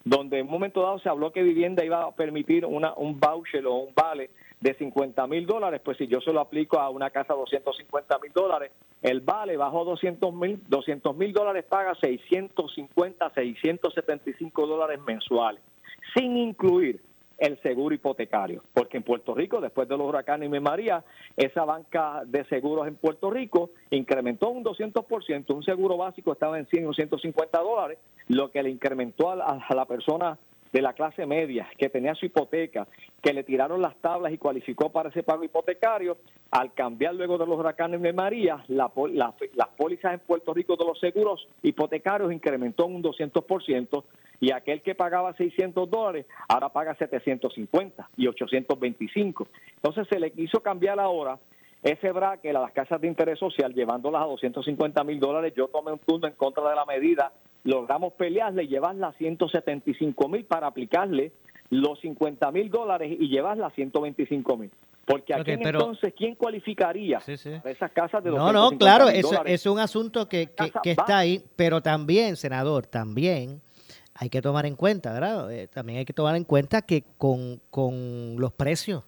donde 0.04 0.38
en 0.38 0.46
un 0.46 0.52
momento 0.52 0.82
dado 0.82 0.98
se 0.98 1.08
habló 1.08 1.32
que 1.32 1.42
vivienda 1.42 1.84
iba 1.84 2.04
a 2.04 2.12
permitir 2.12 2.66
una, 2.66 2.94
un 2.94 3.20
voucher 3.20 3.66
o 3.66 3.74
un 3.74 3.94
vale 3.94 4.30
de 4.60 4.74
50 4.74 5.26
mil 5.26 5.44
dólares, 5.44 5.80
pues 5.84 5.98
si 5.98 6.06
yo 6.06 6.20
se 6.20 6.32
lo 6.32 6.40
aplico 6.40 6.78
a 6.78 6.88
una 6.88 7.10
casa 7.10 7.34
de 7.34 7.40
250 7.40 8.18
mil 8.20 8.32
dólares, 8.32 8.70
el 9.02 9.20
vale 9.20 9.56
bajo 9.56 9.84
200 9.84 10.32
mil 10.32 10.62
200 10.68 11.16
mil 11.16 11.32
dólares 11.32 11.64
paga 11.64 11.94
650, 12.00 13.30
675 13.34 14.66
dólares 14.66 15.00
mensuales, 15.04 15.60
sin 16.14 16.36
incluir 16.36 17.00
el 17.42 17.60
seguro 17.60 17.92
hipotecario, 17.92 18.62
porque 18.72 18.98
en 18.98 19.02
Puerto 19.02 19.34
Rico, 19.34 19.60
después 19.60 19.88
de 19.88 19.96
los 19.96 20.06
huracanes 20.06 20.48
y 20.48 20.60
María, 20.60 21.02
esa 21.36 21.64
banca 21.64 22.22
de 22.24 22.44
seguros 22.44 22.86
en 22.86 22.94
Puerto 22.94 23.32
Rico 23.32 23.70
incrementó 23.90 24.50
un 24.50 24.62
200%, 24.62 25.52
un 25.52 25.64
seguro 25.64 25.96
básico 25.96 26.32
estaba 26.32 26.56
en 26.56 26.66
100 26.68 26.86
o 26.86 26.94
150 26.94 27.58
dólares, 27.58 27.98
lo 28.28 28.52
que 28.52 28.62
le 28.62 28.70
incrementó 28.70 29.32
a 29.32 29.58
la, 29.74 29.84
persona 29.86 30.38
de 30.72 30.82
la 30.82 30.94
clase 30.94 31.26
media 31.26 31.68
que 31.76 31.88
tenía 31.88 32.14
su 32.14 32.26
hipoteca, 32.26 32.86
que 33.22 33.32
le 33.32 33.44
tiraron 33.44 33.82
las 33.82 33.96
tablas 33.96 34.32
y 34.32 34.38
cualificó 34.38 34.90
para 34.90 35.10
ese 35.10 35.22
pago 35.22 35.44
hipotecario, 35.44 36.16
al 36.50 36.72
cambiar 36.74 37.14
luego 37.14 37.38
de 37.38 37.46
los 37.46 37.58
huracanes 37.58 38.00
de 38.00 38.12
María, 38.12 38.64
la, 38.68 38.90
las 39.12 39.68
pólizas 39.76 40.14
en 40.14 40.20
Puerto 40.20 40.52
Rico 40.52 40.76
de 40.76 40.84
los 40.84 40.98
seguros 40.98 41.46
hipotecarios 41.62 42.32
incrementó 42.32 42.86
un 42.86 43.02
200%, 43.02 44.04
y 44.42 44.50
aquel 44.50 44.82
que 44.82 44.96
pagaba 44.96 45.34
600 45.34 45.88
dólares 45.88 46.26
ahora 46.48 46.68
paga 46.68 46.96
750 46.96 48.10
y 48.16 48.26
825. 48.26 49.46
Entonces 49.76 50.08
se 50.10 50.18
le 50.18 50.32
quiso 50.32 50.60
cambiar 50.60 50.98
ahora 50.98 51.38
ese 51.80 52.10
bracket 52.10 52.56
a 52.56 52.60
las 52.60 52.72
casas 52.72 53.00
de 53.00 53.06
interés 53.06 53.38
social 53.38 53.72
llevándolas 53.72 54.22
a 54.22 54.26
250 54.26 55.04
mil 55.04 55.20
dólares. 55.20 55.52
Yo 55.56 55.68
tomé 55.68 55.92
un 55.92 56.00
turno 56.00 56.26
en 56.26 56.34
contra 56.34 56.68
de 56.68 56.74
la 56.74 56.84
medida, 56.84 57.32
logramos 57.64 58.12
pelearle 58.14 58.64
y 58.64 58.68
llevarla 58.68 59.08
a 59.08 59.12
175 59.12 60.28
mil 60.28 60.44
para 60.44 60.66
aplicarle 60.66 61.32
los 61.70 62.00
50 62.00 62.50
mil 62.50 62.70
dólares 62.70 63.16
y 63.18 63.28
llevarla 63.28 63.68
a 63.68 63.70
125 63.70 64.56
mil. 64.56 64.70
Porque 65.04 65.34
aquí 65.34 65.50
entonces, 65.50 66.14
¿quién 66.16 66.36
cualificaría 66.36 67.18
esas 67.26 67.90
casas 67.92 68.22
de 68.22 68.30
No, 68.30 68.52
no, 68.52 68.70
claro, 68.78 69.08
eso 69.08 69.44
es 69.44 69.66
un 69.66 69.78
asunto 69.78 70.28
que, 70.28 70.50
que 70.82 70.92
está 70.92 71.18
ahí, 71.18 71.42
pero 71.56 71.80
también, 71.80 72.36
senador, 72.36 72.86
también 72.86 73.60
hay 74.14 74.28
que 74.28 74.42
tomar 74.42 74.66
en 74.66 74.76
cuenta, 74.76 75.12
¿verdad? 75.12 75.50
Eh, 75.52 75.68
también 75.68 76.00
hay 76.00 76.04
que 76.04 76.12
tomar 76.12 76.36
en 76.36 76.44
cuenta 76.44 76.82
que 76.82 77.04
con, 77.16 77.60
los 78.38 78.52
precios 78.52 79.04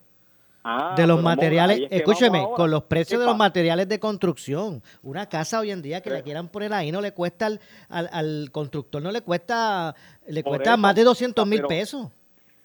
ah, 0.64 0.94
de 0.96 1.06
los 1.06 1.22
materiales, 1.22 1.82
escúcheme, 1.90 2.46
con 2.56 2.70
los 2.70 2.84
precios 2.84 3.20
de 3.20 3.26
los 3.26 3.36
materiales 3.36 3.88
de 3.88 4.00
construcción, 4.00 4.82
una 5.02 5.28
casa 5.28 5.60
hoy 5.60 5.70
en 5.70 5.82
día 5.82 6.00
que 6.00 6.10
la 6.10 6.22
quieran 6.22 6.48
poner 6.48 6.72
ahí 6.72 6.90
no 6.90 7.00
le 7.00 7.12
cuesta 7.12 7.46
al, 7.46 7.60
al, 7.88 8.50
constructor, 8.50 9.02
no 9.02 9.12
le 9.12 9.20
cuesta, 9.20 9.94
le 10.26 10.42
cuesta 10.42 10.76
más 10.76 10.94
de 10.94 11.04
200 11.04 11.46
mil 11.46 11.62
pesos. 11.62 12.08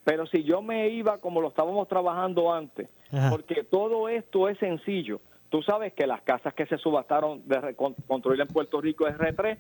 Pero 0.04 0.26
si 0.26 0.44
yo 0.44 0.62
me 0.62 0.90
iba 0.90 1.20
como 1.20 1.42
lo 1.42 1.50
estábamos 1.50 1.88
trabajando 1.88 2.52
antes, 2.52 2.90
porque 3.30 3.64
todo 3.64 4.10
esto 4.10 4.50
es 4.50 4.58
sencillo. 4.58 5.22
Tú 5.50 5.64
sabes 5.64 5.94
que 5.94 6.06
las 6.06 6.22
casas 6.22 6.54
que 6.54 6.68
se 6.68 6.78
subastaron 6.78 7.42
de 7.48 7.76
construir 8.08 8.40
en 8.40 8.48
Puerto 8.48 8.80
Rico 8.80 9.08
es 9.08 9.16
R3 9.16 9.58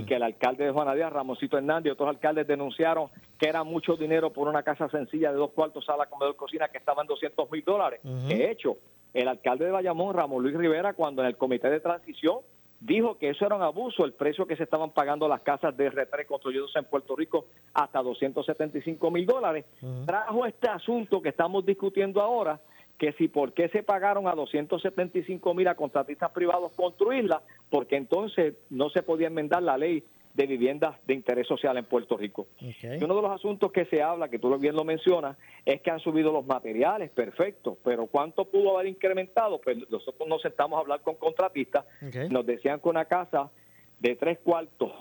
y 0.00 0.04
que 0.04 0.16
el 0.16 0.24
alcalde 0.24 0.64
de 0.64 0.72
Juana 0.72 0.94
Díaz, 0.94 1.12
Ramoncito 1.12 1.56
Hernández 1.56 1.90
y 1.90 1.92
otros 1.92 2.08
alcaldes 2.08 2.46
denunciaron 2.46 3.08
que 3.38 3.48
era 3.48 3.62
mucho 3.62 3.96
dinero 3.96 4.32
por 4.32 4.48
una 4.48 4.64
casa 4.64 4.88
sencilla 4.88 5.30
de 5.30 5.36
dos 5.36 5.52
cuartos, 5.52 5.84
sala, 5.84 6.06
comedor, 6.06 6.34
cocina 6.34 6.68
que 6.68 6.78
estaba 6.78 7.02
en 7.02 7.08
200 7.08 7.50
mil 7.52 7.62
dólares. 7.62 8.00
De 8.02 8.50
hecho, 8.50 8.78
el 9.14 9.28
alcalde 9.28 9.66
de 9.66 9.70
Bayamón, 9.70 10.14
Ramón 10.14 10.42
Luis 10.42 10.56
Rivera, 10.56 10.94
cuando 10.94 11.22
en 11.22 11.28
el 11.28 11.36
comité 11.36 11.70
de 11.70 11.80
transición 11.80 12.38
dijo 12.80 13.16
que 13.18 13.30
eso 13.30 13.46
era 13.46 13.56
un 13.56 13.62
abuso, 13.62 14.04
el 14.04 14.14
precio 14.14 14.46
que 14.46 14.56
se 14.56 14.64
estaban 14.64 14.90
pagando 14.90 15.28
las 15.28 15.42
casas 15.42 15.76
de 15.76 15.90
R3 15.90 16.26
construidas 16.26 16.70
en 16.74 16.84
Puerto 16.84 17.14
Rico 17.14 17.46
hasta 17.74 18.02
275 18.02 19.10
mil 19.12 19.26
dólares, 19.26 19.66
trajo 20.04 20.46
este 20.46 20.68
asunto 20.68 21.22
que 21.22 21.28
estamos 21.28 21.64
discutiendo 21.64 22.20
ahora 22.20 22.60
que 22.98 23.12
si 23.12 23.28
por 23.28 23.52
qué 23.52 23.68
se 23.68 23.82
pagaron 23.82 24.26
a 24.26 24.34
275 24.34 25.54
mil 25.54 25.68
a 25.68 25.76
contratistas 25.76 26.30
privados 26.32 26.72
construirla, 26.74 27.42
porque 27.70 27.96
entonces 27.96 28.56
no 28.70 28.90
se 28.90 29.02
podía 29.02 29.28
enmendar 29.28 29.62
la 29.62 29.78
ley 29.78 30.02
de 30.34 30.46
viviendas 30.46 30.96
de 31.06 31.14
interés 31.14 31.46
social 31.46 31.76
en 31.78 31.84
Puerto 31.84 32.16
Rico. 32.16 32.46
Y 32.60 33.02
uno 33.02 33.16
de 33.16 33.22
los 33.22 33.30
asuntos 33.30 33.72
que 33.72 33.86
se 33.86 34.02
habla, 34.02 34.28
que 34.28 34.38
tú 34.38 34.56
bien 34.58 34.76
lo 34.76 34.84
mencionas, 34.84 35.36
es 35.64 35.80
que 35.80 35.90
han 35.90 36.00
subido 36.00 36.32
los 36.32 36.46
materiales, 36.46 37.10
perfecto, 37.10 37.78
pero 37.82 38.06
¿cuánto 38.06 38.44
pudo 38.44 38.76
haber 38.76 38.88
incrementado? 38.88 39.60
Pues 39.60 39.78
nosotros 39.90 40.28
nos 40.28 40.42
sentamos 40.42 40.76
a 40.76 40.80
hablar 40.80 41.00
con 41.00 41.16
contratistas, 41.16 41.84
nos 42.30 42.46
decían 42.46 42.80
que 42.80 42.88
una 42.88 43.06
casa 43.06 43.50
de 43.98 44.14
tres 44.16 44.38
cuartos, 44.40 44.92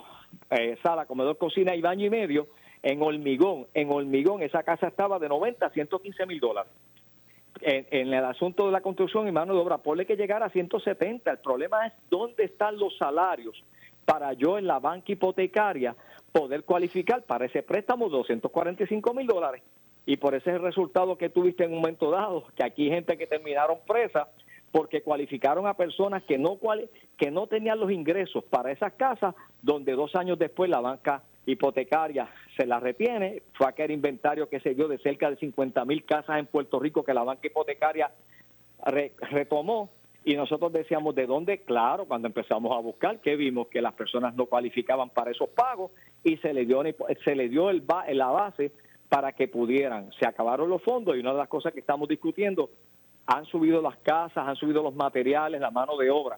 eh, 0.50 0.78
sala, 0.82 1.06
comedor, 1.06 1.38
cocina 1.38 1.76
y 1.76 1.82
baño 1.82 2.06
y 2.06 2.10
medio, 2.10 2.48
en 2.82 3.02
hormigón, 3.02 3.68
en 3.74 3.92
hormigón 3.92 4.42
esa 4.42 4.64
casa 4.64 4.88
estaba 4.88 5.20
de 5.20 5.30
90 5.30 5.66
a 5.66 5.70
115 5.70 6.26
mil 6.26 6.40
dólares 6.40 6.72
en, 7.62 8.14
el 8.14 8.26
asunto 8.26 8.66
de 8.66 8.72
la 8.72 8.82
construcción 8.82 9.28
y 9.28 9.32
mano 9.32 9.54
de 9.54 9.60
obra, 9.60 9.78
ponle 9.78 10.06
que 10.06 10.16
llegar 10.16 10.44
a 10.44 10.50
170. 10.50 11.30
El 11.32 11.38
problema 11.40 11.88
es 11.88 11.94
dónde 12.10 12.44
están 12.44 12.78
los 12.78 12.98
salarios 12.98 13.64
para 14.06 14.34
yo 14.34 14.58
en 14.58 14.68
la 14.68 14.80
banca 14.80 15.12
hipotecaria 15.12 15.96
poder 16.32 16.64
cualificar 16.64 17.24
para 17.24 17.46
ese 17.46 17.64
préstamo 17.64 18.06
de 18.06 18.18
245 18.18 19.14
mil 19.14 19.28
dólares. 19.28 19.62
Y 20.06 20.18
por 20.18 20.36
ese 20.36 20.52
es 20.52 20.56
el 20.56 20.62
resultado 20.62 21.18
que 21.18 21.30
tuviste 21.30 21.66
en 21.66 21.74
un 21.74 21.80
momento 21.80 22.10
dado, 22.12 22.46
que 22.56 22.64
aquí 22.64 22.84
hay 22.86 22.92
gente 22.92 23.18
que 23.18 23.28
terminaron 23.28 23.80
presa 23.86 24.30
porque 24.72 25.02
cualificaron 25.02 25.68
a 25.68 25.74
personas 25.74 26.24
que 26.24 26.38
no, 26.38 26.60
que 27.18 27.32
no 27.32 27.48
tenían 27.48 27.80
los 27.80 27.92
ingresos 27.92 28.44
para 28.44 28.72
esas 28.72 28.94
casas, 28.94 29.36
donde 29.62 29.94
dos 29.94 30.16
años 30.16 30.38
después 30.38 30.70
la 30.70 30.80
banca 30.80 31.24
hipotecaria 31.48 32.28
se 32.56 32.66
la 32.66 32.80
retiene. 32.80 33.42
Fue 33.54 33.68
aquel 33.68 33.92
inventario 33.92 34.50
que 34.50 34.60
se 34.60 34.76
dio 34.76 34.88
de 34.88 35.00
cerca 35.00 35.30
de 35.30 35.38
50 35.38 35.84
mil 35.86 36.06
casas 36.06 36.38
en 36.38 36.46
Puerto 36.46 36.80
Rico 36.80 37.04
que 37.04 37.14
la 37.14 37.24
banca 37.24 37.48
hipotecaria 37.48 38.12
retomó. 39.32 39.90
Y 40.26 40.36
nosotros 40.36 40.74
decíamos, 40.74 41.16
¿de 41.16 41.26
dónde? 41.26 41.60
Claro, 41.60 42.06
cuando 42.06 42.28
empezamos 42.28 42.78
a 42.78 42.82
buscar, 42.82 43.22
que 43.22 43.38
vimos 43.38 43.68
que 43.70 43.82
las 43.82 43.94
personas 43.94 44.36
no 44.36 44.46
cualificaban 44.46 45.10
para 45.10 45.32
esos 45.32 45.48
pagos 45.50 45.92
y 46.22 46.36
se 46.38 46.54
le 46.54 46.66
dio, 46.66 46.84
se 47.24 47.34
le 47.34 47.48
dio 47.48 47.70
el, 47.70 47.84
la 48.12 48.28
base 48.28 48.74
para 49.08 49.32
que 49.32 49.48
pudieran. 49.48 50.12
Se 50.20 50.28
acabaron 50.28 50.70
los 50.70 50.84
fondos 50.84 51.16
y 51.16 51.22
una 51.22 51.32
de 51.32 51.38
las 51.38 51.48
cosas 51.48 51.72
que 51.72 51.80
estamos 51.80 52.10
discutiendo, 52.10 52.70
han 53.26 53.46
subido 53.46 53.82
las 53.82 53.96
casas, 54.00 54.46
han 54.46 54.58
subido 54.58 54.84
los 54.84 54.96
materiales, 54.96 55.62
la 55.62 55.72
mano 55.72 55.96
de 55.96 56.12
obra 56.12 56.38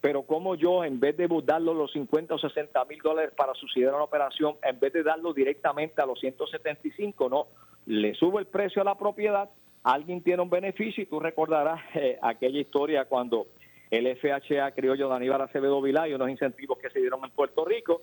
pero 0.00 0.22
como 0.22 0.54
yo, 0.54 0.84
en 0.84 1.00
vez 1.00 1.16
de 1.16 1.28
darlo 1.44 1.74
los 1.74 1.92
50 1.92 2.34
o 2.34 2.38
60 2.38 2.84
mil 2.84 3.00
dólares 3.00 3.32
para 3.36 3.54
subsidiar 3.54 3.94
una 3.94 4.04
operación, 4.04 4.56
en 4.62 4.78
vez 4.78 4.92
de 4.92 5.02
darlo 5.02 5.32
directamente 5.32 6.00
a 6.00 6.06
los 6.06 6.20
175, 6.20 7.28
no, 7.28 7.46
le 7.86 8.14
subo 8.14 8.38
el 8.38 8.46
precio 8.46 8.82
a 8.82 8.84
la 8.84 8.96
propiedad, 8.96 9.50
alguien 9.82 10.22
tiene 10.22 10.42
un 10.42 10.50
beneficio 10.50 11.02
y 11.02 11.06
tú 11.06 11.18
recordarás 11.18 11.80
eh, 11.94 12.18
aquella 12.22 12.60
historia 12.60 13.06
cuando 13.06 13.46
el 13.90 14.06
FHA 14.16 14.72
criollo 14.72 15.08
de 15.08 15.16
Aníbal 15.16 15.40
Acevedo 15.40 15.80
Vilá 15.80 16.06
y 16.06 16.14
unos 16.14 16.30
incentivos 16.30 16.78
que 16.78 16.90
se 16.90 17.00
dieron 17.00 17.24
en 17.24 17.30
Puerto 17.30 17.64
Rico, 17.64 18.02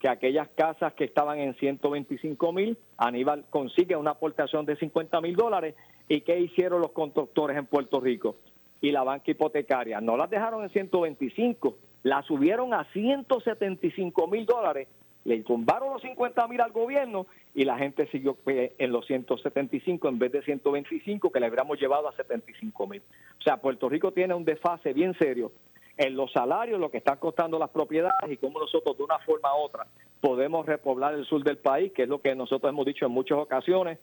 que 0.00 0.08
aquellas 0.08 0.48
casas 0.48 0.94
que 0.94 1.04
estaban 1.04 1.38
en 1.38 1.54
125 1.54 2.52
mil, 2.52 2.78
Aníbal 2.96 3.44
consigue 3.50 3.96
una 3.96 4.12
aportación 4.12 4.66
de 4.66 4.76
50 4.76 5.20
mil 5.20 5.36
dólares. 5.36 5.74
¿Y 6.08 6.20
qué 6.20 6.38
hicieron 6.38 6.80
los 6.80 6.92
constructores 6.92 7.56
en 7.56 7.66
Puerto 7.66 8.00
Rico? 8.00 8.36
Y 8.80 8.90
la 8.92 9.02
banca 9.02 9.30
hipotecaria. 9.30 10.00
No 10.00 10.16
las 10.16 10.30
dejaron 10.30 10.62
en 10.64 10.70
125, 10.70 11.76
las 12.02 12.26
subieron 12.26 12.74
a 12.74 12.84
175 12.92 14.26
mil 14.28 14.46
dólares, 14.46 14.88
le 15.24 15.42
tumbaron 15.42 15.92
los 15.92 16.02
50 16.02 16.46
mil 16.46 16.60
al 16.60 16.70
gobierno 16.70 17.26
y 17.54 17.64
la 17.64 17.78
gente 17.78 18.06
siguió 18.08 18.34
pues, 18.34 18.72
en 18.78 18.92
los 18.92 19.06
175 19.06 20.08
en 20.08 20.18
vez 20.18 20.30
de 20.30 20.42
125 20.42 21.30
que 21.30 21.40
le 21.40 21.46
habríamos 21.46 21.80
llevado 21.80 22.08
a 22.08 22.14
75 22.14 22.86
mil. 22.86 23.02
O 23.40 23.42
sea, 23.42 23.56
Puerto 23.56 23.88
Rico 23.88 24.12
tiene 24.12 24.34
un 24.34 24.44
desfase 24.44 24.92
bien 24.92 25.14
serio 25.18 25.52
en 25.96 26.14
los 26.14 26.30
salarios, 26.30 26.78
lo 26.78 26.90
que 26.90 26.98
están 26.98 27.18
costando 27.18 27.58
las 27.58 27.70
propiedades 27.70 28.30
y 28.30 28.36
cómo 28.36 28.60
nosotros 28.60 28.96
de 28.98 29.04
una 29.04 29.18
forma 29.20 29.56
u 29.56 29.62
otra 29.62 29.86
podemos 30.20 30.66
repoblar 30.66 31.14
el 31.14 31.24
sur 31.24 31.42
del 31.42 31.58
país, 31.58 31.92
que 31.92 32.02
es 32.02 32.08
lo 32.08 32.20
que 32.20 32.34
nosotros 32.34 32.70
hemos 32.70 32.86
dicho 32.86 33.06
en 33.06 33.12
muchas 33.12 33.38
ocasiones, 33.38 33.98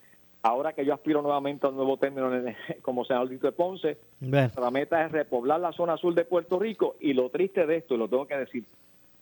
Ahora 0.45 0.73
que 0.73 0.85
yo 0.85 0.93
aspiro 0.93 1.21
nuevamente 1.21 1.65
al 1.65 1.75
nuevo 1.75 1.95
término 1.95 2.29
como 2.81 3.05
senador 3.05 3.29
de 3.29 3.51
Ponce, 3.53 3.97
la 4.19 4.71
meta 4.71 5.05
es 5.05 5.11
repoblar 5.11 5.61
la 5.61 5.71
zona 5.71 5.95
sur 5.95 6.13
de 6.13 6.25
Puerto 6.25 6.59
Rico 6.59 6.97
y 6.99 7.13
lo 7.13 7.29
triste 7.29 7.65
de 7.65 7.77
esto, 7.77 7.95
y 7.95 7.97
lo 7.97 8.09
tengo 8.09 8.27
que 8.27 8.35
decir, 8.35 8.65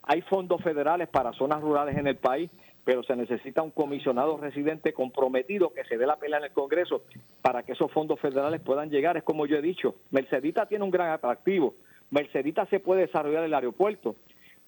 hay 0.02 0.22
fondos 0.24 0.64
federales 0.64 1.08
para 1.10 1.32
zonas 1.34 1.62
rurales 1.62 1.96
en 1.96 2.08
el 2.08 2.16
país, 2.16 2.50
pero 2.84 3.04
se 3.04 3.16
necesita 3.16 3.62
un 3.62 3.70
comisionado 3.70 4.36
residente 4.38 4.94
comprometido 4.94 5.72
que 5.72 5.84
se 5.84 6.00
dé 6.00 6.08
la 6.08 6.16
pelea 6.16 6.40
en 6.40 6.46
el 6.46 6.52
Congreso 6.54 7.04
para 7.44 7.62
que 7.62 7.74
esos 7.74 7.92
fondos 7.92 8.20
federales 8.20 8.60
puedan 8.60 8.90
llegar. 8.90 9.16
Es 9.16 9.24
como 9.24 9.46
yo 9.46 9.58
he 9.58 9.62
dicho, 9.62 9.94
Mercedita 10.10 10.66
tiene 10.66 10.84
un 10.84 10.92
gran 10.92 11.12
atractivo. 11.12 11.76
Mercedita 12.10 12.66
se 12.66 12.80
puede 12.80 13.02
desarrollar 13.02 13.44
el 13.44 13.54
aeropuerto, 13.54 14.16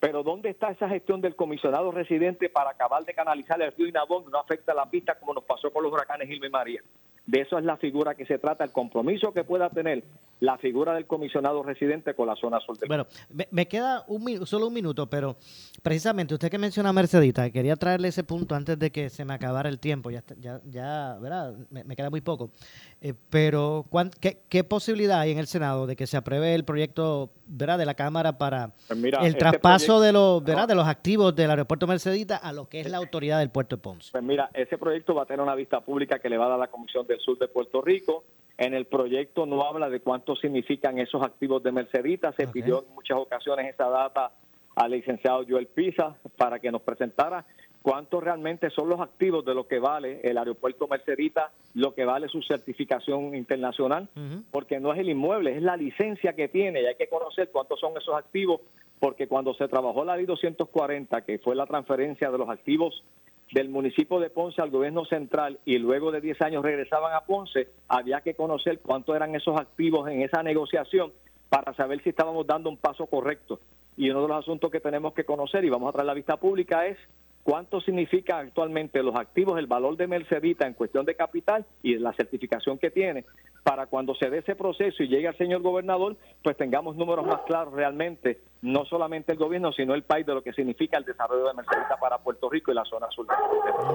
pero 0.04 0.22
¿dónde 0.22 0.50
está 0.50 0.70
esa 0.70 0.90
gestión 0.90 1.22
del 1.22 1.34
comisionado 1.34 1.90
residente 1.90 2.50
para 2.50 2.72
acabar 2.72 3.06
de 3.06 3.14
canalizar 3.14 3.62
el 3.62 3.72
río 3.72 3.88
Inabón 3.88 4.26
que 4.26 4.32
no 4.32 4.38
afecta 4.38 4.74
a 4.74 4.76
la 4.76 4.90
pista 4.90 5.18
como 5.18 5.34
nos 5.34 5.46
pasó 5.46 5.72
con 5.72 5.82
los 5.82 5.94
huracanes 5.94 6.28
Gilma 6.28 6.46
y 6.46 6.50
María? 6.50 6.82
De 7.26 7.40
eso 7.40 7.58
es 7.58 7.64
la 7.64 7.78
figura 7.78 8.16
que 8.16 8.26
se 8.26 8.38
trata, 8.38 8.66
el 8.66 8.72
compromiso 8.72 9.32
que 9.34 9.46
pueda 9.46 9.70
tener 9.70 10.04
la 10.42 10.58
figura 10.58 10.94
del 10.94 11.08
comisionado 11.08 11.64
residente 11.64 12.14
con 12.16 12.28
la 12.28 12.36
zona 12.36 12.60
sur 12.60 12.78
del 12.78 12.90
Bueno, 12.90 13.08
me, 13.50 13.66
queda 13.66 14.04
un 14.08 14.46
solo 14.46 14.68
un 14.68 14.74
minuto, 14.74 15.10
pero 15.10 15.38
precisamente 15.82 16.34
usted 16.34 16.52
que 16.52 16.58
menciona 16.58 16.90
a 16.90 16.94
Mercedita, 16.94 17.50
quería 17.50 17.78
traerle 17.78 18.10
ese 18.10 18.26
punto 18.26 18.54
antes 18.54 18.78
de 18.78 18.92
que 18.92 19.10
se 19.10 19.24
me 19.24 19.34
acabara 19.34 19.70
el 19.70 19.80
tiempo, 19.80 20.12
ya, 20.12 20.22
ya, 20.42 20.60
ya 20.66 21.18
¿verdad? 21.22 21.56
Me, 21.70 21.96
queda 21.96 22.10
muy 22.10 22.20
poco. 22.20 22.52
Eh, 23.00 23.14
pero, 23.30 23.86
qué, 24.20 24.64
posibilidad 24.66 25.22
hay 25.22 25.32
en 25.32 25.38
el 25.38 25.48
Senado 25.48 25.88
de 25.88 25.96
que 25.96 26.08
se 26.08 26.18
apruebe 26.18 26.54
el 26.56 26.66
proyecto 26.66 27.32
¿verdad? 27.46 27.78
de 27.78 27.86
la 27.86 27.94
Cámara 27.94 28.38
para 28.38 28.74
pues 28.88 29.02
el 29.02 29.16
este 29.16 29.40
traspaso 29.40 30.02
de, 30.02 30.12
los, 30.12 30.44
¿verdad? 30.44 30.68
de 30.68 30.76
los 30.76 30.88
activos 30.88 31.34
del 31.34 31.52
aeropuerto 31.52 31.88
Mercedita 31.88 32.36
a 32.36 32.52
lo 32.52 32.68
que 32.68 32.82
es 32.82 32.92
la 32.92 32.98
autoridad 32.98 33.40
del 33.40 33.50
puerto 33.50 33.78
de 33.78 33.82
Ponce? 33.82 34.12
Pues 34.12 34.24
mira, 34.24 34.50
ese 34.54 34.78
proyecto 34.78 35.16
va 35.16 35.24
a 35.24 35.26
tener 35.26 35.40
una 35.40 35.56
vista 35.56 35.80
pública 35.80 36.20
que 36.20 36.28
le 36.28 36.38
va 36.38 36.48
a 36.48 36.50
dar 36.50 36.60
la 36.60 36.68
Comisión 36.68 37.08
del 37.14 37.22
Sur 37.22 37.38
de 37.38 37.48
Puerto 37.48 37.82
Rico. 37.82 38.24
En 38.58 38.74
el 38.74 38.86
proyecto 38.86 39.46
no 39.46 39.64
habla 39.64 39.90
de 39.90 40.00
cuánto 40.00 40.36
significan 40.36 41.00
esos 41.00 41.24
activos 41.24 41.64
de 41.64 41.72
Mercedita. 41.72 42.34
Se 42.34 42.48
pidió 42.48 42.84
en 42.88 42.94
muchas 42.94 43.18
ocasiones 43.18 43.74
esa 43.74 43.90
data 43.90 44.32
al 44.76 44.92
licenciado 44.92 45.44
Joel 45.48 45.68
Pisa 45.68 46.16
para 46.38 46.60
que 46.60 46.72
nos 46.72 46.82
presentara 46.82 47.46
cuánto 47.84 48.22
realmente 48.22 48.70
son 48.70 48.90
los 48.90 49.02
activos 49.02 49.46
de 49.46 49.54
lo 49.54 49.68
que 49.68 49.78
vale 49.78 50.22
el 50.24 50.38
aeropuerto 50.38 50.88
Mercedita, 50.88 51.52
lo 51.76 51.94
que 51.94 52.06
vale 52.06 52.30
su 52.30 52.42
certificación 52.42 53.36
internacional, 53.36 54.08
porque 54.52 54.80
no 54.80 54.94
es 54.94 55.00
el 55.00 55.10
inmueble, 55.10 55.58
es 55.58 55.62
la 55.62 55.76
licencia 55.76 56.34
que 56.34 56.48
tiene 56.48 56.82
y 56.82 56.86
hay 56.86 56.96
que 56.96 57.10
conocer 57.10 57.50
cuántos 57.52 57.82
son 57.82 57.96
esos 57.98 58.16
activos, 58.16 58.62
porque 59.00 59.28
cuando 59.28 59.54
se 59.54 59.68
trabajó 59.68 60.06
la 60.06 60.16
ley 60.16 60.26
240, 60.26 61.22
que 61.26 61.40
fue 61.40 61.56
la 61.56 61.66
transferencia 61.66 62.32
de 62.32 62.38
los 62.38 62.50
activos 62.50 63.04
del 63.52 63.68
municipio 63.68 64.18
de 64.20 64.30
Ponce 64.30 64.62
al 64.62 64.72
gobierno 64.72 65.04
central 65.04 65.60
y 65.66 65.78
luego 65.78 66.12
de 66.12 66.22
10 66.22 66.42
años 66.42 66.64
regresaban 66.64 67.14
a 67.14 67.26
Ponce, 67.26 67.68
había 67.90 68.22
que 68.22 68.34
conocer 68.34 68.80
cuánto 68.80 69.14
eran 69.14 69.36
esos 69.36 69.60
activos 69.60 70.10
en 70.10 70.22
esa 70.22 70.42
negociación 70.42 71.12
para 71.50 71.74
saber 71.74 72.02
si 72.02 72.10
estábamos 72.10 72.48
dando 72.48 72.70
un 72.70 72.78
paso 72.78 73.08
correcto. 73.08 73.60
Y 73.98 74.10
uno 74.10 74.22
de 74.22 74.30
los 74.30 74.38
asuntos 74.38 74.72
que 74.72 74.80
tenemos 74.80 75.14
que 75.14 75.26
conocer 75.26 75.66
y 75.66 75.70
vamos 75.70 75.90
a 75.90 75.92
traer 75.92 76.08
la 76.08 76.14
vista 76.14 76.38
pública 76.38 76.88
es 76.88 76.98
cuánto 77.44 77.82
significa 77.82 78.40
actualmente 78.40 79.04
los 79.04 79.16
activos, 79.16 79.60
el 79.60 79.68
valor 79.68 79.98
de 79.98 80.08
Mercedita 80.08 80.66
en 80.66 80.74
cuestión 80.74 81.06
de 81.06 81.16
capital 81.16 81.66
y 81.82 81.96
la 81.98 82.14
certificación 82.14 82.78
que 82.78 82.90
tiene, 82.90 83.26
para 83.64 83.88
cuando 83.88 84.16
se 84.16 84.30
dé 84.30 84.40
ese 84.40 84.56
proceso 84.56 85.04
y 85.04 85.08
llegue 85.08 85.28
al 85.28 85.38
señor 85.38 85.62
gobernador, 85.62 86.18
pues 86.42 86.58
tengamos 86.58 86.96
números 86.96 87.26
más 87.26 87.42
claros 87.42 87.74
realmente, 87.74 88.42
no 88.62 88.86
solamente 88.86 89.34
el 89.34 89.38
gobierno, 89.38 89.72
sino 89.72 89.94
el 89.94 90.04
país 90.04 90.26
de 90.26 90.34
lo 90.34 90.42
que 90.42 90.54
significa 90.54 90.98
el 90.98 91.06
desarrollo 91.06 91.48
de 91.48 91.54
Mercedita 91.54 91.98
para 91.98 92.18
Puerto 92.18 92.50
Rico 92.50 92.72
y 92.72 92.76
la 92.76 92.86
zona 92.86 93.08
sur. 93.12 93.28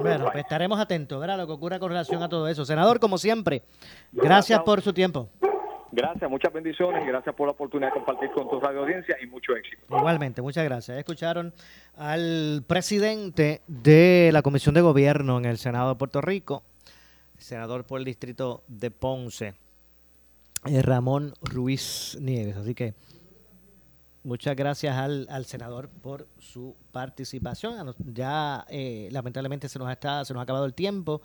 Bueno, 0.01 0.25
pues 0.25 0.37
estaremos 0.37 0.79
atentos 0.79 1.21
a 1.23 1.37
lo 1.37 1.45
que 1.45 1.53
ocurra 1.53 1.79
con 1.79 1.89
relación 1.89 2.23
a 2.23 2.29
todo 2.29 2.47
eso. 2.47 2.65
Senador, 2.65 2.99
como 2.99 3.17
siempre, 3.17 3.63
gracias 4.11 4.61
por 4.61 4.81
su 4.81 4.93
tiempo. 4.93 5.29
Gracias, 5.91 6.29
muchas 6.29 6.53
bendiciones 6.53 7.03
y 7.03 7.07
gracias 7.07 7.33
por 7.35 7.47
la 7.47 7.53
oportunidad 7.53 7.89
de 7.89 7.95
compartir 7.95 8.29
con 8.31 8.47
tu 8.47 8.59
radio 8.59 8.81
audiencia 8.81 9.17
y 9.21 9.25
mucho 9.25 9.55
éxito. 9.55 9.83
Igualmente, 9.89 10.41
muchas 10.41 10.63
gracias. 10.63 10.97
Escucharon 10.97 11.53
al 11.97 12.63
presidente 12.67 13.61
de 13.67 14.29
la 14.31 14.43
Comisión 14.43 14.75
de 14.75 14.81
Gobierno 14.81 15.39
en 15.39 15.45
el 15.45 15.57
Senado 15.57 15.89
de 15.89 15.95
Puerto 15.95 16.21
Rico, 16.21 16.63
senador 17.37 17.85
por 17.85 17.99
el 17.99 18.05
distrito 18.05 18.63
de 18.67 18.91
Ponce, 18.91 19.55
eh, 20.65 20.81
Ramón 20.83 21.33
Ruiz 21.41 22.17
Nieves. 22.21 22.57
Así 22.57 22.75
que 22.75 22.93
muchas 24.23 24.55
gracias 24.55 24.95
al, 24.95 25.45
senador 25.45 25.89
por 25.89 26.27
su 26.37 26.75
participación. 26.91 27.95
Ya 28.13 28.63
eh, 28.69 29.09
lamentablemente 29.11 29.67
se 29.69 29.79
nos, 29.79 29.91
está, 29.91 30.23
se 30.23 30.33
nos 30.33 30.41
ha 30.41 30.43
acabado 30.43 30.65
el 30.65 30.75
tiempo. 30.75 31.21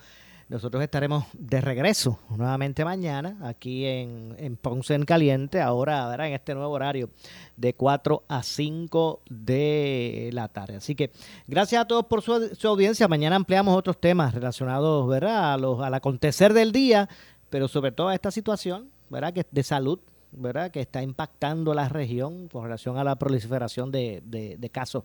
Nosotros 0.48 0.82
estaremos 0.82 1.24
de 1.32 1.60
regreso 1.62 2.18
nuevamente 2.28 2.84
mañana 2.84 3.38
aquí 3.42 3.86
en, 3.86 4.58
Ponce 4.60 4.94
en 4.94 5.04
Caliente, 5.04 5.60
ahora 5.60 6.06
¿verdad? 6.06 6.28
en 6.28 6.34
este 6.34 6.54
nuevo 6.54 6.72
horario 6.72 7.08
de 7.56 7.74
4 7.74 8.24
a 8.28 8.42
5 8.42 9.22
de 9.30 10.30
la 10.34 10.48
tarde. 10.48 10.76
Así 10.76 10.94
que 10.94 11.12
gracias 11.46 11.80
a 11.80 11.86
todos 11.86 12.04
por 12.06 12.20
su, 12.20 12.68
audiencia. 12.68 13.08
Mañana 13.08 13.36
ampliamos 13.36 13.76
otros 13.76 13.98
temas 13.98 14.34
relacionados 14.34 15.08
¿verdad? 15.08 15.54
A 15.54 15.56
los, 15.56 15.80
al 15.80 15.94
acontecer 15.94 16.52
del 16.52 16.72
día, 16.72 17.08
pero 17.48 17.66
sobre 17.66 17.92
todo 17.92 18.08
a 18.08 18.14
esta 18.14 18.30
situación 18.30 18.90
¿verdad? 19.08 19.32
Que, 19.32 19.46
de 19.50 19.62
salud 19.62 19.98
¿verdad? 20.30 20.70
que 20.70 20.80
está 20.80 21.02
impactando 21.02 21.72
la 21.72 21.88
región 21.88 22.48
con 22.48 22.64
relación 22.64 22.98
a 22.98 23.04
la 23.04 23.16
proliferación 23.16 23.90
de 23.90 24.70
casos 24.70 25.04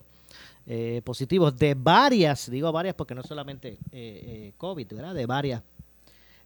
eh, 0.65 1.01
positivos 1.03 1.57
de 1.57 1.73
varias, 1.73 2.49
digo 2.49 2.71
varias 2.71 2.95
porque 2.95 3.15
no 3.15 3.23
solamente 3.23 3.69
eh, 3.69 3.77
eh, 3.91 4.53
COVID, 4.57 4.87
¿verdad? 4.93 5.15
De 5.15 5.25
varias 5.25 5.63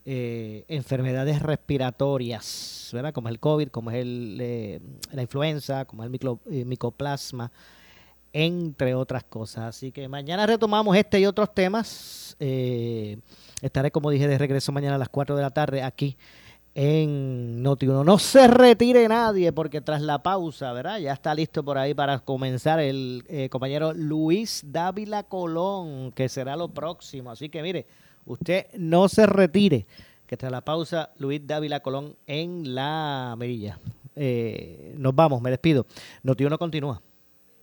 enfermedades 0.06 1.42
respiratorias, 1.42 2.90
¿verdad? 2.92 3.14
Como 3.14 3.30
es 3.30 3.34
el 3.34 3.40
COVID, 3.40 3.70
como 3.70 3.90
es 3.90 3.98
el, 3.98 4.82
la 5.14 5.22
influenza, 5.22 5.86
como 5.86 6.04
es 6.04 6.12
el 6.12 6.66
micoplasma, 6.66 7.50
entre 8.34 8.96
otras 8.96 9.24
cosas. 9.24 9.76
Así 9.76 9.94
que 9.94 10.10
mañana 10.10 10.46
retomamos 10.46 10.98
este 10.98 11.22
y 11.22 11.26
otros 11.26 11.54
temas. 11.54 12.36
estaré, 13.62 13.92
como 13.92 14.10
dije, 14.10 14.28
de 14.28 14.38
regreso 14.38 14.74
mañana 14.74 14.96
a 14.96 14.98
las 14.98 15.08
4 15.08 15.38
de 15.38 15.42
la 15.42 15.52
tarde 15.52 15.82
aquí 15.82 16.18
en 16.76 17.62
noti 17.62 17.86
No 17.86 18.18
se 18.18 18.48
retire 18.48 19.08
nadie 19.08 19.52
porque 19.52 19.82
tras 19.82 20.02
la 20.02 20.24
pausa, 20.24 20.74
¿verdad? 20.74 21.00
Ya 21.00 21.14
está 21.14 21.36
listo 21.36 21.64
por 21.64 21.78
ahí 21.78 21.94
para 21.94 22.20
comenzar 22.20 22.80
el 22.80 23.24
eh, 23.28 23.50
compañero 23.50 23.94
Luis 23.94 24.64
Dávila 24.66 25.24
Colón, 25.24 26.12
que 26.12 26.30
será 26.30 26.56
lo 26.56 26.70
próximo. 26.70 27.32
Así 27.32 27.50
que 27.50 27.62
mire, 27.62 27.86
usted 28.26 28.68
no 28.78 29.08
se 29.08 29.26
retire, 29.28 29.86
que 30.26 30.38
tras 30.38 30.52
la 30.52 30.62
pausa 30.62 31.12
Luis 31.18 31.46
Dávila 31.46 31.82
Colón 31.82 32.16
en 32.26 32.74
la 32.74 33.36
Merilla. 33.38 33.80
eh, 34.16 34.96
nos 34.98 35.14
vamos, 35.14 35.42
me 35.42 35.52
despido. 35.52 35.86
Noti 36.24 36.46
uno 36.46 36.58
continúa. 36.58 37.02